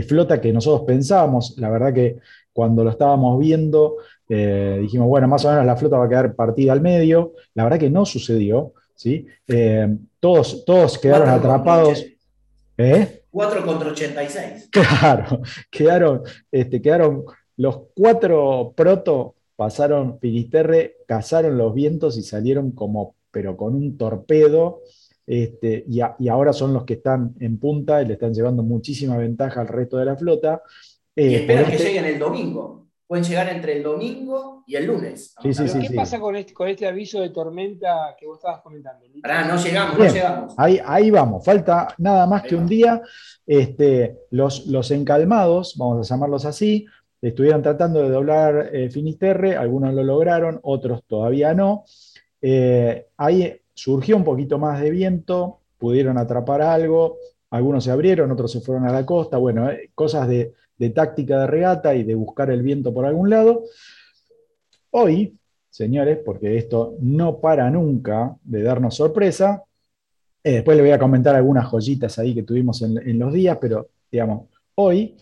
flota 0.06 0.40
que 0.40 0.52
nosotros 0.52 0.86
pensábamos, 0.86 1.56
la 1.58 1.70
verdad 1.70 1.92
que 1.92 2.18
cuando 2.52 2.84
lo 2.84 2.90
estábamos 2.90 3.38
viendo 3.38 3.96
eh, 4.28 4.78
dijimos, 4.80 5.08
bueno, 5.08 5.28
más 5.28 5.44
o 5.44 5.50
menos 5.50 5.66
la 5.66 5.76
flota 5.76 5.98
va 5.98 6.06
a 6.06 6.08
quedar 6.08 6.34
partida 6.34 6.72
al 6.72 6.80
medio, 6.80 7.34
la 7.54 7.64
verdad 7.64 7.78
que 7.78 7.90
no 7.90 8.06
sucedió, 8.06 8.72
¿sí? 8.94 9.26
Eh, 9.46 9.94
todos, 10.18 10.64
todos 10.64 10.98
quedaron 10.98 11.28
atrapados. 11.28 12.06
¿Eh? 12.78 13.24
4 13.30 13.66
contra 13.66 13.90
86. 13.90 14.70
Claro, 15.00 15.42
quedaron, 15.70 16.22
este, 16.50 16.80
quedaron 16.80 17.24
los 17.56 17.80
cuatro 17.94 18.72
proto 18.74 19.34
pasaron 19.56 20.18
Finisterre, 20.18 20.96
cazaron 21.12 21.58
los 21.58 21.74
vientos 21.74 22.16
y 22.16 22.22
salieron 22.22 22.70
como, 22.70 23.16
pero 23.30 23.54
con 23.54 23.74
un 23.74 23.98
torpedo, 23.98 24.80
este, 25.26 25.84
y, 25.86 26.00
ahora 26.30 26.54
son 26.54 26.72
los 26.72 26.84
que 26.84 26.94
están 26.94 27.34
en 27.38 27.58
punta 27.58 28.00
y 28.00 28.06
le 28.06 28.14
están 28.14 28.32
llevando 28.32 28.62
muchísima 28.62 29.18
ventaja 29.18 29.60
al 29.60 29.68
resto 29.68 29.98
de 29.98 30.06
la 30.06 30.16
flota. 30.16 30.62
y 31.14 31.20
eh, 31.20 31.36
esperan 31.40 31.66
que 31.66 31.76
este 31.76 31.88
lleguen 31.88 32.06
el 32.06 32.18
domingo. 32.18 32.86
Pueden 33.06 33.26
llegar 33.26 33.50
entre 33.50 33.76
el 33.76 33.82
domingo 33.82 34.64
y 34.66 34.74
el 34.74 34.86
lunes. 34.86 35.34
¿Qué 35.42 35.52
pasa 35.94 36.18
con 36.18 36.34
este, 36.34 36.54
con 36.54 36.68
este 36.68 36.86
aviso 36.86 37.20
de 37.20 37.28
tormenta 37.28 38.16
que 38.18 38.26
vos 38.26 38.38
estabas 38.38 38.62
comentando? 38.62 39.04
no 39.06 39.62
llegamos, 39.62 39.98
no 39.98 40.06
llegamos. 40.06 40.54
Ahí, 40.56 40.80
ahí 40.82 41.10
vamos, 41.10 41.44
falta 41.44 41.94
nada 41.98 42.26
más 42.26 42.42
que 42.44 42.54
un 42.56 42.66
día. 42.66 43.02
Este, 43.46 44.16
los, 44.30 44.66
los 44.66 44.90
encalmados, 44.90 45.76
vamos 45.76 46.10
a 46.10 46.14
llamarlos 46.14 46.46
así, 46.46 46.86
estuvieron 47.22 47.62
tratando 47.62 48.02
de 48.02 48.10
doblar 48.10 48.70
eh, 48.72 48.90
Finisterre, 48.90 49.56
algunos 49.56 49.94
lo 49.94 50.02
lograron, 50.02 50.58
otros 50.62 51.04
todavía 51.06 51.54
no. 51.54 51.84
Eh, 52.40 53.06
ahí 53.16 53.60
surgió 53.72 54.16
un 54.16 54.24
poquito 54.24 54.58
más 54.58 54.80
de 54.80 54.90
viento, 54.90 55.60
pudieron 55.78 56.18
atrapar 56.18 56.60
algo, 56.62 57.18
algunos 57.50 57.84
se 57.84 57.92
abrieron, 57.92 58.30
otros 58.32 58.50
se 58.50 58.60
fueron 58.60 58.86
a 58.86 58.92
la 58.92 59.06
costa, 59.06 59.36
bueno, 59.36 59.70
eh, 59.70 59.90
cosas 59.94 60.28
de, 60.28 60.52
táctica 60.92 61.42
de 61.42 61.46
regata 61.46 61.94
y 61.94 62.02
de 62.02 62.16
buscar 62.16 62.50
el 62.50 62.60
viento 62.60 62.92
por 62.92 63.06
algún 63.06 63.30
lado. 63.30 63.62
Hoy, 64.90 65.38
señores, 65.70 66.18
porque 66.24 66.58
esto 66.58 66.96
no 67.00 67.38
para 67.38 67.70
nunca 67.70 68.34
de 68.42 68.64
darnos 68.64 68.96
sorpresa, 68.96 69.62
después 70.42 70.76
le 70.76 70.82
voy 70.82 70.90
a 70.90 70.98
comentar 70.98 71.36
algunas 71.36 71.70
joyitas 71.70 72.18
ahí 72.18 72.34
que 72.34 72.42
tuvimos 72.42 72.82
en, 72.82 73.16
los 73.16 73.32
días, 73.32 73.58
pero 73.60 73.90
digamos, 74.10 74.48
hoy 74.74 75.16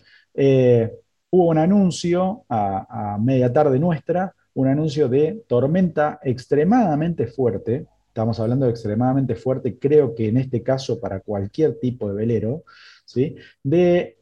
hubo 1.31 1.47
un 1.47 1.57
anuncio 1.57 2.43
a, 2.49 3.17
media 3.19 3.51
tarde 3.51 3.79
nuestra, 3.79 4.35
un 4.53 4.67
anuncio 4.67 5.07
de 5.07 5.43
tormenta 5.47 6.19
extremadamente 6.23 7.25
fuerte, 7.27 7.87
estamos 8.07 8.39
hablando 8.39 8.65
de 8.65 8.71
extremadamente 8.71 9.35
fuerte, 9.35 9.79
creo 9.79 10.13
que 10.13 10.27
en 10.27 10.37
este 10.37 10.61
caso 10.61 10.99
para 10.99 11.21
cualquier 11.21 11.79
tipo 11.79 12.09
de 12.09 12.15
velero, 12.15 12.63
¿sí? 13.05 13.37
de 13.63 14.17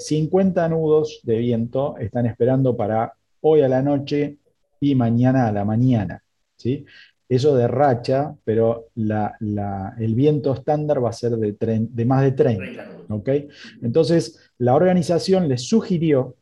50 0.00 0.66
eh, 0.66 0.68
nudos 0.68 1.20
de 1.22 1.38
viento 1.38 1.96
están 1.98 2.26
esperando 2.26 2.76
para 2.76 3.12
hoy 3.40 3.62
a 3.62 3.68
la 3.68 3.80
noche 3.80 4.38
y 4.80 4.96
mañana 4.96 5.46
a 5.46 5.52
la 5.52 5.64
mañana. 5.64 6.24
¿sí? 6.56 6.84
Eso 7.28 7.54
de 7.54 7.68
racha, 7.68 8.34
pero 8.44 8.88
el 8.96 10.14
viento 10.16 10.52
estándar 10.54 11.04
va 11.04 11.10
a 11.10 11.12
ser 11.12 11.36
de, 11.36 11.54
de 11.88 12.04
más 12.04 12.22
de 12.22 12.32
30. 12.32 12.90
¿okay? 13.10 13.48
Entonces, 13.80 14.50
la 14.58 14.74
organización 14.74 15.46
les 15.46 15.68
sugirió 15.68 16.34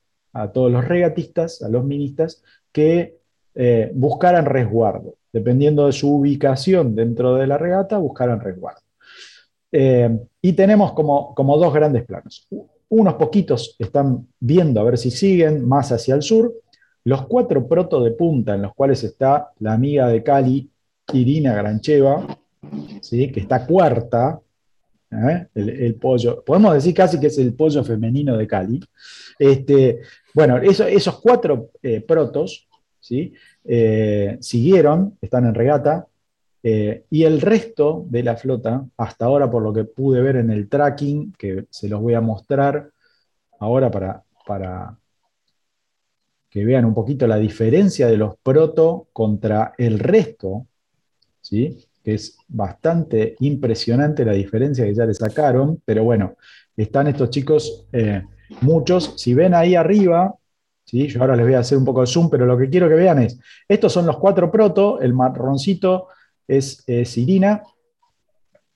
a 0.42 0.52
todos 0.52 0.70
los 0.70 0.84
regatistas, 0.84 1.62
a 1.62 1.68
los 1.68 1.84
ministas, 1.84 2.42
que 2.72 3.16
eh, 3.54 3.90
buscaran 3.94 4.44
resguardo. 4.44 5.14
Dependiendo 5.32 5.86
de 5.86 5.92
su 5.92 6.14
ubicación 6.14 6.94
dentro 6.94 7.34
de 7.36 7.46
la 7.46 7.58
regata, 7.58 7.98
buscaran 7.98 8.40
resguardo. 8.40 8.80
Eh, 9.72 10.18
y 10.40 10.52
tenemos 10.52 10.92
como, 10.92 11.34
como 11.34 11.58
dos 11.58 11.72
grandes 11.72 12.04
planos. 12.04 12.46
Unos 12.88 13.14
poquitos 13.14 13.76
están 13.78 14.26
viendo 14.38 14.80
a 14.80 14.84
ver 14.84 14.98
si 14.98 15.10
siguen 15.10 15.66
más 15.66 15.90
hacia 15.92 16.14
el 16.14 16.22
sur. 16.22 16.54
Los 17.04 17.26
cuatro 17.26 17.66
proto 17.66 18.02
de 18.02 18.12
punta 18.12 18.54
en 18.54 18.62
los 18.62 18.74
cuales 18.74 19.02
está 19.04 19.52
la 19.60 19.72
amiga 19.72 20.08
de 20.08 20.22
Cali, 20.22 20.70
Irina 21.12 21.54
Grancheva, 21.54 22.26
¿sí? 23.00 23.30
que 23.30 23.40
está 23.40 23.66
cuarta, 23.66 24.40
¿eh? 25.10 25.46
el, 25.54 25.94
pollo, 25.96 26.42
podemos 26.44 26.74
decir 26.74 26.94
casi 26.94 27.20
que 27.20 27.28
es 27.28 27.38
el 27.38 27.54
pollo 27.54 27.84
femenino 27.84 28.36
de 28.36 28.46
Cali. 28.46 28.80
Este, 29.38 30.00
bueno, 30.36 30.58
esos 30.58 31.18
cuatro 31.20 31.70
eh, 31.82 32.02
protos 32.02 32.68
¿sí? 33.00 33.32
Eh, 33.64 34.36
siguieron, 34.40 35.16
están 35.22 35.46
en 35.46 35.54
regata, 35.54 36.06
y 37.08 37.22
el 37.22 37.40
resto 37.40 38.04
de 38.08 38.24
la 38.24 38.36
flota, 38.36 38.84
hasta 38.96 39.26
ahora 39.26 39.48
por 39.48 39.62
lo 39.62 39.72
que 39.72 39.84
pude 39.84 40.20
ver 40.20 40.34
en 40.34 40.50
el 40.50 40.68
tracking, 40.68 41.32
que 41.38 41.66
se 41.70 41.88
los 41.88 42.00
voy 42.00 42.14
a 42.14 42.20
mostrar 42.20 42.90
ahora 43.60 43.88
para, 43.88 44.24
para 44.44 44.98
que 46.50 46.64
vean 46.64 46.84
un 46.84 46.92
poquito 46.92 47.28
la 47.28 47.36
diferencia 47.36 48.08
de 48.08 48.16
los 48.16 48.36
proto 48.38 49.06
contra 49.12 49.74
el 49.78 50.00
resto, 50.00 50.66
¿sí? 51.40 51.78
que 52.02 52.14
es 52.14 52.38
bastante 52.46 53.34
impresionante 53.40 54.24
la 54.24 54.32
diferencia 54.32 54.84
que 54.84 54.94
ya 54.94 55.06
le 55.06 55.14
sacaron, 55.14 55.82
pero 55.84 56.04
bueno, 56.04 56.36
están 56.76 57.08
estos 57.08 57.30
chicos, 57.30 57.86
eh, 57.92 58.22
muchos, 58.60 59.14
si 59.16 59.34
ven 59.34 59.54
ahí 59.54 59.74
arriba, 59.74 60.34
¿sí? 60.84 61.08
yo 61.08 61.20
ahora 61.20 61.36
les 61.36 61.46
voy 61.46 61.54
a 61.54 61.60
hacer 61.60 61.78
un 61.78 61.84
poco 61.84 62.00
de 62.00 62.06
zoom, 62.06 62.30
pero 62.30 62.46
lo 62.46 62.56
que 62.56 62.68
quiero 62.68 62.88
que 62.88 62.94
vean 62.94 63.22
es, 63.22 63.38
estos 63.68 63.92
son 63.92 64.06
los 64.06 64.18
cuatro 64.18 64.50
proto, 64.50 65.00
el 65.00 65.12
marroncito 65.12 66.08
es, 66.46 66.84
Irina, 67.16 67.62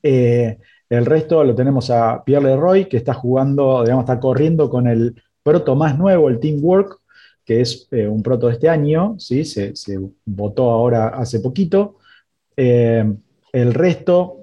eh, 0.02 0.58
el 0.88 1.06
resto 1.06 1.44
lo 1.44 1.54
tenemos 1.54 1.90
a 1.90 2.24
Pierre 2.24 2.46
Leroy, 2.46 2.86
que 2.86 2.96
está 2.96 3.14
jugando, 3.14 3.82
digamos, 3.84 4.04
está 4.04 4.18
corriendo 4.18 4.68
con 4.68 4.88
el 4.88 5.22
proto 5.42 5.76
más 5.76 5.96
nuevo, 5.96 6.28
el 6.28 6.40
Teamwork, 6.40 6.98
que 7.44 7.60
es 7.60 7.88
eh, 7.92 8.06
un 8.06 8.22
proto 8.22 8.48
de 8.48 8.54
este 8.54 8.68
año, 8.68 9.14
¿sí? 9.18 9.44
se, 9.44 9.74
se 9.76 9.98
votó 10.24 10.70
ahora 10.70 11.08
hace 11.08 11.40
poquito. 11.40 11.96
Eh, 12.56 13.04
el 13.52 13.74
resto, 13.74 14.39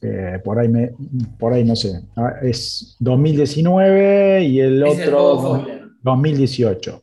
eh, 0.00 0.40
por, 0.44 0.58
ahí 0.58 0.68
me, 0.68 0.92
por 1.38 1.52
ahí 1.52 1.64
no 1.64 1.74
sé, 1.74 2.00
ah, 2.16 2.36
es 2.42 2.96
2019 3.00 4.44
y 4.44 4.60
el 4.60 4.82
otro 4.82 5.62
2018. 6.02 7.02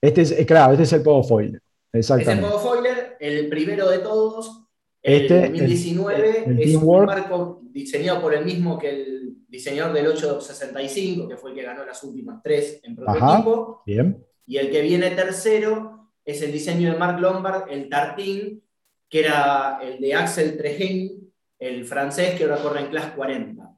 Este 0.00 0.22
es, 0.22 0.32
eh, 0.32 0.46
claro, 0.46 0.72
este 0.72 0.84
es 0.84 0.92
el 0.92 1.02
Pogo 1.02 1.22
Foiler. 1.24 1.60
Exactamente. 1.92 2.32
Es 2.32 2.38
el 2.38 2.52
Pogo 2.52 2.58
Foiler, 2.58 3.16
el 3.20 3.48
primero 3.48 3.88
de 3.88 3.98
todos. 3.98 4.64
El 5.02 5.22
este, 5.22 5.40
2019 5.48 6.56
es 6.58 6.76
un 6.76 7.04
marco 7.04 7.60
diseñado 7.62 8.20
por 8.20 8.34
el 8.34 8.44
mismo 8.44 8.78
que 8.78 8.90
el 8.90 9.20
diseñador 9.48 9.92
del 9.92 10.06
865, 10.06 11.28
que 11.28 11.36
fue 11.36 11.50
el 11.50 11.56
que 11.56 11.62
ganó 11.62 11.84
las 11.84 12.02
últimas 12.04 12.42
tres 12.42 12.80
en 12.82 12.96
prototipo. 12.96 13.82
bien. 13.84 14.24
Y 14.46 14.56
el 14.56 14.70
que 14.70 14.82
viene 14.82 15.10
tercero 15.10 16.10
es 16.24 16.42
el 16.42 16.52
diseño 16.52 16.92
de 16.92 16.98
Mark 16.98 17.18
Lombard, 17.20 17.70
el 17.70 17.88
Tartín, 17.88 18.62
que 19.08 19.20
era 19.20 19.80
el 19.82 20.00
de 20.00 20.14
Axel 20.14 20.56
Tregen, 20.56 21.19
el 21.60 21.84
francés 21.84 22.36
que 22.36 22.44
ahora 22.44 22.62
corre 22.62 22.80
en 22.80 22.86
clase 22.86 23.12
40, 23.14 23.70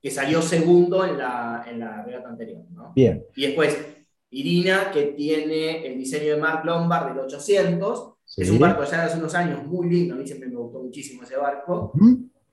que 0.00 0.10
salió 0.10 0.40
segundo 0.40 1.04
en 1.04 1.18
la, 1.18 1.66
en 1.68 1.80
la 1.80 2.02
regata 2.04 2.28
anterior. 2.28 2.62
Bien. 2.94 3.24
Y 3.34 3.46
después 3.46 3.76
Irina, 4.30 4.90
que 4.92 5.06
tiene 5.16 5.86
el 5.86 5.98
diseño 5.98 6.34
de 6.34 6.40
Mark 6.40 6.64
Lombard 6.64 7.08
del 7.08 7.24
800, 7.24 8.14
es 8.36 8.50
un 8.50 8.58
barco 8.58 8.84
ya 8.84 8.98
de 8.98 9.02
hace 9.04 9.18
unos 9.18 9.34
años 9.34 9.64
muy 9.66 9.88
lindo, 9.88 10.14
a 10.14 10.16
mí 10.16 10.26
siempre 10.26 10.48
me 10.48 10.56
gustó 10.56 10.80
muchísimo 10.80 11.22
ese 11.22 11.36
barco, 11.36 11.92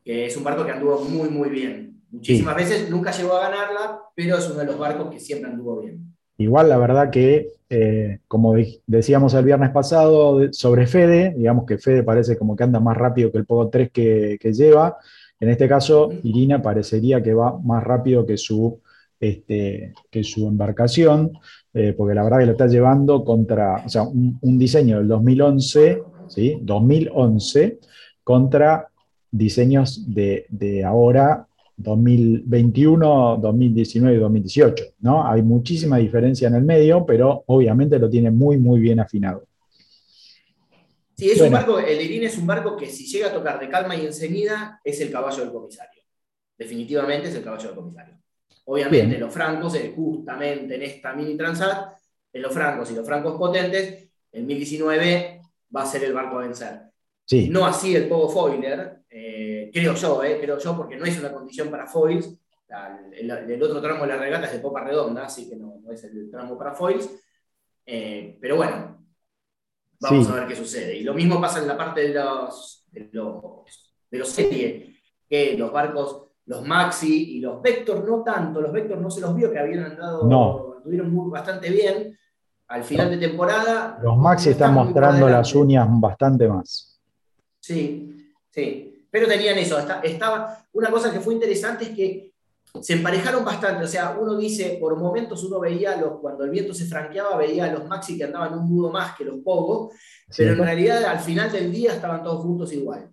que 0.04 0.26
es 0.26 0.36
un 0.36 0.44
barco 0.44 0.66
que 0.66 0.72
anduvo 0.72 1.00
muy, 1.06 1.30
muy 1.30 1.50
bien. 1.50 2.02
Muchísimas 2.12 2.56
veces 2.56 2.90
nunca 2.90 3.12
llegó 3.12 3.36
a 3.36 3.50
ganarla, 3.50 4.00
pero 4.14 4.38
es 4.38 4.48
uno 4.50 4.60
de 4.60 4.66
los 4.66 4.78
barcos 4.78 5.10
que 5.10 5.20
siempre 5.20 5.50
anduvo 5.50 5.80
bien. 5.82 6.11
Igual 6.38 6.70
la 6.70 6.78
verdad 6.78 7.10
que, 7.10 7.50
eh, 7.70 8.20
como 8.28 8.56
decíamos 8.88 9.34
el 9.34 9.46
viernes 9.46 9.70
pasado 9.70 10.52
sobre 10.52 10.88
Fede, 10.88 11.34
digamos 11.38 11.66
que 11.66 11.78
Fede 11.78 12.04
parece 12.04 12.38
como 12.38 12.56
que 12.56 12.64
anda 12.64 12.80
más 12.80 12.98
rápido 12.98 13.32
que 13.32 13.38
el 13.38 13.46
Pogo 13.46 13.70
3 13.70 13.92
que, 13.92 14.38
lleva. 14.54 14.98
En 15.40 15.50
este 15.50 15.68
caso, 15.68 16.12
Irina 16.24 16.62
parecería 16.62 17.22
que 17.22 17.34
va 17.34 17.58
más 17.60 17.84
rápido 17.84 18.26
que 18.26 18.38
su, 18.38 18.80
este, 19.20 19.94
que 20.10 20.24
su 20.24 20.48
embarcación, 20.48 21.32
eh, 21.74 21.94
porque 21.98 22.16
la 22.16 22.24
verdad 22.24 22.40
que 22.40 22.46
lo 22.48 22.52
está 22.54 22.68
llevando 22.68 23.24
contra, 23.24 23.84
o 23.86 23.90
sea, 23.90 24.04
un, 24.04 24.58
diseño 24.58 24.98
del 24.98 25.08
2011, 25.08 26.02
¿sí? 26.28 26.58
2011, 26.62 27.80
contra 28.24 28.88
diseños 29.32 30.14
de, 30.14 30.46
de 30.50 30.84
ahora 30.84 31.48
2021, 31.82 33.38
2019 33.42 34.16
y 34.16 34.20
2018, 34.20 34.86
¿no? 35.00 35.28
Hay 35.28 35.42
muchísima 35.42 35.98
diferencia 35.98 36.48
en 36.48 36.56
el 36.56 36.64
medio, 36.64 37.06
pero 37.06 37.44
obviamente 37.48 38.00
lo 38.00 38.10
tiene 38.10 38.32
muy, 38.32 38.58
muy 38.58 38.80
bien 38.80 39.00
afinado. 39.00 39.46
Sí, 41.18 41.32
es 41.32 41.42
un 41.42 41.52
barco, 41.52 41.78
el 41.80 42.02
Irín 42.02 42.24
es 42.24 42.38
un 42.38 42.48
barco 42.48 42.76
que 42.76 42.88
si 42.88 43.06
llega 43.06 43.28
a 43.28 43.34
tocar 43.34 43.60
de 43.60 43.70
calma 43.70 43.96
y 43.96 44.06
enseguida 44.06 44.82
es 44.84 45.00
el 45.02 45.12
caballo 45.12 45.44
del 45.44 45.52
comisario. 45.52 46.02
Definitivamente 46.58 47.30
es 47.30 47.36
el 47.36 47.44
caballo 47.44 47.68
del 47.68 47.76
comisario. 47.76 48.18
Obviamente 48.66 49.18
los 49.18 49.34
francos, 49.34 49.76
eh, 49.76 49.94
justamente 49.96 50.76
en 50.76 50.82
esta 50.82 51.14
mini 51.14 51.36
transat, 51.36 51.94
en 52.34 52.42
los 52.42 52.54
francos 52.54 52.92
y 52.92 52.96
los 52.96 53.06
francos 53.06 53.38
potentes, 53.38 54.10
el 54.32 54.44
1019 54.46 55.42
va 55.76 55.84
a 55.84 55.86
ser 55.86 56.04
el 56.04 56.14
barco 56.14 56.40
a 56.40 56.44
vencer. 56.44 56.91
Sí. 57.32 57.50
No 57.50 57.66
así 57.66 57.96
el 57.96 58.10
Pogo 58.10 58.30
Foiler, 58.30 59.04
eh, 59.10 59.70
creo 59.74 59.94
yo, 59.94 60.22
eh, 60.24 60.38
creo 60.42 60.58
yo, 60.58 60.76
porque 60.76 60.98
no 60.98 61.06
es 61.06 61.18
una 61.18 61.32
condición 61.32 61.70
para 61.70 61.88
foils. 61.88 62.38
El, 63.14 63.64
otro 63.64 63.82
tramo 63.82 64.02
de 64.02 64.08
la 64.08 64.18
regata 64.18 64.48
es 64.48 64.54
de 64.54 64.60
popa 64.60 64.84
redonda, 64.84 65.26
así 65.26 65.50
que 65.50 65.56
no, 65.56 65.82
es 65.92 66.04
el 66.04 66.30
tramo 66.30 66.58
para 66.58 66.74
foils. 66.74 67.10
pero 67.86 68.58
bueno, 68.58 69.02
Vamos 70.02 70.30
a 70.30 70.34
ver 70.34 70.48
qué 70.48 70.56
sucede. 70.56 70.98
Y 70.98 71.04
lo 71.04 71.14
mismo 71.14 71.40
pasa 71.40 71.60
en 71.60 71.68
la 71.68 71.78
parte 71.78 72.02
de 72.02 72.14
los, 72.16 72.86
de 72.92 73.10
los, 73.14 73.96
de 74.10 74.18
los 74.18 74.28
serie, 74.28 74.96
que 75.30 75.56
los 75.56 75.72
barcos, 75.72 76.24
los 76.48 76.66
Maxi 76.66 77.38
y 77.38 77.40
los 77.40 77.62
Vector, 77.62 78.04
no 78.04 78.24
tanto, 78.24 78.60
los 78.62 78.72
Vector 78.72 78.98
no 78.98 79.12
se 79.12 79.22
los 79.22 79.36
vio 79.36 79.52
que 79.52 79.60
habían 79.60 79.86
andado, 79.86 80.28
no. 80.28 80.78
estuvieron 80.78 81.30
bastante 81.30 81.70
bien. 81.70 82.18
Al 82.68 82.84
final 82.84 83.10
de 83.10 83.18
temporada. 83.18 84.00
Los 84.02 84.18
Maxi 84.18 84.50
están 84.50 84.74
mostrando 84.74 85.28
las 85.30 85.54
uñas 85.54 85.88
bastante 85.90 86.48
más. 86.48 86.91
Sí, 87.62 88.34
sí. 88.50 89.06
Pero 89.10 89.28
tenían 89.28 89.58
eso. 89.58 89.78
Estaba, 90.04 90.66
una 90.74 90.90
cosa 90.90 91.12
que 91.12 91.20
fue 91.20 91.34
interesante 91.34 91.86
es 91.86 91.90
que 91.92 92.34
se 92.82 92.94
emparejaron 92.94 93.44
bastante, 93.44 93.84
o 93.84 93.88
sea, 93.88 94.18
uno 94.18 94.38
dice, 94.38 94.78
por 94.80 94.98
momentos 94.98 95.44
uno 95.44 95.60
veía, 95.60 95.98
los, 95.98 96.20
cuando 96.20 96.46
el 96.46 96.50
viento 96.50 96.74
se 96.74 96.86
franqueaba, 96.86 97.36
veía 97.36 97.66
a 97.66 97.74
los 97.74 97.86
Maxi 97.86 98.18
que 98.18 98.24
andaban 98.24 98.58
un 98.58 98.66
mudo 98.66 98.90
más 98.90 99.16
que 99.18 99.26
los 99.26 99.40
Pogo, 99.40 99.92
pero 100.36 100.54
en 100.54 100.60
realidad 100.60 101.04
al 101.04 101.20
final 101.20 101.52
del 101.52 101.70
día 101.70 101.94
estaban 101.94 102.24
todos 102.24 102.42
juntos 102.42 102.72
igual. 102.72 103.12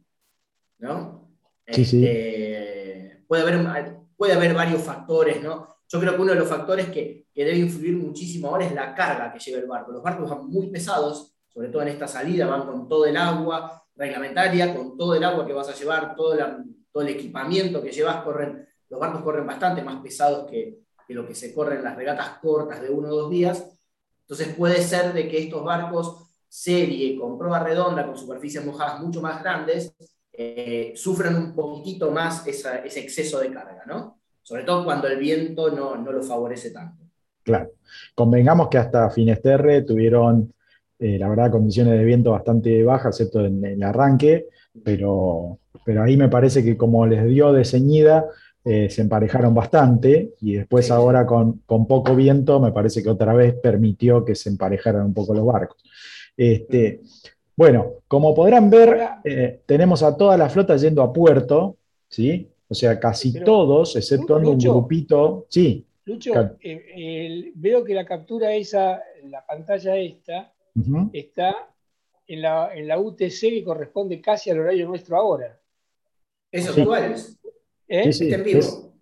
¿no? 0.79 1.29
Sí, 1.67 1.85
sí. 1.85 2.07
Este, 2.07 3.25
puede, 3.27 3.43
haber, 3.43 3.97
puede 4.17 4.33
haber 4.33 4.55
varios 4.55 4.83
factores, 4.83 5.43
¿no? 5.43 5.67
Yo 5.89 6.01
creo 6.01 6.15
que 6.15 6.21
uno 6.21 6.33
de 6.33 6.39
los 6.39 6.49
factores 6.49 6.89
que, 6.91 7.27
que 7.35 7.45
debe 7.45 7.59
influir 7.59 7.97
muchísimo 7.97 8.49
ahora 8.49 8.67
es 8.67 8.73
la 8.73 8.95
carga 8.95 9.33
que 9.33 9.39
lleva 9.41 9.59
el 9.61 9.67
barco. 9.67 9.91
Los 9.91 10.03
barcos 10.03 10.31
van 10.31 10.47
muy 10.47 10.69
pesados, 10.69 11.35
sobre 11.49 11.69
todo 11.69 11.83
en 11.83 11.89
esta 11.89 12.07
salida, 12.07 12.47
van 12.47 12.67
con 12.67 12.89
todo 12.89 13.07
el 13.07 13.17
agua 13.17 13.83
reglamentaria, 13.99 14.75
con 14.75 14.97
todo 14.97 15.15
el 15.15 15.25
agua 15.25 15.47
que 15.47 15.53
vas 15.53 15.69
a 15.69 15.75
llevar, 15.75 16.15
todo, 16.17 16.35
todo 16.91 17.03
el 17.03 17.11
equipamiento 17.11 17.83
que 17.83 17.93
llevas, 17.93 18.23
corren 18.23 18.69
los 18.91 19.01
barcos 19.01 19.23
corren 19.23 19.47
bastante 19.47 19.83
más 19.83 20.01
pesados 20.03 20.51
que, 20.51 20.79
lo 21.09 21.27
que 21.27 21.35
se 21.35 21.55
corre 21.55 21.77
en 21.77 21.85
las 21.85 21.97
regatas 21.97 22.39
cortas 22.41 22.83
de 22.83 22.91
uno 22.91 23.09
o 23.09 23.17
dos 23.17 23.31
días. 23.31 23.67
Entonces 24.23 24.55
puede 24.55 24.83
ser 24.83 25.13
de 25.13 25.29
que 25.29 25.39
estos 25.39 25.65
barcos 25.65 26.25
serie 26.49 27.19
con 27.19 27.39
proa 27.39 27.63
redonda, 27.63 28.07
con 28.07 28.17
superficies 28.17 28.65
mojadas 28.65 29.01
mucho 29.01 29.21
más 29.21 29.43
grandes, 29.43 29.95
eh, 30.33 30.93
sufran 30.97 31.35
un 31.37 31.55
poquitito 31.55 32.11
más 32.11 32.47
ese 32.47 33.01
exceso 33.01 33.41
de 33.41 33.53
carga, 33.53 33.85
¿no? 33.87 34.21
Sobre 34.43 34.65
todo 34.65 34.85
cuando 34.85 35.09
el 35.09 35.19
viento 35.19 35.71
no, 35.71 35.97
lo 35.97 36.23
favorece 36.23 36.71
tanto. 36.71 37.05
Claro. 37.43 37.71
Convengamos 38.15 38.69
que 38.69 38.79
hasta 38.79 39.11
Finesterre 39.11 39.83
tuvieron, 39.83 40.55
eh, 40.99 41.17
la 41.19 41.29
verdad, 41.29 41.53
condiciones 41.53 41.97
de 41.97 42.05
viento 42.05 42.33
bastante 42.33 42.83
bajas, 42.83 43.21
excepto 43.21 43.45
en 43.45 43.65
el 43.65 43.83
arranque, 43.83 44.49
pero, 44.83 45.59
pero 45.85 46.03
ahí 46.03 46.17
me 46.17 46.29
parece 46.29 46.65
que 46.65 46.77
como 46.77 47.07
les 47.07 47.25
dio 47.25 47.53
de 47.53 47.65
ceñida, 47.65 48.27
eh, 48.65 48.91
se 48.91 49.03
emparejaron 49.03 49.55
bastante 49.55 50.35
y 50.41 50.55
después 50.55 50.91
ahora 50.91 51.25
con, 51.25 51.61
poco 51.65 52.17
viento 52.17 52.61
me 52.61 52.73
parece 52.73 53.03
que 53.03 53.09
otra 53.09 53.33
vez 53.33 53.55
permitió 53.55 54.25
que 54.25 54.35
se 54.35 54.49
emparejaran 54.49 55.07
un 55.07 55.15
poco 55.15 55.35
los 55.35 55.47
barcos. 55.47 55.83
Este, 56.37 57.01
bueno, 57.57 57.95
como 58.09 58.35
podrán 58.35 58.69
ver, 58.69 58.99
eh, 59.25 59.61
tenemos 59.67 60.03
a 60.03 60.17
toda 60.17 60.37
la 60.37 60.49
flota 60.49 60.77
yendo 60.77 61.03
a 61.03 61.13
puerto, 61.13 61.77
¿sí? 62.09 62.49
O 62.69 62.75
sea, 62.75 62.99
casi 62.99 63.33
todos, 63.43 63.95
exceptuando 63.97 64.51
un 64.51 64.59
grupito. 64.59 65.47
Sí. 65.49 65.85
Lucho, 66.05 66.33
veo 67.55 67.85
que 67.85 67.95
la 67.95 68.05
captura 68.05 68.53
esa, 68.53 69.01
la 69.25 69.45
pantalla 69.47 69.97
esta, 69.97 70.53
está 71.13 71.55
en 72.27 72.43
la, 72.43 72.75
en 72.75 72.89
la, 72.89 72.99
UTC 72.99 73.41
que 73.41 73.65
corresponde 73.65 74.21
casi 74.21 74.51
al 74.51 74.61
horario 74.61 74.87
nuestro 74.87 75.17
ahora. 75.17 75.59
Sí. 76.53 76.61
es. 76.61 77.39
¿Eh? 77.89 78.13
Sí, 78.13 78.31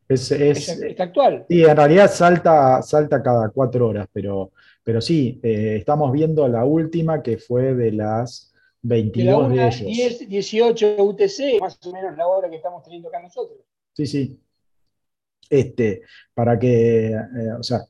Es, 0.08 0.30
¿Está 0.30 1.04
actual? 1.04 1.44
Sí, 1.48 1.64
en 1.64 1.76
realidad 1.76 2.10
salta, 2.10 2.80
salta 2.82 3.20
cada 3.22 3.48
cuatro 3.48 3.88
horas, 3.88 4.08
pero, 4.12 4.52
pero 4.84 5.00
sí, 5.00 5.40
eh, 5.42 5.76
estamos 5.78 6.12
viendo 6.12 6.46
la 6.46 6.64
última 6.64 7.22
que 7.22 7.38
fue 7.38 7.74
de 7.74 7.92
las 7.92 8.54
22 8.82 9.48
de, 9.50 9.66
ellos. 9.66 9.80
10, 9.80 10.28
18 10.28 10.96
UTC, 11.02 11.60
más 11.60 11.78
o 11.84 11.92
menos 11.92 12.16
la 12.16 12.28
hora 12.28 12.48
que 12.48 12.56
estamos 12.56 12.84
teniendo 12.84 13.08
acá 13.08 13.20
nosotros. 13.20 13.58
Sí, 13.92 14.06
sí. 14.06 14.40
Este, 15.50 16.02
para 16.34 16.58
que, 16.58 17.08
eh, 17.08 17.52
o 17.58 17.62
sea, 17.62 17.80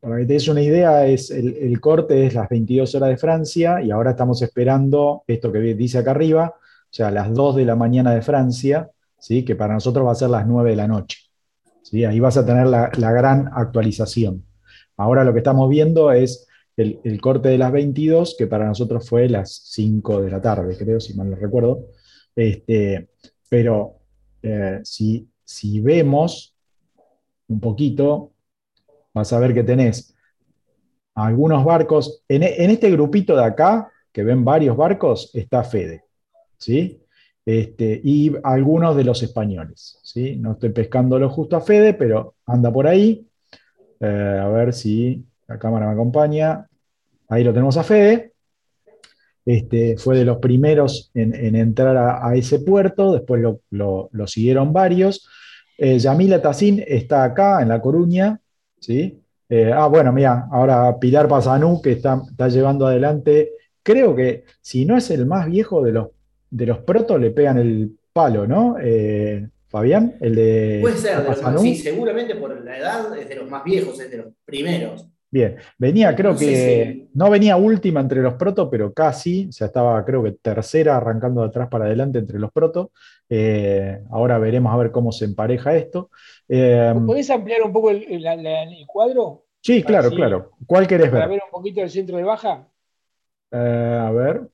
para 0.00 0.16
que 0.18 0.26
te 0.26 0.32
des 0.32 0.48
una 0.48 0.62
idea, 0.62 1.06
es 1.06 1.30
el, 1.30 1.56
el, 1.56 1.80
corte 1.80 2.26
es 2.26 2.34
las 2.34 2.48
22 2.48 2.94
horas 2.94 3.10
de 3.10 3.16
Francia 3.16 3.82
y 3.82 3.90
ahora 3.90 4.12
estamos 4.12 4.40
esperando 4.42 5.24
esto 5.26 5.52
que 5.52 5.58
dice 5.74 5.98
acá 5.98 6.12
arriba, 6.12 6.54
o 6.56 6.92
sea, 6.92 7.10
las 7.10 7.32
2 7.32 7.56
de 7.56 7.64
la 7.66 7.76
mañana 7.76 8.14
de 8.14 8.22
Francia, 8.22 8.90
que 9.28 9.54
para 9.54 9.74
nosotros 9.74 10.06
va 10.06 10.12
a 10.12 10.16
ser 10.16 10.30
las 10.30 10.46
9 10.46 10.70
de 10.70 10.76
la 10.76 10.88
noche. 10.88 11.18
¿sí? 11.82 12.04
Ahí 12.04 12.20
vas 12.20 12.36
a 12.36 12.46
tener 12.46 12.66
la, 12.66 12.88
gran 12.88 13.50
actualización. 13.52 14.44
Ahora 14.96 15.24
lo 15.24 15.32
que 15.32 15.38
estamos 15.38 15.68
viendo 15.68 16.12
es 16.12 16.46
el, 16.76 17.20
corte 17.20 17.50
de 17.50 17.58
las 17.58 17.72
22, 17.72 18.36
que 18.38 18.46
para 18.46 18.66
nosotros 18.66 19.08
fue 19.08 19.28
las 19.28 19.52
5 19.72 20.22
de 20.22 20.30
la 20.30 20.40
tarde, 20.40 20.76
creo, 20.76 21.00
si 21.00 21.14
mal 21.14 21.30
no 21.30 21.36
recuerdo. 21.36 21.88
Este, 22.34 23.10
pero 23.48 23.96
eh, 24.42 24.80
si, 24.82 25.28
si 25.44 25.80
vemos 25.80 26.54
un 27.48 27.60
poquito, 27.60 28.32
vas 29.14 29.32
a 29.32 29.38
ver 29.38 29.54
que 29.54 29.64
tenés 29.64 30.14
algunos 31.14 31.64
barcos. 31.64 32.22
En, 32.28 32.42
en, 32.42 32.70
este 32.70 32.90
grupito 32.90 33.36
de 33.36 33.44
acá, 33.44 33.90
que 34.12 34.24
ven 34.24 34.44
varios 34.44 34.76
barcos, 34.76 35.30
está 35.34 35.64
Fede. 35.64 36.04
¿sí? 36.56 37.00
Este, 37.44 38.00
y 38.04 38.32
algunos 38.42 38.96
de 38.96 39.04
los 39.04 39.22
españoles. 39.22 39.98
¿sí? 40.02 40.36
No 40.36 40.52
estoy 40.52 40.70
pescándolo 40.70 41.28
justo 41.30 41.56
a 41.56 41.60
Fede, 41.60 41.94
pero 41.94 42.34
anda 42.46 42.72
por 42.72 42.86
ahí. 42.86 43.26
Eh, 44.00 44.40
a 44.42 44.48
ver 44.48 44.72
si 44.72 45.24
la 45.46 45.58
cámara 45.58 45.86
me 45.86 45.92
acompaña. 45.92 46.66
Ahí 47.28 47.44
lo 47.44 47.52
tenemos 47.52 47.76
a 47.76 47.82
Fede. 47.82 48.32
Este, 49.44 49.96
fue 49.96 50.18
de 50.18 50.24
los 50.24 50.38
primeros 50.38 51.10
en, 51.14 51.56
entrar 51.56 51.96
a, 51.96 52.34
ese 52.36 52.60
puerto, 52.60 53.12
después 53.12 53.42
lo, 53.70 54.26
siguieron 54.26 54.72
varios. 54.72 55.28
Eh, 55.78 55.98
Yamila 55.98 56.40
está 56.86 57.24
acá, 57.24 57.62
en 57.62 57.68
La 57.68 57.80
Coruña. 57.80 58.40
¿Sí? 58.80 59.20
Eh, 59.48 59.72
ah, 59.72 59.86
bueno, 59.86 60.12
mira, 60.12 60.48
ahora 60.50 60.98
Pilar 60.98 61.28
Pasanú, 61.28 61.80
que 61.80 61.92
está, 61.92 62.22
está 62.28 62.48
llevando 62.48 62.86
adelante, 62.86 63.52
creo 63.82 64.14
que 64.14 64.44
si 64.60 64.84
no 64.84 64.96
es 64.96 65.10
el 65.10 65.26
más 65.26 65.46
viejo 65.46 65.82
de 65.82 65.92
los 65.92 66.08
de 66.50 66.66
los 66.66 66.78
protos 66.78 67.20
le 67.20 67.30
pegan 67.30 67.58
el 67.58 67.96
palo, 68.12 68.46
¿no? 68.46 68.76
Eh, 68.80 69.48
Fabián, 69.68 70.16
el 70.20 70.34
de. 70.34 70.78
Puede 70.82 70.96
ser, 70.96 71.24
sí, 71.60 71.76
seguramente 71.76 72.34
por 72.34 72.62
la 72.62 72.76
edad 72.76 73.16
es 73.16 73.28
de 73.28 73.36
los 73.36 73.48
más 73.48 73.62
viejos, 73.62 74.00
es 74.00 74.10
de 74.10 74.18
los 74.18 74.26
primeros. 74.44 75.06
Bien, 75.30 75.56
venía, 75.78 76.14
creo 76.16 76.36
que. 76.36 77.06
No 77.14 77.30
venía 77.30 77.56
última 77.56 78.00
entre 78.00 78.20
los 78.20 78.34
protos, 78.34 78.68
pero 78.68 78.92
casi. 78.92 79.46
O 79.48 79.52
sea, 79.52 79.68
estaba, 79.68 80.04
creo 80.04 80.24
que 80.24 80.32
tercera, 80.32 80.96
arrancando 80.96 81.42
de 81.42 81.48
atrás 81.48 81.68
para 81.70 81.84
adelante 81.84 82.18
entre 82.18 82.40
los 82.40 82.50
protos. 82.50 82.88
Eh, 83.32 84.02
ahora 84.10 84.38
veremos 84.38 84.72
a 84.74 84.76
ver 84.76 84.90
cómo 84.90 85.12
se 85.12 85.24
empareja 85.24 85.76
esto. 85.76 86.10
Eh, 86.48 86.92
¿Podés 87.06 87.30
ampliar 87.30 87.62
un 87.62 87.72
poco 87.72 87.90
el, 87.90 88.26
cuadro? 88.88 89.44
Sí, 89.60 89.84
claro, 89.84 90.10
claro. 90.10 90.50
¿Cuál 90.66 90.88
querés 90.88 91.12
ver? 91.12 91.20
Para 91.20 91.28
ver 91.28 91.40
un 91.44 91.50
poquito 91.50 91.80
el 91.80 91.90
centro 91.90 92.16
de 92.16 92.24
baja. 92.24 92.66
a 93.52 94.10
ver. 94.12 94.48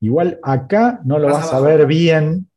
Igual 0.00 0.40
acá 0.42 1.00
no 1.04 1.18
lo 1.18 1.28
vas, 1.28 1.52
a 1.52 1.60
ver 1.60 1.86
bien, 1.86 2.50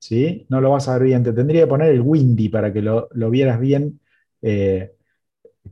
¿sí? 0.00 0.46
No 0.48 0.60
lo 0.60 0.70
vas 0.70 0.88
a 0.88 0.94
ver 0.94 1.04
bien. 1.04 1.22
Te 1.22 1.32
tendría 1.32 1.62
que 1.62 1.68
poner 1.68 1.90
el 1.90 2.00
Windy 2.00 2.48
para 2.48 2.72
que 2.72 2.82
lo, 2.82 3.08
vieras 3.30 3.60
bien 3.60 4.00
eh, 4.42 4.92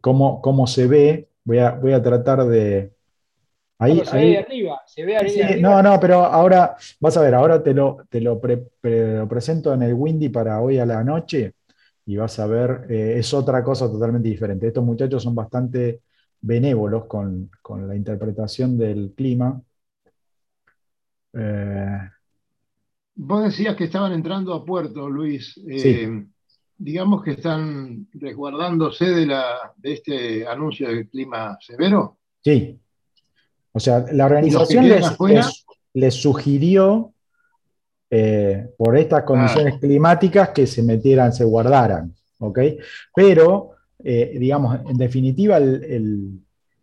cómo, 0.01 0.67
se 0.69 0.87
ve. 0.87 1.29
Voy 1.45 1.59
a, 1.59 1.73
voy 1.73 1.93
a 1.93 2.03
tratar 2.03 2.47
de... 2.47 2.93
Ahí, 3.83 4.05
se 4.05 4.17
ve 4.17 4.39
arriba, 4.39 4.83
se 4.87 5.05
ve 5.07 5.17
arriba, 5.17 5.49
No, 5.59 5.83
no, 5.83 5.99
pero 5.99 6.17
ahora, 6.27 6.77
vas 7.01 7.17
a 7.17 7.23
ver, 7.23 7.35
ahora 7.35 7.63
te 7.63 7.73
lo, 7.73 8.07
te 8.11 8.21
lo, 8.21 8.39
presento 8.39 9.73
en 9.73 9.83
el 9.83 9.95
Windy 9.95 10.29
para 10.29 10.61
hoy 10.61 10.79
a 10.79 10.85
la 10.85 11.03
noche 11.03 11.55
y 12.05 12.17
vas 12.17 12.39
a 12.39 12.47
ver, 12.47 12.87
eh, 12.91 13.15
es 13.17 13.33
otra 13.33 13.65
cosa 13.65 13.91
totalmente 13.91 14.29
diferente. 14.29 14.67
Estos 14.67 14.85
muchachos 14.85 15.23
son 15.23 15.35
bastante 15.35 16.03
benévolos 16.43 17.07
con, 17.07 17.51
con 17.63 17.89
la 17.89 17.97
interpretación 17.97 18.77
del 18.77 19.15
clima. 19.17 19.59
Eh, 21.33 21.99
vos 23.15 23.45
decías 23.45 23.77
que 23.77 23.85
estaban 23.85 24.13
entrando 24.13 24.53
a 24.53 24.63
puerto, 24.63 25.09
Luis. 25.09 25.59
Eh, 25.67 25.79
Sí. 25.79 26.27
Digamos 26.83 27.23
que 27.23 27.33
están 27.33 28.09
resguardándose 28.15 29.05
de, 29.05 29.27
la, 29.27 29.75
de 29.77 29.93
este 29.93 30.47
anuncio 30.47 30.89
de 30.89 31.07
clima 31.11 31.59
severo. 31.61 32.17
Sí. 32.43 32.81
O 33.73 33.81
sea, 33.81 34.01
la 34.01 34.05
¿Y 34.07 34.15
los 34.15 34.19
que 34.19 34.25
organización 34.25 34.89
les, 34.89 35.05
afuera? 35.07 35.41
les- 35.43 35.65
les 35.95 36.15
sugirió, 36.15 37.13
eh, 38.11 38.69
por 38.77 38.97
estas 38.97 39.23
condiciones 39.23 39.79
climáticas, 39.81 40.51
que 40.51 40.67
se 40.67 40.83
metieran, 40.83 41.33
se 41.33 41.45
guardaran. 41.45 42.13
¿ok? 42.39 42.59
Pero, 43.15 43.71
eh, 44.03 44.37
digamos, 44.39 44.79
en 44.89 44.97
definitiva, 44.97 45.59
el, 45.59 45.85
el- 45.85 46.31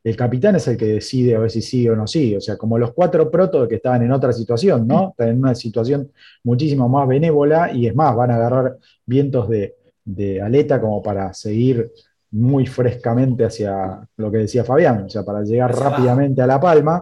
el 0.03 0.15
capitán 0.15 0.55
es 0.55 0.65
el 0.69 0.77
que 0.77 0.85
decide 0.85 1.35
a 1.35 1.39
ver 1.39 1.51
si 1.51 1.61
sí 1.61 1.87
o 1.89 1.95
no 1.95 2.07
sí. 2.07 2.33
O 2.35 2.39
sea, 2.39 2.55
como 2.55 2.77
los 2.77 2.93
cuatro 2.93 3.29
protos 3.29 3.67
que 3.67 3.75
estaban 3.75 4.03
en 4.03 4.11
otra 4.13 4.31
situación, 4.31 4.87
¿no? 4.87 5.09
Están 5.09 5.29
en 5.29 5.39
una 5.39 5.53
situación 5.53 6.09
muchísimo 6.43 6.87
más 6.87 7.05
benévola 7.09 7.73
y 7.73 7.87
es 7.87 7.95
más, 7.95 8.15
van 8.15 8.31
a 8.31 8.35
agarrar 8.37 8.77
vientos 9.05 9.49
de, 9.49 9.75
de 10.05 10.41
aleta 10.41 10.79
como 10.79 11.01
para 11.03 11.33
seguir 11.33 11.91
muy 12.31 12.65
frescamente 12.65 13.45
hacia 13.45 14.05
lo 14.17 14.31
que 14.31 14.39
decía 14.39 14.63
Fabián, 14.63 15.03
o 15.05 15.09
sea, 15.09 15.23
para 15.23 15.41
llegar 15.43 15.71
Hacia 15.71 15.81
abajo. 15.85 15.95
rápidamente 15.97 16.41
a 16.41 16.47
La 16.47 16.59
Palma. 16.59 17.01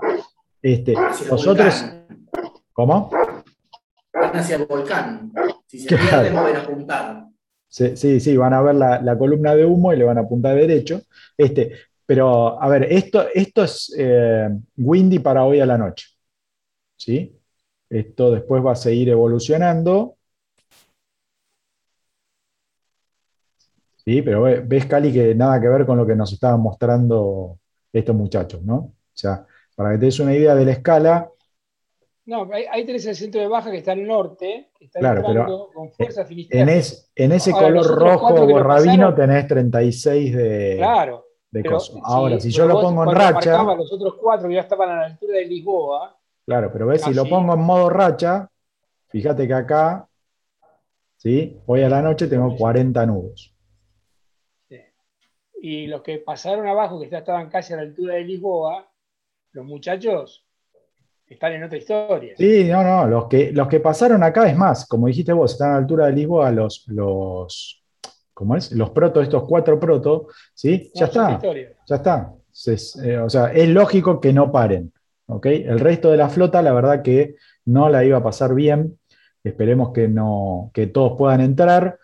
Este, 0.62 0.94
nosotros, 0.94 1.84
volcán. 1.84 2.62
¿cómo? 2.74 3.10
Van 4.14 4.36
hacia 4.38 4.56
el 4.58 4.66
volcán. 4.66 5.32
Si 5.68 5.80
se 5.80 5.88
Claro. 5.88 6.08
pierden, 6.24 6.34
pueden 6.42 6.56
apuntar. 6.58 7.26
Sí, 7.68 7.98
sí, 7.98 8.20
sí, 8.20 8.38
van 8.38 8.54
a 8.54 8.62
ver 8.62 8.76
la, 8.76 9.02
la 9.02 9.18
columna 9.18 9.54
de 9.56 9.66
humo 9.66 9.92
y 9.92 9.98
le 9.98 10.06
van 10.06 10.18
a 10.18 10.22
apuntar 10.22 10.56
derecho. 10.56 11.02
Este, 11.38 11.72
pero, 12.06 12.62
a 12.62 12.68
ver, 12.70 12.84
esto, 12.92 13.26
esto 13.34 13.64
es 13.64 13.94
eh, 13.98 14.50
windy 14.78 15.20
para 15.20 15.44
hoy 15.44 15.60
a 15.60 15.66
la 15.66 15.78
noche. 15.78 16.08
¿Sí? 16.98 17.38
Esto 17.90 18.32
después 18.32 18.64
va 18.66 18.72
a 18.72 18.76
seguir 18.76 19.10
evolucionando. 19.10 20.15
Sí, 24.06 24.22
pero 24.22 24.44
ve- 24.44 24.62
ves, 24.62 24.86
Cali, 24.86 25.12
que 25.12 25.34
nada 25.34 25.60
que 25.60 25.68
ver 25.68 25.86
con 25.86 25.98
lo 25.98 26.06
que 26.06 26.16
nos 26.16 26.32
estaban 26.32 26.60
mostrando 26.62 27.58
estos 27.92 28.16
muchachos, 28.16 28.62
¿no? 28.64 28.76
O 28.76 28.94
sea, 29.14 29.46
para 29.76 29.92
que 29.94 29.98
te 29.98 30.06
des 30.06 30.20
una 30.20 30.34
idea 30.36 30.54
de 30.56 30.66
la 30.66 30.72
escala, 30.72 31.30
No, 32.28 32.48
ahí, 32.52 32.66
ahí 32.72 32.86
tenés 32.86 33.06
el 33.06 33.16
centro 33.16 33.40
de 33.42 33.48
baja 33.48 33.70
que 33.72 33.78
está 33.78 33.92
al 33.92 34.04
norte, 34.06 34.72
que 34.78 34.86
está 34.86 35.00
Claro, 35.00 35.24
pero 35.28 35.70
con 35.74 35.92
fuerza 35.92 36.26
Finisterre. 36.26 36.62
en, 36.62 36.70
es- 36.70 37.12
en 37.16 37.32
ese 37.32 37.52
Ahora, 37.52 37.68
color 37.68 37.86
rojo 38.00 38.46
borrabino 38.48 39.10
pasaron- 39.10 39.16
tenés 39.16 39.48
36 39.48 40.36
de, 40.36 40.76
Claro. 40.78 41.26
de 41.52 41.62
pero 41.62 41.76
coso. 41.76 42.00
Ahora, 42.04 42.40
si 42.40 42.50
yo 42.52 42.66
lo 42.68 42.80
pongo 42.82 43.04
en 43.04 43.12
racha, 43.16 43.64
los 43.76 43.92
otros 43.94 44.16
cuatro 44.22 44.48
que 44.50 44.56
ya 44.56 44.62
estaban 44.62 44.90
a 44.90 44.96
la 44.98 45.06
altura 45.06 45.34
de 45.38 45.46
Lisboa, 45.46 46.16
claro, 46.46 46.70
pero 46.72 46.88
ves, 46.88 47.02
si 47.04 47.14
lo 47.14 47.26
pongo 47.28 47.54
en 47.54 47.62
modo 47.62 47.90
racha, 47.90 48.50
fíjate 49.10 49.48
que 49.48 49.54
acá, 49.54 50.08
¿sí? 51.18 51.58
Hoy 51.66 51.84
a 51.84 51.90
la 51.90 52.02
noche 52.02 52.28
tengo 52.28 52.56
40 52.56 53.06
nudos. 53.06 53.55
Y 55.68 55.88
los 55.88 56.04
que 56.04 56.20
pasaron 56.20 56.68
abajo, 56.68 57.00
que 57.00 57.10
ya 57.10 57.18
estaban 57.18 57.50
casi 57.50 57.74
a 57.74 57.78
la 57.78 57.82
altura 57.82 58.14
de 58.14 58.24
Lisboa, 58.24 58.88
los 59.52 59.66
muchachos 59.66 60.46
están 61.26 61.54
en 61.54 61.64
otra 61.64 61.80
historia. 61.80 62.36
Sí, 62.38 62.66
no, 62.66 62.84
no, 62.84 63.08
los 63.08 63.26
que, 63.28 63.52
los 63.52 63.68
que 63.68 63.80
pasaron 63.80 64.22
acá, 64.22 64.48
es 64.48 64.56
más, 64.56 64.88
como 64.88 65.08
dijiste 65.08 65.34
vos, 65.34 65.54
están 65.54 65.70
a 65.70 65.72
la 65.72 65.78
altura 65.80 66.06
de 66.06 66.12
Lisboa 66.12 66.52
los, 66.52 66.86
los, 66.90 67.84
¿cómo 68.32 68.56
es? 68.56 68.74
Los 68.74 68.92
protos, 68.92 69.24
estos 69.24 69.46
cuatro 69.48 69.80
protos, 69.80 70.28
¿sí? 70.54 70.92
No, 70.94 71.00
Ya 71.00 71.06
está. 71.08 71.42
Ya 71.88 71.96
está. 71.96 72.34
Es, 72.68 72.96
eh, 73.04 73.18
o 73.18 73.30
sea, 73.32 73.52
es 73.52 73.68
lógico 73.68 74.22
que 74.22 74.34
no 74.34 74.52
paren. 74.52 74.94
¿ok? 75.26 75.48
El 75.48 75.80
resto 75.80 76.12
de 76.12 76.18
la 76.18 76.30
flota, 76.30 76.62
la 76.62 76.74
verdad 76.74 77.02
que 77.02 77.38
no 77.66 77.90
la 77.90 78.06
iba 78.06 78.20
a 78.20 78.24
pasar 78.24 78.54
bien. 78.54 79.00
Esperemos 79.44 79.94
que, 79.94 80.08
no, 80.08 80.70
que 80.76 80.86
todos 80.86 81.18
puedan 81.18 81.42
entrar. 81.42 81.98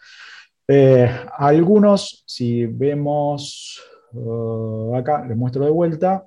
Eh, 0.73 1.09
algunos, 1.37 2.23
si 2.25 2.65
vemos 2.65 3.83
eh, 4.13 4.97
acá, 4.97 5.25
les 5.25 5.35
muestro 5.35 5.65
de 5.65 5.71
vuelta. 5.71 6.25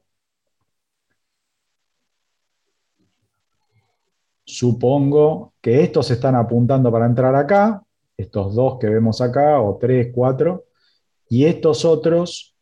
Supongo 4.44 5.54
que 5.62 5.82
estos 5.82 6.10
están 6.10 6.34
apuntando 6.34 6.92
para 6.92 7.06
entrar 7.06 7.34
acá, 7.34 7.82
estos 8.18 8.54
dos 8.54 8.78
que 8.78 8.88
vemos 8.88 9.22
acá, 9.22 9.60
o 9.62 9.78
tres, 9.78 10.10
cuatro, 10.14 10.64
y 11.30 11.46
estos 11.46 11.86
otros 11.86 12.54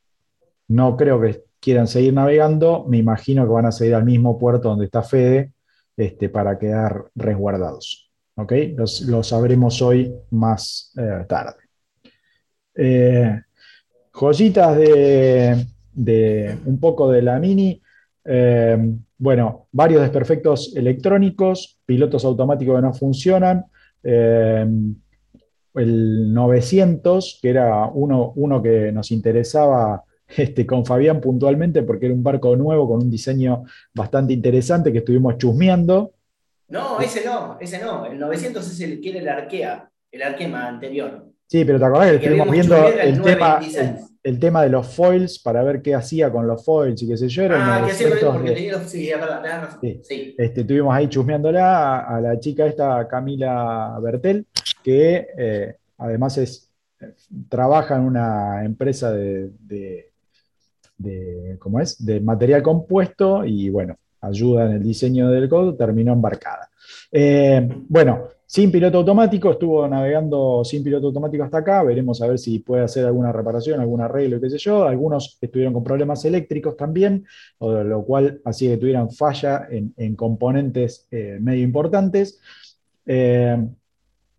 no 0.69 0.97
creo 0.97 1.21
que 1.21 1.45
quieran 1.59 1.89
seguir 1.89 2.15
navegando, 2.15 2.85
me 2.89 2.99
imagino 2.99 3.43
que 3.45 3.53
van 3.53 3.67
a 3.67 3.73
seguir 3.73 3.97
al 3.97 4.05
mismo 4.05 4.39
puerto 4.39 4.69
donde 4.69 4.85
está 4.85 5.03
Fede 5.03 5.53
este, 5.97 6.29
para 6.29 6.59
quedar 6.59 7.07
resguardados. 7.17 8.13
¿ok? 8.37 8.53
Los, 8.77 9.27
sabremos 9.27 9.83
hoy 9.83 10.15
más 10.31 10.93
eh, 10.97 11.25
tarde. 11.29 11.62
Eh, 12.75 13.41
joyitas 14.13 14.77
de, 14.77 16.59
un 16.65 16.81
poco 16.81 17.11
de 17.11 17.23
la 17.23 17.39
Mini. 17.39 17.81
eh, 18.25 18.79
bueno, 19.19 19.69
varios 19.71 20.03
desperfectos 20.03 20.75
electrónicos, 20.77 21.79
pilotos 21.87 22.25
automáticos 22.25 22.77
que 22.77 22.83
no 22.83 22.93
funcionan. 22.93 23.65
eh, 24.03 24.67
el 25.75 26.33
900, 26.35 27.39
que 27.41 27.49
era 27.49 27.87
uno, 27.87 28.33
uno 28.37 28.63
que 28.63 28.93
nos 28.93 29.11
interesaba 29.11 30.05
este, 30.37 30.67
con 30.67 30.85
Fabián 30.85 31.21
puntualmente, 31.21 31.83
porque 31.83 32.07
era 32.07 32.15
un 32.15 32.23
barco 32.23 32.57
nuevo 32.57 32.89
con 32.89 33.03
un 33.03 33.11
diseño 33.11 33.65
bastante 33.95 34.33
interesante 34.33 34.93
que 34.93 34.99
estuvimos 34.99 35.39
chusmeando. 35.39 36.13
No, 36.69 37.01
ese 37.01 37.25
no, 37.25 37.59
ese 37.61 37.81
no. 37.81 38.07
El 38.07 38.19
900 38.19 38.67
es 38.67 38.81
el 38.81 39.01
que 39.01 39.11
era 39.11 39.21
el 39.21 39.29
Arkea, 39.29 39.91
el 40.11 40.23
Arkema 40.23 40.69
anterior. 40.69 41.32
Sí, 41.53 41.67
pero 41.67 41.79
te 41.79 41.85
acordás 41.85 42.09
que 42.13 42.17
estuvimos 42.17 42.51
viendo 42.51 42.77
el 42.89 43.21
tema, 43.21 43.59
926. 43.61 43.77
el, 44.25 44.33
el 44.35 44.41
tema 44.41 44.63
de 44.63 44.71
los 44.71 44.87
foils 44.87 45.39
para 45.39 45.63
ver 45.63 45.83
qué 45.83 45.95
hacía 45.95 46.33
con 46.33 46.47
los 46.47 46.65
foils 46.65 47.03
y 47.03 47.09
qué 47.09 47.17
sé 47.19 47.29
yo. 47.29 47.43
Ah, 47.51 47.83
que 47.85 47.93
hacía 47.93 48.09
lo 48.09 48.15
900 48.15 48.15
mismo 48.15 48.33
porque 48.33 48.49
de- 48.49 48.55
tenía 48.57 48.73
los. 48.73 48.83
Sí, 48.91 49.11
verdad, 49.11 49.43
tenés 49.43 49.61
razón. 49.61 49.79
Sí. 49.83 50.01
Sí. 50.03 50.35
Este, 50.39 50.61
estuvimos 50.63 50.95
ahí 50.95 51.09
chusmeándola 51.09 51.99
a, 51.99 52.17
a 52.17 52.21
la 52.23 52.41
chica 52.41 52.65
esta, 52.65 53.07
Camila 53.07 53.99
Bertel, 54.03 54.47
que 54.83 55.27
eh, 55.37 55.77
además 55.99 56.39
es, 56.39 56.71
trabaja 57.51 57.97
en 57.97 58.03
una 58.05 58.65
empresa 58.65 59.13
de, 59.13 59.51
de- 59.61 60.11
de- 60.97 61.57
¿cómo 61.59 61.81
es? 61.81 62.03
de 62.03 62.19
material 62.21 62.63
compuesto 62.63 63.45
y 63.45 63.69
bueno, 63.69 63.95
ayuda 64.23 64.65
en 64.71 64.73
el 64.77 64.83
diseño 64.83 65.29
del 65.29 65.51
código, 65.51 65.75
terminó 65.75 66.15
embarcada. 66.15 66.71
Eh, 67.11 67.69
bueno, 67.89 68.29
sin 68.47 68.71
piloto 68.71 68.99
automático, 68.99 69.51
estuvo 69.51 69.89
navegando 69.89 70.63
sin 70.63 70.85
piloto 70.85 71.07
automático 71.07 71.43
hasta 71.43 71.59
acá, 71.59 71.83
veremos 71.83 72.21
a 72.21 72.27
ver 72.27 72.39
si 72.39 72.59
puede 72.59 72.83
hacer 72.83 73.07
alguna 73.07 73.33
reparación, 73.33 73.81
algún 73.81 74.03
arreglo, 74.03 74.39
qué 74.41 74.51
sé 74.51 74.59
yo. 74.59 74.85
Algunos 74.85 75.39
estuvieron 75.41 75.73
con 75.73 75.83
problemas 75.83 76.23
eléctricos 76.27 76.77
también, 76.77 77.25
lo 77.61 78.05
cual 78.05 78.43
hacía 78.45 78.73
que 78.73 78.77
tuvieran 78.77 79.11
falla 79.11 79.67
en, 79.71 79.95
en 79.97 80.17
componentes 80.17 81.07
eh, 81.11 81.39
medio 81.41 81.63
importantes. 81.63 82.41
Eh, 83.07 83.57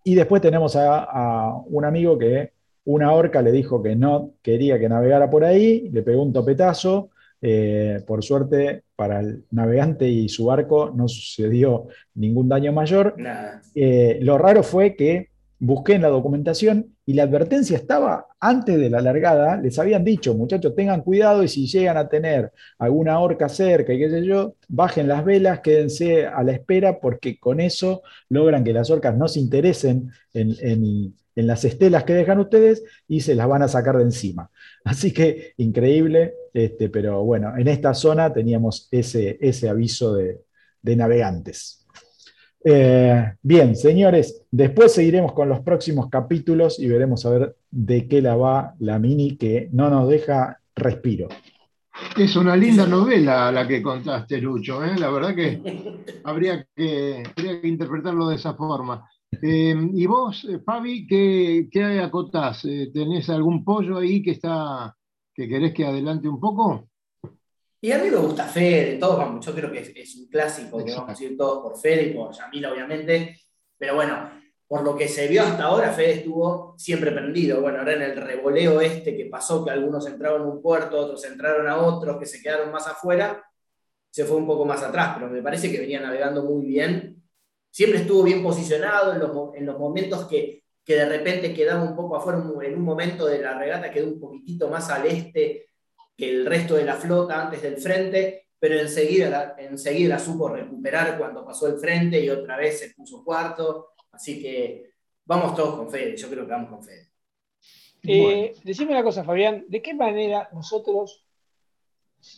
y 0.03 0.13
después 0.13 0.41
tenemos 0.43 0.75
a, 0.75 1.05
a 1.09 1.57
un 1.65 1.83
amigo 1.83 2.17
que 2.17 2.51
una 2.85 3.13
orca 3.13 3.41
le 3.41 3.51
dijo 3.51 3.81
que 3.81 3.95
no 3.95 4.33
quería 4.43 4.77
que 4.77 4.89
navegara 4.89 5.29
por 5.29 5.43
ahí, 5.43 5.89
le 5.89 6.03
pegó 6.03 6.21
un 6.21 6.33
topetazo. 6.33 7.09
Eh, 7.43 8.01
por 8.07 8.23
suerte 8.23 8.83
para 8.95 9.19
el 9.19 9.43
navegante 9.51 10.07
y 10.07 10.29
su 10.29 10.45
barco 10.45 10.91
no 10.95 11.07
sucedió 11.09 11.87
ningún 12.15 12.47
daño 12.49 12.71
mayor. 12.73 13.19
Eh, 13.75 14.19
lo 14.21 14.37
raro 14.37 14.63
fue 14.63 14.95
que 14.95 15.29
busqué 15.59 15.93
en 15.95 16.01
la 16.03 16.09
documentación 16.09 16.87
y 17.05 17.13
la 17.13 17.23
advertencia 17.23 17.77
estaba 17.77 18.27
antes 18.39 18.77
de 18.79 18.89
la 18.89 19.01
largada. 19.01 19.57
Les 19.57 19.77
habían 19.79 20.03
dicho, 20.03 20.33
muchachos, 20.35 20.75
tengan 20.75 21.01
cuidado 21.01 21.43
y 21.43 21.47
si 21.49 21.67
llegan 21.67 21.97
a 21.97 22.07
tener 22.09 22.51
alguna 22.79 23.19
horca 23.19 23.49
cerca 23.49 23.93
y 23.93 23.99
qué 23.99 24.09
sé 24.09 24.25
yo, 24.25 24.55
bajen 24.69 25.07
las 25.07 25.23
velas, 25.25 25.59
quédense 25.61 26.25
a 26.27 26.43
la 26.43 26.53
espera 26.53 26.99
porque 26.99 27.37
con 27.39 27.59
eso 27.59 28.01
logran 28.29 28.63
que 28.63 28.73
las 28.73 28.89
orcas 28.89 29.17
no 29.17 29.27
se 29.27 29.39
interesen 29.41 30.11
en, 30.33 30.55
en- 30.61 31.15
en 31.35 31.47
las 31.47 31.65
estelas 31.65 32.03
que 32.03 32.13
dejan 32.13 32.39
ustedes 32.39 32.83
y 33.07 33.21
se 33.21 33.33
las 33.33 33.47
van 33.47 33.63
a 33.63 33.67
sacar 33.67 33.97
de 33.97 34.03
encima. 34.03 34.51
Así 34.85 35.13
que 35.13 35.53
increíble, 35.57 36.33
este, 36.53 36.89
pero 36.89 37.23
bueno, 37.23 37.55
en 37.57 37.67
esta 37.67 37.93
zona 37.93 38.33
teníamos 38.33 38.87
ese, 38.91 39.37
ese 39.41 39.69
aviso 39.69 40.13
de, 40.13 40.41
de 40.81 40.95
navegantes. 40.95 41.85
Eh, 42.65 43.33
bien, 43.41 43.75
señores, 43.75 44.45
después 44.49 44.93
seguiremos 44.93 45.33
con 45.33 45.49
los 45.49 45.59
próximos 45.61 46.09
capítulos 46.09 46.79
y 46.79 46.87
veremos 46.87 47.25
a 47.25 47.29
ver 47.29 47.55
de 47.69 48.07
qué 48.07 48.21
la 48.21 48.35
va 48.35 48.75
la 48.79 48.99
mini 48.99 49.35
que 49.35 49.69
no 49.73 49.89
nos 49.89 50.07
deja 50.07 50.59
respiro. 50.75 51.27
Es 52.17 52.35
una 52.35 52.55
linda 52.55 52.87
novela 52.87 53.51
la 53.51 53.67
que 53.67 53.81
contaste, 53.81 54.39
Lucho. 54.39 54.83
¿eh? 54.83 54.95
La 54.97 55.09
verdad 55.09 55.35
que 55.35 55.61
habría 56.23 56.65
que, 56.75 57.23
habría 57.35 57.61
que 57.61 57.67
interpretarlo 57.67 58.29
de 58.29 58.35
esa 58.35 58.53
forma. 58.53 59.07
Eh, 59.45 59.75
y 59.93 60.05
vos, 60.05 60.45
eh, 60.45 60.59
Fabi, 60.59 61.05
¿qué, 61.05 61.67
qué 61.69 61.99
acotás? 61.99 62.63
Eh, 62.63 62.91
¿Tenés 62.93 63.29
algún 63.29 63.61
pollo 63.65 63.97
ahí 63.97 64.23
que 64.23 64.31
está 64.31 64.95
que 65.33 65.49
querés 65.49 65.73
que 65.73 65.85
adelante 65.85 66.29
un 66.29 66.39
poco? 66.39 66.87
Y 67.81 67.91
a 67.91 67.97
mí 67.97 68.09
me 68.09 68.15
gusta 68.15 68.45
Fede, 68.45 68.97
todos 68.97 69.17
vamos, 69.17 69.45
yo 69.45 69.53
creo 69.53 69.69
que 69.69 69.79
es, 69.79 70.15
un 70.15 70.29
clásico 70.29 70.81
que 70.85 70.95
vamos 70.95 71.19
a 71.19 71.23
ir 71.25 71.35
todos 71.35 71.61
por 71.61 71.77
Fede 71.77 72.03
y 72.03 72.13
por 72.13 72.31
Yamil, 72.33 72.65
obviamente. 72.67 73.41
Pero 73.77 73.95
bueno, 73.95 74.31
por 74.65 74.81
lo 74.81 74.95
que 74.95 75.09
se 75.09 75.27
vio 75.27 75.43
hasta 75.43 75.63
ahora, 75.63 75.91
Fede 75.91 76.13
estuvo 76.13 76.75
siempre 76.77 77.11
prendido. 77.11 77.59
Bueno, 77.59 77.79
ahora 77.79 77.95
en 77.95 78.01
el 78.03 78.15
revoleo 78.15 78.79
este 78.79 79.13
que 79.17 79.25
pasó, 79.25 79.65
que 79.65 79.71
algunos 79.71 80.07
entraron 80.07 80.43
a 80.43 80.45
un 80.45 80.61
puerto, 80.61 80.97
otros 80.97 81.25
entraron 81.25 81.67
a 81.67 81.75
otros, 81.75 82.17
que 82.17 82.25
se 82.25 82.41
quedaron 82.41 82.71
más 82.71 82.87
afuera, 82.87 83.43
se 84.09 84.23
fue 84.23 84.37
un 84.37 84.47
poco 84.47 84.63
más 84.63 84.81
atrás, 84.83 85.15
pero 85.15 85.29
me 85.29 85.41
parece 85.41 85.69
que 85.69 85.81
venía 85.81 85.99
navegando 85.99 86.45
muy 86.45 86.65
bien. 86.65 87.22
Siempre 87.73 88.01
estuvo 88.01 88.21
bien 88.21 88.43
posicionado 88.43 89.13
en 89.13 89.19
los, 89.19 89.55
en 89.55 89.65
los 89.65 89.79
momentos 89.79 90.25
que, 90.27 90.63
que 90.85 90.93
de 90.93 91.09
repente 91.09 91.55
quedaba 91.55 91.83
un 91.83 91.95
poco 91.95 92.15
afuera, 92.15 92.37
en 92.37 92.75
un 92.75 92.83
momento 92.83 93.25
de 93.25 93.39
la 93.39 93.57
regata 93.57 93.89
quedó 93.89 94.09
un 94.09 94.19
poquitito 94.19 94.69
más 94.69 94.91
al 94.91 95.07
este 95.07 95.69
que 96.15 96.29
el 96.29 96.45
resto 96.45 96.75
de 96.75 96.85
la 96.85 96.93
flota 96.93 97.41
antes 97.41 97.63
del 97.63 97.77
frente, 97.77 98.49
pero 98.59 98.79
enseguida, 98.79 99.55
enseguida 99.57 100.19
supo 100.19 100.49
recuperar 100.49 101.17
cuando 101.17 101.43
pasó 101.43 101.65
el 101.65 101.79
frente 101.79 102.23
y 102.23 102.29
otra 102.29 102.57
vez 102.57 102.77
se 102.77 102.93
puso 102.93 103.23
cuarto. 103.23 103.87
Así 104.11 104.39
que 104.39 104.91
vamos 105.25 105.55
todos 105.55 105.75
con 105.77 105.89
Fede, 105.89 106.15
yo 106.15 106.29
creo 106.29 106.45
que 106.45 106.51
vamos 106.51 106.69
con 106.69 106.83
Fede. 106.83 107.09
Eh, 108.03 108.53
Decime 108.63 108.91
una 108.91 109.03
cosa, 109.03 109.23
Fabián, 109.23 109.65
¿de 109.67 109.81
qué 109.81 109.95
manera 109.95 110.47
nosotros, 110.53 111.25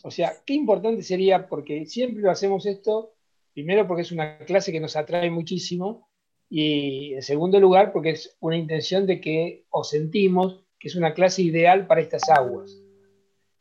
o 0.02 0.10
sea, 0.10 0.32
qué 0.46 0.54
importante 0.54 1.02
sería, 1.02 1.46
porque 1.46 1.84
siempre 1.84 2.22
lo 2.22 2.30
hacemos 2.30 2.64
esto, 2.64 3.15
primero 3.56 3.88
porque 3.88 4.02
es 4.02 4.12
una 4.12 4.36
clase 4.40 4.70
que 4.70 4.80
nos 4.80 4.96
atrae 4.96 5.30
muchísimo, 5.30 6.10
y 6.50 7.14
en 7.14 7.22
segundo 7.22 7.58
lugar 7.58 7.90
porque 7.90 8.10
es 8.10 8.36
una 8.40 8.58
intención 8.58 9.06
de 9.06 9.18
que, 9.18 9.64
o 9.70 9.82
sentimos, 9.82 10.62
que 10.78 10.88
es 10.88 10.94
una 10.94 11.14
clase 11.14 11.40
ideal 11.40 11.86
para 11.86 12.02
estas 12.02 12.28
aguas. 12.28 12.78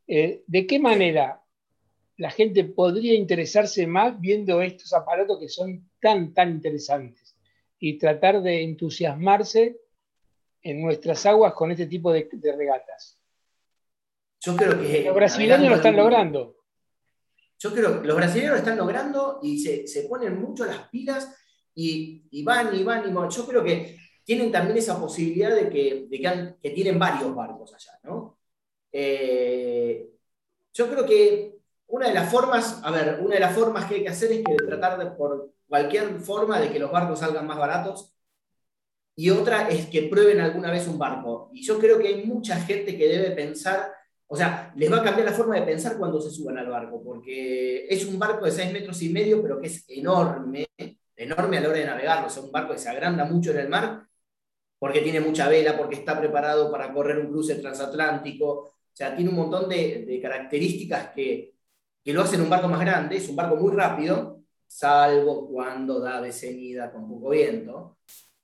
Eh, 0.06 0.44
¿De 0.48 0.68
qué 0.68 0.80
manera 0.80 1.42
la 2.18 2.30
gente 2.30 2.66
podría 2.66 3.14
interesarse 3.14 3.88
más 3.88 4.20
viendo 4.20 4.62
estos 4.62 4.92
aparatos 4.92 5.40
que 5.40 5.48
son 5.48 5.90
tan, 6.02 6.34
tan 6.34 6.52
interesantes? 6.52 7.36
y 7.80 8.00
tratar 8.00 8.42
de 8.42 8.64
entusiasmarse 8.64 9.80
en 10.64 10.82
nuestras 10.82 11.26
aguas 11.28 11.54
con 11.54 11.72
este 11.72 11.86
tipo 11.86 12.12
de, 12.12 12.28
regatas. 12.58 13.20
Yo 14.42 14.56
creo 14.56 14.82
que... 14.82 15.04
Los 15.04 15.16
brasileños 15.16 15.70
lo 15.70 15.76
están 15.76 15.96
logrando. 15.96 16.56
Yo 17.60 17.74
creo 17.74 18.02
que 18.02 18.08
los 18.08 18.16
brasileños 18.16 18.52
lo 18.52 18.58
están 18.58 18.78
logrando 18.78 19.40
y 19.42 19.60
se, 19.60 20.02
ponen 20.10 20.40
mucho 20.40 20.66
las 20.66 20.90
pilas 20.90 21.34
y, 21.74 22.44
van 22.44 22.76
y 22.76 22.84
van 22.84 23.10
y 23.10 23.14
van. 23.14 23.30
Yo 23.30 23.48
creo 23.48 23.64
que 23.64 23.98
tienen 24.24 24.52
también 24.52 24.78
esa 24.78 25.00
posibilidad 25.00 25.56
de 25.56 25.70
que, 25.70 26.08
que, 26.62 26.70
tienen 26.72 27.00
varios 27.00 27.34
barcos 27.34 27.74
allá, 27.74 28.00
¿no? 28.04 28.40
Eh, 28.92 30.10
yo 30.74 30.90
creo 30.90 31.06
que 31.06 31.60
una 31.88 32.08
de 32.08 32.14
las 32.14 32.32
formas, 32.32 32.82
a 32.84 32.92
ver, 32.92 33.20
una 33.22 33.36
de 33.36 33.42
las 33.42 33.56
formas 33.56 33.86
que 33.86 33.96
hay 33.96 34.04
que 34.04 34.10
hacer 34.10 34.32
es 34.32 34.44
que 34.44 34.56
tratar 34.56 34.98
de, 34.98 35.12
por, 35.12 35.56
cualquier 35.68 36.20
forma 36.20 36.60
de 36.60 36.72
que 36.72 36.80
los 36.80 36.92
barcos 36.92 37.20
salgan 37.20 37.48
más 37.48 37.58
baratos. 37.58 38.14
Y 39.16 39.30
otra 39.30 39.70
es 39.70 39.88
que 39.88 40.04
prueben 40.04 40.42
alguna 40.42 40.72
vez 40.72 40.88
un 40.88 40.98
barco. 41.00 41.50
Y 41.54 41.64
yo 41.64 41.80
creo 41.80 41.98
que 42.00 42.08
hay 42.10 42.26
mucha 42.26 42.60
gente 42.62 42.98
que 42.98 43.08
debe 43.08 43.32
pensar, 43.32 43.94
o 44.28 44.36
sea, 44.36 44.74
les 44.76 44.92
va 44.92 44.98
a 44.98 45.04
cambiar 45.04 45.28
la 45.28 45.34
forma 45.34 45.56
de 45.56 45.62
pensar 45.62 45.98
cuando 45.98 46.20
se 46.20 46.32
suban 46.32 46.58
al 46.58 46.70
barco, 46.70 47.02
porque 47.04 47.86
es 47.88 48.06
un 48.06 48.18
barco 48.18 48.46
de 48.46 48.52
6 48.52 48.74
metros 48.74 49.02
y 49.04 49.10
medio, 49.10 49.42
pero 49.42 49.60
que 49.62 49.68
es 49.68 49.86
enorme, 49.90 50.68
enorme 51.16 51.58
a 51.58 51.62
la 51.62 51.70
hora 51.70 51.78
de 51.78 51.86
navegarlo. 51.86 52.28
O 52.28 52.30
sea, 52.30 52.44
un 52.44 52.52
barco 52.52 52.74
que 52.74 52.80
se 52.80 52.90
agranda 52.90 53.26
mucho 53.26 53.52
en 53.52 53.60
el 53.60 53.70
mar, 53.70 54.08
porque 54.80 55.02
tiene 55.02 55.20
mucha 55.20 55.48
vela, 55.48 55.78
porque 55.78 55.96
está 55.96 56.20
preparado 56.20 56.72
para 56.72 56.92
correr 56.94 57.20
un 57.20 57.28
cruce 57.28 57.56
transatlántico. 57.56 58.48
O 58.48 58.74
sea, 58.94 59.16
tiene 59.16 59.30
un 59.30 59.38
montón 59.38 59.70
de, 59.70 60.20
características 60.22 61.12
que, 61.12 61.54
que 62.04 62.14
lo 62.14 62.22
hacen 62.22 62.42
un 62.42 62.50
barco 62.50 62.68
más 62.68 62.82
grande, 62.82 63.18
es 63.18 63.30
un 63.30 63.36
barco 63.36 63.56
muy 63.58 63.74
rápido, 63.74 64.42
salvo 64.68 65.48
cuando 65.50 66.00
da 66.00 66.22
decenida 66.22 66.92
con 66.92 67.08
poco 67.08 67.30
viento. 67.30 67.98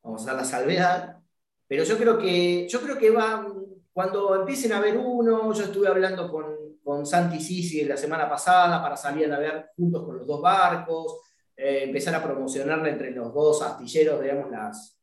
Vamos 0.03 0.27
a 0.27 0.33
la 0.33 0.43
salvedad. 0.43 1.21
Pero 1.67 1.83
yo 1.85 1.97
creo 1.97 2.17
que, 2.17 2.67
yo 2.67 2.81
creo 2.81 2.97
que 2.97 3.09
va, 3.09 3.47
cuando 3.93 4.35
empiecen 4.35 4.73
a 4.73 4.79
ver 4.79 4.97
uno, 4.97 5.53
yo 5.53 5.63
estuve 5.63 5.87
hablando 5.87 6.29
con, 6.31 6.45
con 6.83 7.05
Santi 7.05 7.39
Sisi 7.39 7.83
la 7.85 7.97
semana 7.97 8.29
pasada 8.29 8.81
para 8.81 8.95
salir 8.95 9.25
a 9.25 9.29
navegar 9.29 9.71
juntos 9.75 10.03
con 10.03 10.17
los 10.17 10.27
dos 10.27 10.41
barcos, 10.41 11.21
eh, 11.55 11.83
empezar 11.83 12.15
a 12.15 12.23
promocionarle 12.23 12.89
entre 12.89 13.11
los 13.11 13.33
dos 13.33 13.61
astilleros, 13.61 14.21
digamos, 14.21 14.49
las, 14.49 14.97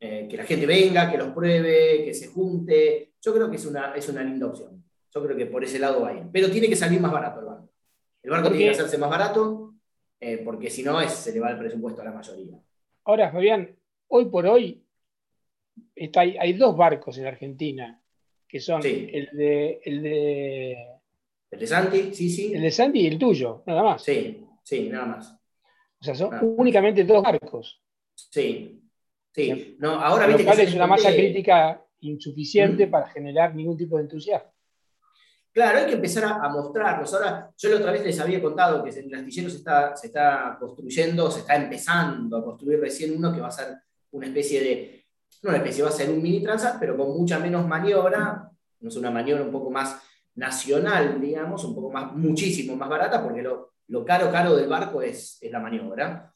eh, 0.00 0.26
que 0.28 0.36
la 0.36 0.44
gente 0.44 0.66
venga, 0.66 1.10
que 1.10 1.18
los 1.18 1.28
pruebe, 1.28 2.04
que 2.04 2.14
se 2.14 2.28
junte. 2.28 3.14
Yo 3.20 3.34
creo 3.34 3.50
que 3.50 3.56
es 3.56 3.66
una, 3.66 3.94
es 3.94 4.08
una 4.08 4.22
linda 4.22 4.46
opción. 4.46 4.84
Yo 5.12 5.22
creo 5.24 5.36
que 5.36 5.46
por 5.46 5.64
ese 5.64 5.78
lado 5.78 6.02
va 6.02 6.12
bien. 6.12 6.30
Pero 6.32 6.50
tiene 6.50 6.68
que 6.68 6.76
salir 6.76 7.00
más 7.00 7.12
barato 7.12 7.40
el 7.40 7.46
barco. 7.46 7.70
El 8.22 8.30
barco 8.30 8.48
tiene 8.48 8.64
que 8.64 8.70
hacerse 8.70 8.98
más 8.98 9.10
barato 9.10 9.74
eh, 10.20 10.38
porque 10.42 10.70
si 10.70 10.82
no 10.82 11.00
se 11.08 11.32
le 11.32 11.40
va 11.40 11.50
el 11.50 11.58
presupuesto 11.58 12.00
a 12.00 12.04
la 12.06 12.12
mayoría. 12.12 12.58
Ahora, 13.04 13.30
Fabián, 13.30 13.76
hoy 14.08 14.24
por 14.26 14.46
hoy 14.46 14.86
está, 15.94 16.20
hay, 16.20 16.52
dos 16.54 16.76
barcos 16.76 17.18
en 17.18 17.26
Argentina, 17.26 18.00
que 18.54 18.60
son 18.60 18.80
el 18.86 19.30
de... 19.32 19.80
El 19.84 20.00
de 20.00 20.76
el 21.50 21.58
de 21.58 21.66
Santi, 21.66 22.14
sí, 22.14 22.30
sí. 22.30 22.54
El 22.54 22.62
de 22.62 22.70
Santi 22.70 23.00
y 23.00 23.06
el 23.08 23.18
tuyo, 23.18 23.64
nada 23.66 23.82
más. 23.82 24.04
Sí, 24.04 24.46
sí, 24.62 24.88
nada 24.88 25.06
más. 25.06 25.32
O 26.00 26.04
sea, 26.04 26.14
son 26.14 26.30
únicamente 26.56 27.02
dos 27.02 27.20
barcos. 27.20 27.82
Sí, 28.14 28.80
sí. 29.32 29.76
No, 29.80 30.00
ahora 30.00 30.28
lo 30.28 30.38
cual 30.44 30.60
es 30.60 30.72
una 30.72 30.86
masa 30.86 31.12
crítica 31.12 31.84
insuficiente 31.98 32.86
para 32.86 33.08
generar 33.08 33.56
ningún 33.56 33.76
tipo 33.76 33.96
de 33.96 34.04
entusiasmo. 34.04 34.52
Claro, 35.52 35.78
hay 35.78 35.86
que 35.86 35.94
empezar 35.94 36.24
a, 36.24 36.48
mostrarlos. 36.48 37.12
Ahora, 37.12 37.50
yo 37.58 37.68
la 37.70 37.76
otra 37.78 37.90
vez 37.90 38.04
les 38.04 38.20
había 38.20 38.40
contado 38.40 38.84
que 38.84 38.90
el 38.90 39.14
astillero 39.14 39.50
se 39.50 39.56
está, 39.56 39.96
se 39.96 40.06
está 40.06 40.56
construyendo, 40.60 41.28
se 41.28 41.40
está 41.40 41.56
empezando 41.56 42.36
a 42.36 42.44
construir 42.44 42.78
recién 42.78 43.16
uno 43.16 43.34
que 43.34 43.40
va 43.40 43.48
a 43.48 43.50
ser 43.50 43.74
una 44.12 44.26
especie 44.26 44.60
de, 44.60 45.03
no 45.44 45.50
una 45.50 45.58
especie, 45.58 45.84
va 45.84 45.90
a 45.90 45.92
ser 45.92 46.10
un 46.10 46.22
mini 46.22 46.42
transat, 46.42 46.78
pero 46.80 46.96
con 46.96 47.08
mucha 47.08 47.38
menos 47.38 47.66
maniobra, 47.68 48.50
no 48.80 48.88
es 48.88 48.96
una 48.96 49.10
maniobra 49.10 49.44
un 49.44 49.52
poco 49.52 49.70
más 49.70 50.00
nacional, 50.36 51.20
digamos, 51.20 51.62
un 51.64 51.74
poco 51.74 51.90
más, 51.90 52.12
muchísimo 52.14 52.74
más 52.76 52.88
barata, 52.88 53.22
porque 53.22 53.42
lo, 53.42 53.74
lo 53.88 54.04
caro, 54.04 54.32
caro 54.32 54.56
del 54.56 54.68
barco 54.68 55.02
es, 55.02 55.38
es 55.40 55.52
la 55.52 55.60
maniobra. 55.60 56.32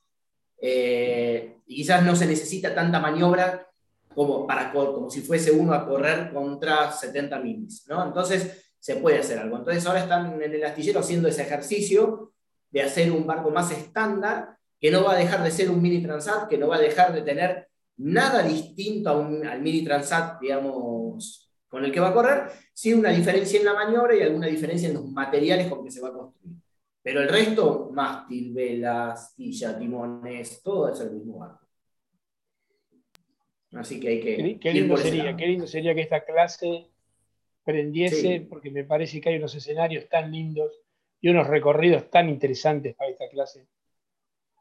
Eh, 0.60 1.56
y 1.66 1.76
quizás 1.76 2.04
no 2.04 2.14
se 2.14 2.26
necesita 2.26 2.74
tanta 2.74 3.00
maniobra 3.00 3.66
como, 4.14 4.46
para, 4.46 4.70
como 4.72 5.08
si 5.08 5.22
fuese 5.22 5.52
uno 5.52 5.72
a 5.72 5.86
correr 5.86 6.30
contra 6.32 6.92
70 6.92 7.38
minis, 7.40 7.86
¿no? 7.88 8.04
Entonces, 8.04 8.74
se 8.78 8.96
puede 8.96 9.18
hacer 9.18 9.38
algo. 9.38 9.56
Entonces 9.56 9.86
ahora 9.86 10.00
están 10.00 10.40
en 10.40 10.54
el 10.54 10.64
astillero 10.64 11.00
haciendo 11.00 11.28
ese 11.28 11.42
ejercicio 11.42 12.32
de 12.70 12.82
hacer 12.82 13.10
un 13.10 13.26
barco 13.26 13.50
más 13.50 13.70
estándar, 13.70 14.56
que 14.78 14.90
no 14.90 15.04
va 15.04 15.12
a 15.12 15.16
dejar 15.16 15.42
de 15.42 15.50
ser 15.50 15.70
un 15.70 15.80
mini 15.80 16.02
transat, 16.02 16.48
que 16.48 16.58
no 16.58 16.68
va 16.68 16.76
a 16.76 16.80
dejar 16.80 17.12
de 17.12 17.22
tener 17.22 17.68
nada 17.98 18.42
distinto 18.42 19.10
al 19.10 19.62
mini 19.62 19.84
transat, 19.84 20.40
digamos, 20.40 21.50
con 21.68 21.84
el 21.84 21.92
que 21.92 22.00
va 22.00 22.08
a 22.08 22.14
correr, 22.14 22.48
sí 22.72 22.94
una 22.94 23.10
diferencia 23.10 23.58
en 23.58 23.66
la 23.66 23.74
maniobra 23.74 24.16
y 24.16 24.22
alguna 24.22 24.46
diferencia 24.46 24.88
en 24.88 24.94
los 24.94 25.06
materiales 25.06 25.68
con 25.68 25.84
que 25.84 25.90
se 25.90 26.00
va 26.00 26.08
a 26.08 26.12
construir. 26.12 26.56
Pero 27.02 27.22
el 27.22 27.28
resto, 27.28 27.90
mástil, 27.92 28.52
velas, 28.52 29.34
tilla, 29.34 29.78
timones, 29.78 30.62
todo 30.62 30.92
es 30.92 31.00
el 31.00 31.12
mismo 31.12 31.38
barco. 31.38 31.66
Así 33.72 34.00
que 34.00 34.08
hay 34.08 34.20
que... 34.20 34.58
Qué, 34.58 34.72
lindo 34.72 34.96
sería, 34.96 35.36
qué 35.36 35.46
lindo 35.46 35.66
sería 35.66 35.94
que 35.94 36.02
esta 36.02 36.24
clase 36.24 36.88
prendiese, 37.64 38.46
porque 38.48 38.70
me 38.70 38.84
parece 38.84 39.20
que 39.20 39.28
hay 39.28 39.36
unos 39.36 39.54
escenarios 39.54 40.08
tan 40.08 40.32
lindos 40.32 40.72
y 41.20 41.28
unos 41.28 41.46
recorridos 41.46 42.08
tan 42.10 42.28
interesantes 42.28 42.94
para 42.94 43.10
esta 43.10 43.28
clase. 43.28 43.66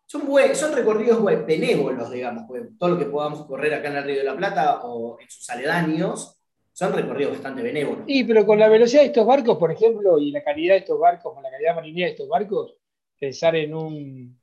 Son, 0.08 0.22
son 0.54 0.74
recorridos 0.74 1.24
benévolos, 1.46 2.10
digamos, 2.10 2.46
todo 2.80 2.92
lo 2.92 2.98
que 2.98 3.06
podamos 3.06 3.46
correr 3.46 3.74
acá 3.74 3.90
en 3.90 3.98
el 3.98 4.04
Río 4.06 4.18
de 4.20 4.24
la 4.24 4.38
Plata 4.38 4.80
o 4.86 5.20
en 5.20 5.30
sus 5.30 5.50
aledaños, 5.50 6.40
son 6.72 6.94
recorridos 6.94 7.34
bastante 7.34 7.62
benévolos. 7.62 8.06
Sí, 8.08 8.24
pero 8.24 8.46
con 8.46 8.58
la 8.58 8.70
velocidad 8.70 9.02
de 9.02 9.08
estos 9.08 9.28
barcos, 9.28 9.58
por 9.58 9.70
ejemplo, 9.70 10.18
y 10.18 10.32
la 10.32 10.42
calidad 10.44 10.76
de 10.76 10.80
estos 10.80 10.98
barcos, 10.98 11.34
con 11.34 11.44
la 11.44 11.52
calidad 11.52 11.76
marinera 11.76 12.06
de 12.06 12.12
estos 12.14 12.30
barcos, 12.30 12.76
pensar 13.20 13.58
en 13.58 13.76
un 13.76 14.40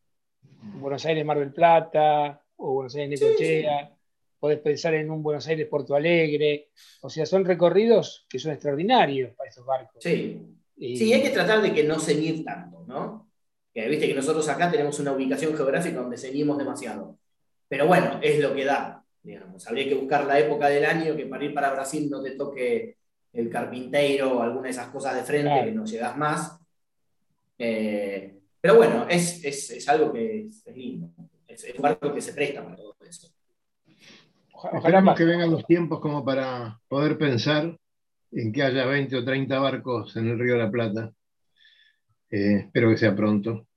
Buenos 0.80 1.06
Aires 1.06 1.24
Mar 1.24 1.38
del 1.38 1.52
Plata 1.52 2.42
o 2.56 2.74
Buenos 2.74 2.94
Aires 2.96 3.18
Necochea, 3.18 3.90
podés 4.38 4.58
pensar 4.58 4.92
en 4.92 5.10
un 5.10 5.22
Buenos 5.22 5.48
Aires 5.48 5.66
Porto 5.66 5.94
Alegre, 5.94 6.68
o 7.00 7.08
sea, 7.08 7.24
son 7.24 7.42
recorridos 7.42 8.26
que 8.28 8.38
son 8.38 8.52
extraordinarios 8.52 9.34
para 9.34 9.48
estos 9.48 9.64
barcos. 9.64 10.02
Sí, 10.02 10.42
sí 10.76 11.10
hay 11.10 11.22
que 11.22 11.30
tratar 11.30 11.62
de 11.62 11.72
que 11.72 11.84
no 11.84 11.98
ceñir 11.98 12.44
tanto, 12.44 12.84
¿no? 12.86 13.23
Que 13.74 13.88
viste 13.88 14.06
que 14.06 14.14
nosotros 14.14 14.48
acá 14.48 14.70
tenemos 14.70 14.98
una 15.00 15.12
ubicación 15.12 15.56
geográfica 15.56 16.00
donde 16.00 16.16
ceñimos 16.16 16.56
demasiado. 16.56 17.18
Pero 17.68 17.86
bueno, 17.88 18.20
es 18.22 18.38
lo 18.38 18.54
que 18.54 18.64
da, 18.64 19.04
digamos. 19.22 19.66
Habría 19.66 19.88
que 19.88 19.96
buscar 19.96 20.24
la 20.26 20.38
época 20.38 20.68
del 20.68 20.84
año 20.84 21.16
que 21.16 21.26
para 21.26 21.44
ir 21.44 21.52
para 21.52 21.72
Brasil 21.72 22.08
no 22.08 22.22
te 22.22 22.32
toque 22.32 22.96
el 23.32 23.50
carpintero 23.50 24.38
o 24.38 24.42
alguna 24.42 24.64
de 24.64 24.70
esas 24.70 24.88
cosas 24.88 25.16
de 25.16 25.24
frente 25.24 25.64
que 25.64 25.72
no 25.72 25.84
llegas 25.84 26.16
más. 26.16 26.56
Eh, 27.58 28.38
pero 28.60 28.76
bueno, 28.76 29.06
es, 29.08 29.44
es, 29.44 29.70
es, 29.70 29.88
algo 29.88 30.12
que 30.12 30.46
es, 30.46 30.64
lindo. 30.74 31.10
Es, 31.48 31.64
es 31.64 31.74
un 31.74 31.82
barco 31.82 32.14
que 32.14 32.20
se 32.20 32.32
presta 32.32 32.62
para 32.62 32.76
todo 32.76 32.94
eso. 33.00 33.28
Esperamos 34.72 35.16
que 35.16 35.24
vengan 35.24 35.50
los 35.50 35.66
tiempos 35.66 36.00
como 36.00 36.24
para 36.24 36.80
poder 36.88 37.18
pensar 37.18 37.76
en 38.30 38.52
que 38.52 38.62
haya 38.62 38.86
20 38.86 39.16
o 39.16 39.24
30 39.24 39.58
barcos 39.58 40.16
en 40.16 40.28
el 40.28 40.38
Río 40.38 40.54
de 40.54 40.60
la 40.60 40.70
Plata. 40.70 41.12
Eh, 42.34 42.64
espero 42.66 42.90
que 42.90 42.96
sea 42.96 43.14
pronto. 43.14 43.68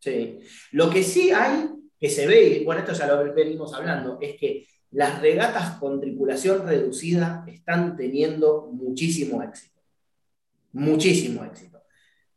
Sí. 0.00 0.38
Lo 0.72 0.90
que 0.90 1.02
sí 1.02 1.30
hay 1.30 1.70
que 1.98 2.10
se 2.10 2.26
ve, 2.26 2.58
y 2.58 2.64
bueno, 2.64 2.82
esto 2.82 2.92
ya 2.92 3.06
lo 3.06 3.32
venimos 3.32 3.72
hablando, 3.72 4.18
es 4.20 4.36
que 4.38 4.66
las 4.90 5.22
regatas 5.22 5.78
con 5.78 5.98
tripulación 5.98 6.66
reducida 6.66 7.42
están 7.48 7.96
teniendo 7.96 8.68
muchísimo 8.70 9.42
éxito. 9.42 9.80
Muchísimo 10.72 11.42
éxito. 11.44 11.82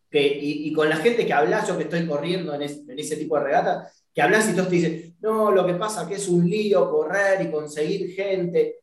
Que, 0.10 0.39
y, 0.41 0.72
con 0.72 0.88
la 0.88 0.95
gente 0.95 1.26
que 1.26 1.34
habla, 1.34 1.66
yo 1.68 1.78
que 1.78 1.84
estoy 1.84 2.07
corriendo 2.07 2.55
en, 2.55 2.62
ese 2.62 3.18
tipo 3.18 3.38
de 3.38 3.43
regatas, 3.43 4.05
que 4.16 4.22
hablas 4.22 4.49
y 4.49 4.53
todos 4.53 4.70
te 4.70 4.76
dicen, 4.76 5.18
no, 5.20 5.51
lo 5.51 5.68
que 5.68 5.74
pasa 5.74 6.03
es 6.03 6.07
que 6.07 6.16
es 6.16 6.30
un 6.30 6.49
lío 6.49 6.89
correr 6.89 7.45
y 7.45 7.51
conseguir 7.51 8.12
gente. 8.14 8.78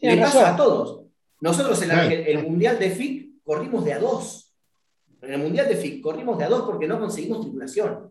Le 0.00 0.16
pasa 0.16 0.54
a 0.54 0.56
todos. 0.56 1.06
Nosotros 1.40 1.80
en 1.82 1.92
el 1.92 2.42
Mundial 2.42 2.80
de 2.80 2.90
FIC 2.90 3.42
corrimos 3.44 3.84
de 3.84 3.92
a 3.92 4.00
dos. 4.00 4.49
En 5.22 5.32
el 5.32 5.38
Mundial 5.38 5.68
de 5.68 5.76
FIC 5.76 6.02
corrimos 6.02 6.38
de 6.38 6.44
a 6.44 6.48
dos 6.48 6.62
porque 6.62 6.86
no 6.86 6.98
conseguimos 6.98 7.42
tripulación. 7.42 8.10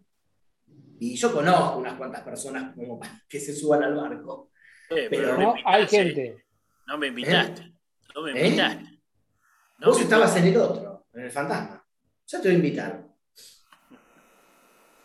Y 1.00 1.16
yo 1.16 1.34
conozco 1.34 1.80
unas 1.80 1.96
cuantas 1.96 2.22
personas 2.22 2.76
como 2.76 3.00
que 3.28 3.40
se 3.40 3.56
suban 3.56 3.84
al 3.84 3.96
barco. 3.96 4.52
Eh, 4.90 5.08
pero 5.10 5.38
no, 5.38 5.54
hay 5.66 5.88
gente. 5.88 6.46
No 6.88 6.98
me 6.98 7.08
invitaste. 7.08 7.74
No 8.16 8.22
me 8.22 8.32
¿Eh? 8.32 8.48
invitaste. 8.48 9.00
Vos 9.80 10.02
estabas 10.02 10.36
en 10.36 10.48
el 10.48 10.58
otro, 10.58 11.06
en 11.14 11.24
el 11.24 11.32
fantasma. 11.32 11.86
Ya 12.28 12.42
te 12.42 12.48
voy 12.50 12.56
a 12.56 12.58
invitar. 12.58 13.10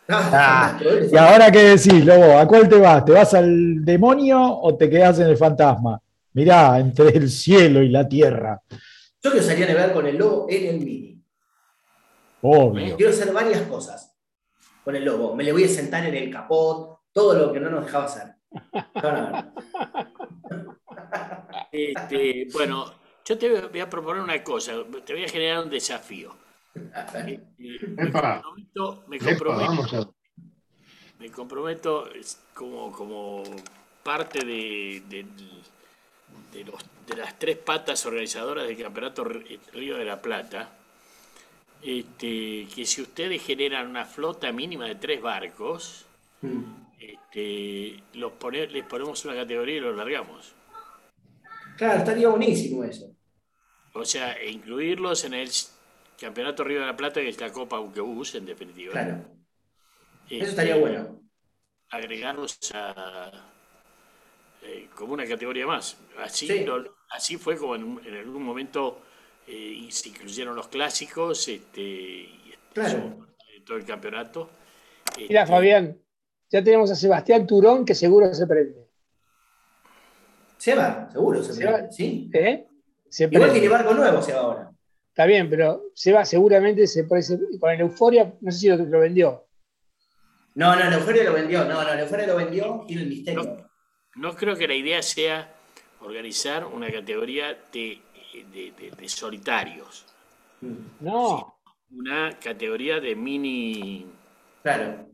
Ah, 0.08 0.78
y 1.10 1.16
ahora 1.16 1.50
qué 1.50 1.60
decís, 1.60 2.04
Lobo, 2.04 2.38
¿a 2.38 2.46
cuál 2.46 2.68
te 2.68 2.78
vas? 2.78 3.04
¿Te 3.06 3.12
vas 3.12 3.32
al 3.32 3.82
demonio 3.82 4.38
o 4.38 4.76
te 4.76 4.90
quedas 4.90 5.18
en 5.20 5.28
el 5.28 5.36
fantasma? 5.36 5.98
Mirá, 6.34 6.78
entre 6.78 7.16
el 7.16 7.30
cielo 7.30 7.82
y 7.82 7.88
la 7.88 8.06
tierra. 8.06 8.60
Yo 9.22 9.30
quiero 9.30 9.46
salir 9.46 9.70
a 9.70 9.74
ver 9.74 9.92
con 9.94 10.06
el 10.06 10.18
lobo 10.18 10.46
en 10.50 10.66
el 10.66 10.80
mini. 10.80 11.13
Obvio. 12.46 12.96
Quiero 12.96 13.10
hacer 13.10 13.32
varias 13.32 13.62
cosas 13.62 14.14
con 14.84 14.94
el 14.94 15.02
lobo. 15.02 15.34
Me 15.34 15.44
le 15.44 15.52
voy 15.52 15.64
a 15.64 15.68
sentar 15.68 16.04
en 16.04 16.14
el 16.14 16.30
capot, 16.30 17.00
todo 17.10 17.32
lo 17.32 17.50
que 17.50 17.58
no 17.58 17.70
nos 17.70 17.86
dejaba 17.86 18.04
hacer. 18.04 18.34
Este, 21.70 22.46
bueno, 22.52 22.92
yo 23.24 23.36
te 23.36 23.62
voy 23.62 23.80
a 23.80 23.90
proponer 23.90 24.22
una 24.22 24.44
cosa, 24.44 24.74
te 25.04 25.12
voy 25.12 25.24
a 25.24 25.28
generar 25.28 25.64
un 25.64 25.70
desafío. 25.70 26.36
me 26.74 28.12
comprometo, 28.12 29.04
me 29.08 29.18
comprometo, 29.18 30.14
me 31.18 31.30
comprometo 31.30 32.08
como, 32.54 32.92
como 32.92 33.42
parte 34.04 34.44
de, 34.44 35.02
de, 35.08 35.26
de, 36.52 37.16
las 37.16 37.38
tres 37.38 37.56
patas 37.56 38.06
organizadoras 38.06 38.68
del 38.68 38.80
Campeonato 38.80 39.24
Río 39.24 39.96
de 39.96 40.04
la 40.04 40.22
Plata, 40.22 40.83
este, 41.84 42.66
que 42.74 42.86
si 42.86 43.02
ustedes 43.02 43.42
generan 43.42 43.88
una 43.88 44.04
flota 44.04 44.50
mínima 44.52 44.86
de 44.86 44.94
tres 44.94 45.20
barcos, 45.20 46.06
mm. 46.40 46.62
este, 46.98 48.02
los 48.14 48.32
les 48.70 48.84
ponemos 48.86 49.24
una 49.24 49.34
categoría 49.34 49.76
y 49.76 49.80
los 49.80 49.96
largamos. 49.96 50.54
Claro, 51.76 51.98
estaría 51.98 52.28
buenísimo 52.28 52.84
eso. 52.84 53.14
O 53.92 54.04
sea, 54.04 54.32
e 54.32 54.50
incluirlos 54.50 55.24
en 55.24 55.34
el 55.34 55.50
Campeonato 56.18 56.64
Río 56.64 56.80
de 56.80 56.86
la 56.86 56.96
Plata, 56.96 57.20
que 57.20 57.28
es 57.28 57.40
la 57.40 57.52
Copa 57.52 57.78
Buquebus, 57.78 58.34
en 58.34 58.46
definitiva. 58.46 58.92
Claro. 58.92 59.24
eso 60.30 60.44
estaría 60.46 60.76
este, 60.76 60.88
bueno. 60.88 61.20
Agregarlos 61.90 62.58
a, 62.74 63.30
eh, 64.62 64.88
como 64.94 65.12
una 65.12 65.26
categoría 65.26 65.66
más. 65.66 65.98
Así, 66.18 66.66
así 67.10 67.36
fue 67.36 67.56
como 67.56 67.76
en, 67.76 68.16
algún 68.16 68.42
momento 68.42 69.02
eh, 69.46 69.86
se 69.90 70.08
incluyeron 70.08 70.56
los 70.56 70.68
clásicos 70.68 71.48
este, 71.48 71.80
y 71.90 72.54
todo 73.64 73.76
el 73.76 73.84
campeonato. 73.84 74.50
Mira, 75.16 75.42
este, 75.42 75.52
Fabián, 75.52 75.98
ya 76.50 76.62
tenemos 76.62 76.90
a 76.90 76.94
Sebastián 76.94 77.46
Turón 77.46 77.84
que 77.84 77.94
seguro 77.94 78.32
se 78.34 78.46
prende. 78.46 78.84
Seba, 80.56 81.08
seguro 81.10 81.42
se, 81.42 81.54
prende, 81.54 81.92
¿sí? 81.92 82.30
¿Eh? 82.32 82.66
Igual 83.30 83.52
tiene 83.52 83.68
barco 83.68 83.94
nuevo 83.94 84.22
Seba 84.22 84.40
ahora. 84.40 84.70
Está 85.08 85.26
bien, 85.26 85.48
pero 85.48 85.90
Seba 85.94 86.24
seguramente 86.24 86.88
se 86.88 87.04
parece, 87.04 87.38
con 87.60 87.70
el 87.70 87.82
Euforia, 87.82 88.34
no 88.40 88.50
sé 88.50 88.58
si 88.58 88.68
lo, 88.68 88.98
vendió. 88.98 89.46
No, 90.56 90.74
no, 90.74 90.82
el 90.82 90.92
Euforia 90.92 91.24
lo 91.24 91.32
vendió, 91.32 91.64
no, 91.64 91.84
no, 91.84 91.92
el 91.92 92.00
Euforia 92.00 92.26
lo 92.26 92.36
vendió, 92.36 92.84
tiene 92.86 93.02
el 93.02 93.08
misterio. 93.08 93.68
No 94.16 94.34
creo 94.34 94.56
que 94.56 94.66
la 94.66 94.74
idea 94.74 95.02
sea 95.02 95.54
organizar 96.00 96.64
una 96.64 96.90
categoría 96.90 97.56
de, 97.72 98.00
solitarios. 99.06 100.06
No. 101.00 101.60
Una 101.90 102.38
categoría 102.38 103.00
de 103.00 103.14
mini. 103.14 104.06
Claro. 104.62 105.08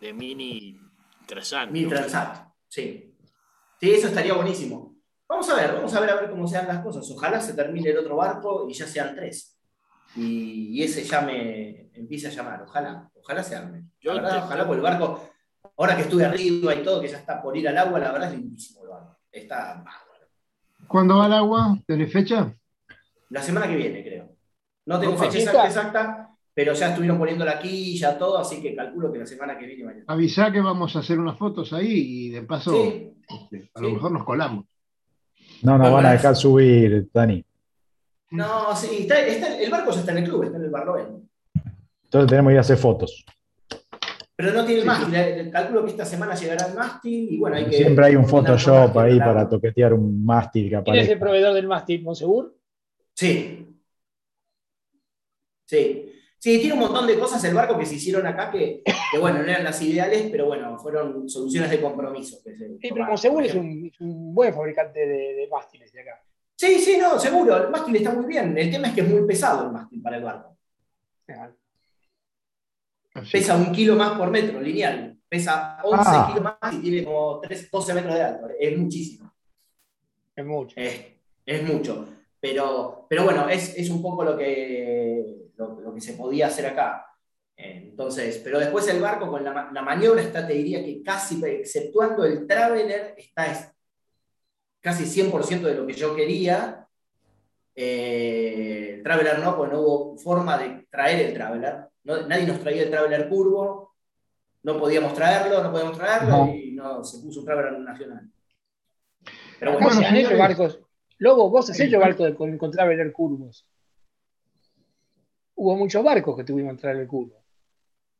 De 0.00 0.12
mini 0.12 0.80
transat. 1.26 1.70
Mini 1.70 1.88
transat, 1.88 2.48
sí. 2.68 3.14
Sí, 3.80 3.90
eso 3.90 4.08
estaría 4.08 4.34
buenísimo. 4.34 4.96
Vamos 5.28 5.48
a 5.50 5.54
ver, 5.56 5.74
vamos 5.74 5.92
a 5.94 6.00
ver 6.00 6.10
a 6.10 6.14
ver 6.16 6.30
cómo 6.30 6.46
sean 6.46 6.66
las 6.66 6.82
cosas. 6.82 7.10
Ojalá 7.10 7.40
se 7.40 7.54
termine 7.54 7.90
el 7.90 7.98
otro 7.98 8.16
barco 8.16 8.66
y 8.68 8.74
ya 8.74 8.86
sean 8.86 9.14
tres. 9.14 9.58
Y, 10.16 10.82
ese 10.82 11.02
ya 11.02 11.20
me 11.20 11.90
empiece 11.92 12.28
a 12.28 12.30
llamar. 12.30 12.62
Ojalá, 12.62 13.10
ojalá 13.14 13.42
se 13.42 13.56
arme. 13.56 13.84
ojalá, 14.04 14.66
por 14.66 14.76
el 14.76 14.82
barco 14.82 15.30
Ahora 15.76 15.96
que 15.96 16.02
estuve 16.02 16.24
arriba 16.24 16.74
y 16.74 16.82
todo, 16.84 17.00
que 17.00 17.08
ya 17.08 17.18
está 17.18 17.42
por 17.42 17.56
ir 17.56 17.68
al 17.68 17.76
agua, 17.76 17.98
la 17.98 18.12
verdad 18.12 18.32
es 18.32 18.38
lindísimo 18.38 18.84
el 18.84 18.90
barco. 18.90 19.18
Está. 19.32 19.84
¿Cuándo 20.88 21.18
va 21.18 21.26
al 21.26 21.32
agua? 21.32 21.78
¿Tenés 21.86 22.12
fecha? 22.12 22.54
La 23.30 23.42
semana 23.42 23.66
que 23.68 23.76
viene, 23.76 24.02
creo. 24.02 24.28
No 24.86 25.00
tengo 25.00 25.16
fecha 25.16 25.38
exacta, 25.66 26.30
pero 26.52 26.72
ya 26.74 26.90
estuvieron 26.90 27.18
poniendo 27.18 27.44
la 27.44 27.58
quilla, 27.58 28.18
todo, 28.18 28.38
así 28.38 28.60
que 28.62 28.76
calculo 28.76 29.12
que 29.12 29.18
la 29.18 29.26
semana 29.26 29.58
que 29.58 29.66
viene 29.66 29.84
mañana. 29.84 30.04
Avisá 30.06 30.52
que 30.52 30.60
vamos 30.60 30.94
a 30.94 31.00
hacer 31.00 31.18
unas 31.18 31.38
fotos 31.38 31.72
ahí 31.72 32.26
y 32.26 32.30
de 32.30 32.42
paso 32.42 32.74
este, 32.74 33.70
a 33.74 33.80
lo 33.80 33.90
mejor 33.90 34.12
nos 34.12 34.24
colamos. 34.24 34.66
No 35.62 35.78
nos 35.78 35.90
van 35.90 36.06
a 36.06 36.12
dejar 36.12 36.36
subir, 36.36 37.08
Dani. 37.12 37.44
No, 38.30 38.74
sí, 38.76 39.08
el 39.10 39.70
barco 39.70 39.92
ya 39.92 40.00
está 40.00 40.12
en 40.12 40.18
el 40.18 40.24
club, 40.24 40.44
está 40.44 40.58
en 40.58 40.64
el 40.64 40.70
Barloén. 40.70 41.28
Entonces 42.04 42.28
tenemos 42.28 42.50
que 42.50 42.54
ir 42.54 42.58
a 42.58 42.60
hacer 42.60 42.76
fotos. 42.76 43.24
Pero 44.36 44.52
no 44.52 44.64
tiene 44.64 44.84
mástil. 44.84 45.50
Calculo 45.50 45.84
que 45.84 45.90
esta 45.92 46.04
semana 46.04 46.34
llegará 46.34 46.66
el 46.66 46.74
mástil 46.74 47.28
y 47.32 47.38
bueno, 47.38 47.56
hay 47.56 47.66
que. 47.66 47.76
Siempre 47.76 48.06
hay 48.06 48.16
un 48.16 48.26
Photoshop 48.26 48.96
ahí 48.98 49.18
para 49.18 49.48
toquetear 49.48 49.94
un 49.94 50.24
mástil 50.24 50.70
que 50.70 50.82
¿Quién 50.82 50.96
es 50.96 51.08
el 51.08 51.18
proveedor 51.18 51.54
del 51.54 51.68
mástil? 51.68 52.02
¿Monsegur? 52.02 52.56
Sí. 53.14 53.68
Sí. 55.64 56.10
Sí, 56.44 56.58
tiene 56.58 56.74
un 56.74 56.80
montón 56.80 57.06
de 57.06 57.18
cosas 57.18 57.42
el 57.44 57.54
barco 57.54 57.78
que 57.78 57.86
se 57.86 57.94
hicieron 57.94 58.26
acá 58.26 58.50
que, 58.50 58.82
bueno, 59.18 59.38
no 59.38 59.44
eran 59.44 59.64
las 59.64 59.80
ideales, 59.80 60.28
pero 60.30 60.44
bueno, 60.44 60.78
fueron 60.78 61.26
soluciones 61.26 61.70
de 61.70 61.80
compromiso. 61.80 62.36
sí, 62.44 62.90
pero 62.92 63.06
Monsegur 63.06 63.44
es 63.44 63.54
un, 63.54 63.90
buen 64.34 64.52
fabricante 64.52 65.06
de, 65.06 65.48
mástiles 65.50 65.90
de 65.90 66.02
acá. 66.02 66.22
Sí, 66.54 66.80
sí, 66.80 66.98
no, 66.98 67.18
seguro. 67.18 67.64
El 67.64 67.70
mástil 67.70 67.96
está 67.96 68.12
muy 68.12 68.26
bien. 68.26 68.58
El 68.58 68.70
tema 68.70 68.88
es 68.88 68.94
que 68.94 69.00
es 69.00 69.08
muy 69.08 69.26
pesado 69.26 69.64
el 69.64 69.72
mástil 69.72 70.02
para 70.02 70.18
el 70.18 70.22
barco. 70.24 70.58
Pesa 73.30 73.56
un 73.56 73.70
kilo 73.72 73.94
más 73.94 74.18
por 74.18 74.30
metro, 74.30 74.60
lineal. 74.60 75.16
Pesa 75.28 75.78
11 75.84 76.02
ah. 76.04 76.26
kilos 76.28 76.42
más 76.42 76.74
y 76.74 76.78
tiene 76.80 77.04
como 77.04 77.40
12 77.72 77.94
metros 77.94 78.14
de 78.14 78.22
alto. 78.22 78.48
Es 78.58 78.76
muchísimo. 78.76 79.32
Es 80.34 80.44
mucho. 80.44 80.74
Es, 80.76 81.62
mucho. 81.62 82.08
Pero, 82.40 83.06
pero 83.08 83.24
bueno, 83.24 83.48
es, 83.48 83.88
un 83.88 84.02
poco 84.02 84.24
lo 84.24 84.36
que, 84.36 85.24
lo, 85.56 85.94
que 85.94 86.00
se 86.00 86.14
podía 86.14 86.48
hacer 86.48 86.66
acá. 86.66 87.06
Entonces, 87.56 88.40
pero 88.42 88.58
después 88.58 88.88
el 88.88 89.00
barco 89.00 89.30
con 89.30 89.44
la, 89.44 89.82
maniobra 89.82 90.20
está, 90.20 90.44
te 90.44 90.54
diría 90.54 90.84
que 90.84 91.02
casi, 91.04 91.40
exceptuando 91.44 92.24
el 92.24 92.48
Traveler, 92.48 93.14
está 93.16 93.72
casi 94.80 95.04
100% 95.04 95.60
de 95.60 95.74
lo 95.74 95.86
que 95.86 95.92
yo 95.92 96.16
quería. 96.16 96.88
Eh, 97.76 98.94
el 98.96 99.02
Traveler 99.04 99.38
no, 99.38 99.56
porque 99.56 99.72
no 99.72 99.80
hubo 99.80 100.18
forma 100.18 100.58
de 100.58 100.86
traer 100.90 101.26
el 101.26 101.34
Traveler 101.34 101.93
nadie 102.04 102.46
nos 102.46 102.60
traía 102.60 102.82
el 102.82 102.90
Traveler 102.90 103.28
curvo, 103.28 103.94
no 104.62 104.78
podíamos 104.78 105.14
traerlo, 105.14 105.62
no 105.62 105.70
podíamos 105.70 105.96
traerlo 105.96 106.46
y 106.54 106.72
no, 106.72 107.04
se 107.04 107.18
puso 107.18 107.40
un 107.40 107.46
Traveler 107.46 107.78
nacional. 107.80 108.30
Pero 109.58 109.72
bueno, 109.72 109.88
bueno 109.88 110.06
han 110.06 110.16
hecho 110.16 110.36
barcos. 110.36 110.80
Lobo, 111.18 111.48
vos 111.48 111.70
has 111.70 111.80
hecho 111.80 111.98
barcos 111.98 112.34
con, 112.34 112.58
con, 112.58 112.70
Traveler 112.70 113.12
curvos. 113.12 113.66
Hubo 115.54 115.76
muchos 115.76 116.02
barcos 116.02 116.36
que 116.36 116.44
tuvimos 116.44 116.76
Traveler 116.76 117.06
curvo. 117.06 117.42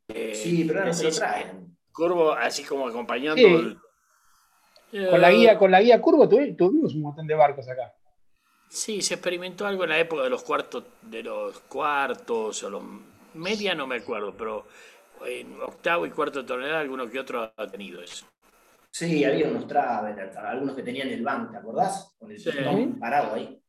Eh, 0.09 0.35
sí, 0.35 0.65
pero 0.65 0.85
no 0.85 0.93
se 0.93 1.05
lo 1.05 1.11
traen. 1.11 1.77
Curvo, 1.93 2.33
así 2.33 2.65
como 2.65 2.89
acompañando. 2.89 3.43
con, 4.91 5.21
la 5.21 5.31
guía, 5.31 5.59
con 5.59 5.71
la 5.71 5.81
guía 5.81 6.01
curvo 6.01 6.29
tuvimos 6.29 6.95
un 6.95 7.03
montón 7.03 7.27
de 7.27 7.35
barcos 7.35 7.69
acá. 7.69 7.95
Sí, 8.69 9.03
se 9.03 9.15
experimentó 9.15 9.67
algo 9.67 9.85
en 9.85 9.91
la 9.91 9.99
época 9.99 10.25
de 10.25 10.31
los 10.31 10.43
cuartos, 10.43 10.85
de 11.03 11.23
los 11.23 11.61
cuartos 11.61 12.63
o 12.65 12.71
los 12.71 12.83
media 13.35 13.75
no 13.75 13.87
me 13.87 13.97
acuerdo, 13.97 14.35
pero 14.37 14.67
en 15.27 15.61
octavo 15.61 16.07
y 16.07 16.11
cuarto 16.11 16.43
de 16.43 16.49
tonelada 16.49 16.81
alguno 16.81 17.09
que 17.09 17.19
otro 17.19 17.53
ha 17.57 17.67
tenido 17.67 18.03
eso. 18.03 18.27
Sí, 18.91 19.25
había 19.25 19.49
unos 19.49 19.67
travelers, 19.67 20.37
algunos 20.37 20.77
que 20.77 20.83
tenían 20.83 21.09
el 21.09 21.23
banco, 21.23 21.51
¿te 21.51 21.59
acordás? 21.59 22.15
Con 22.19 22.31
el 22.31 22.97
parado 22.99 23.35
ahí. 23.35 23.61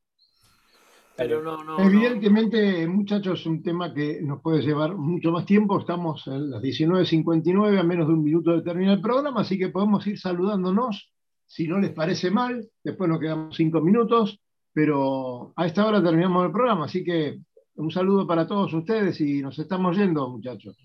Pero 1.18 1.42
no, 1.42 1.64
no. 1.64 1.80
Evidentemente, 1.80 2.86
muchachos, 2.88 3.40
es 3.40 3.46
un 3.46 3.64
tema 3.64 3.94
que 3.94 4.22
nos 4.22 4.42
puede 4.42 4.62
llevar 4.62 4.96
mucho 4.96 5.32
más 5.32 5.46
tiempo. 5.46 5.80
Estamos 5.80 6.28
en 6.28 6.52
las 6.52 6.62
19.59, 6.62 7.80
a 7.80 7.84
menos 7.84 8.08
de 8.08 8.14
un 8.14 8.24
minuto 8.24 8.52
de 8.52 8.62
terminar 8.62 8.98
el 8.98 9.02
programa, 9.02 9.42
así 9.42 9.58
que 9.58 9.70
podemos 9.70 10.06
ir 10.06 10.20
saludándonos, 10.20 11.12
si 11.46 11.68
no 11.68 11.80
les 11.80 11.92
parece 11.92 12.30
mal. 12.30 12.68
Después 12.84 13.10
nos 13.10 13.20
quedamos 13.20 13.56
cinco 13.56 13.80
minutos, 13.80 14.40
pero 14.74 15.54
a 15.56 15.66
esta 15.66 15.88
hora 15.88 16.04
terminamos 16.04 16.46
el 16.46 16.52
programa, 16.52 16.86
así 16.86 17.04
que 17.04 17.40
un 17.76 17.92
saludo 17.92 18.26
para 18.26 18.48
todos 18.48 18.74
ustedes 18.74 19.20
y 19.22 19.42
nos 19.42 19.58
estamos 19.60 19.98
yendo, 19.98 20.30
muchachos. 20.30 20.76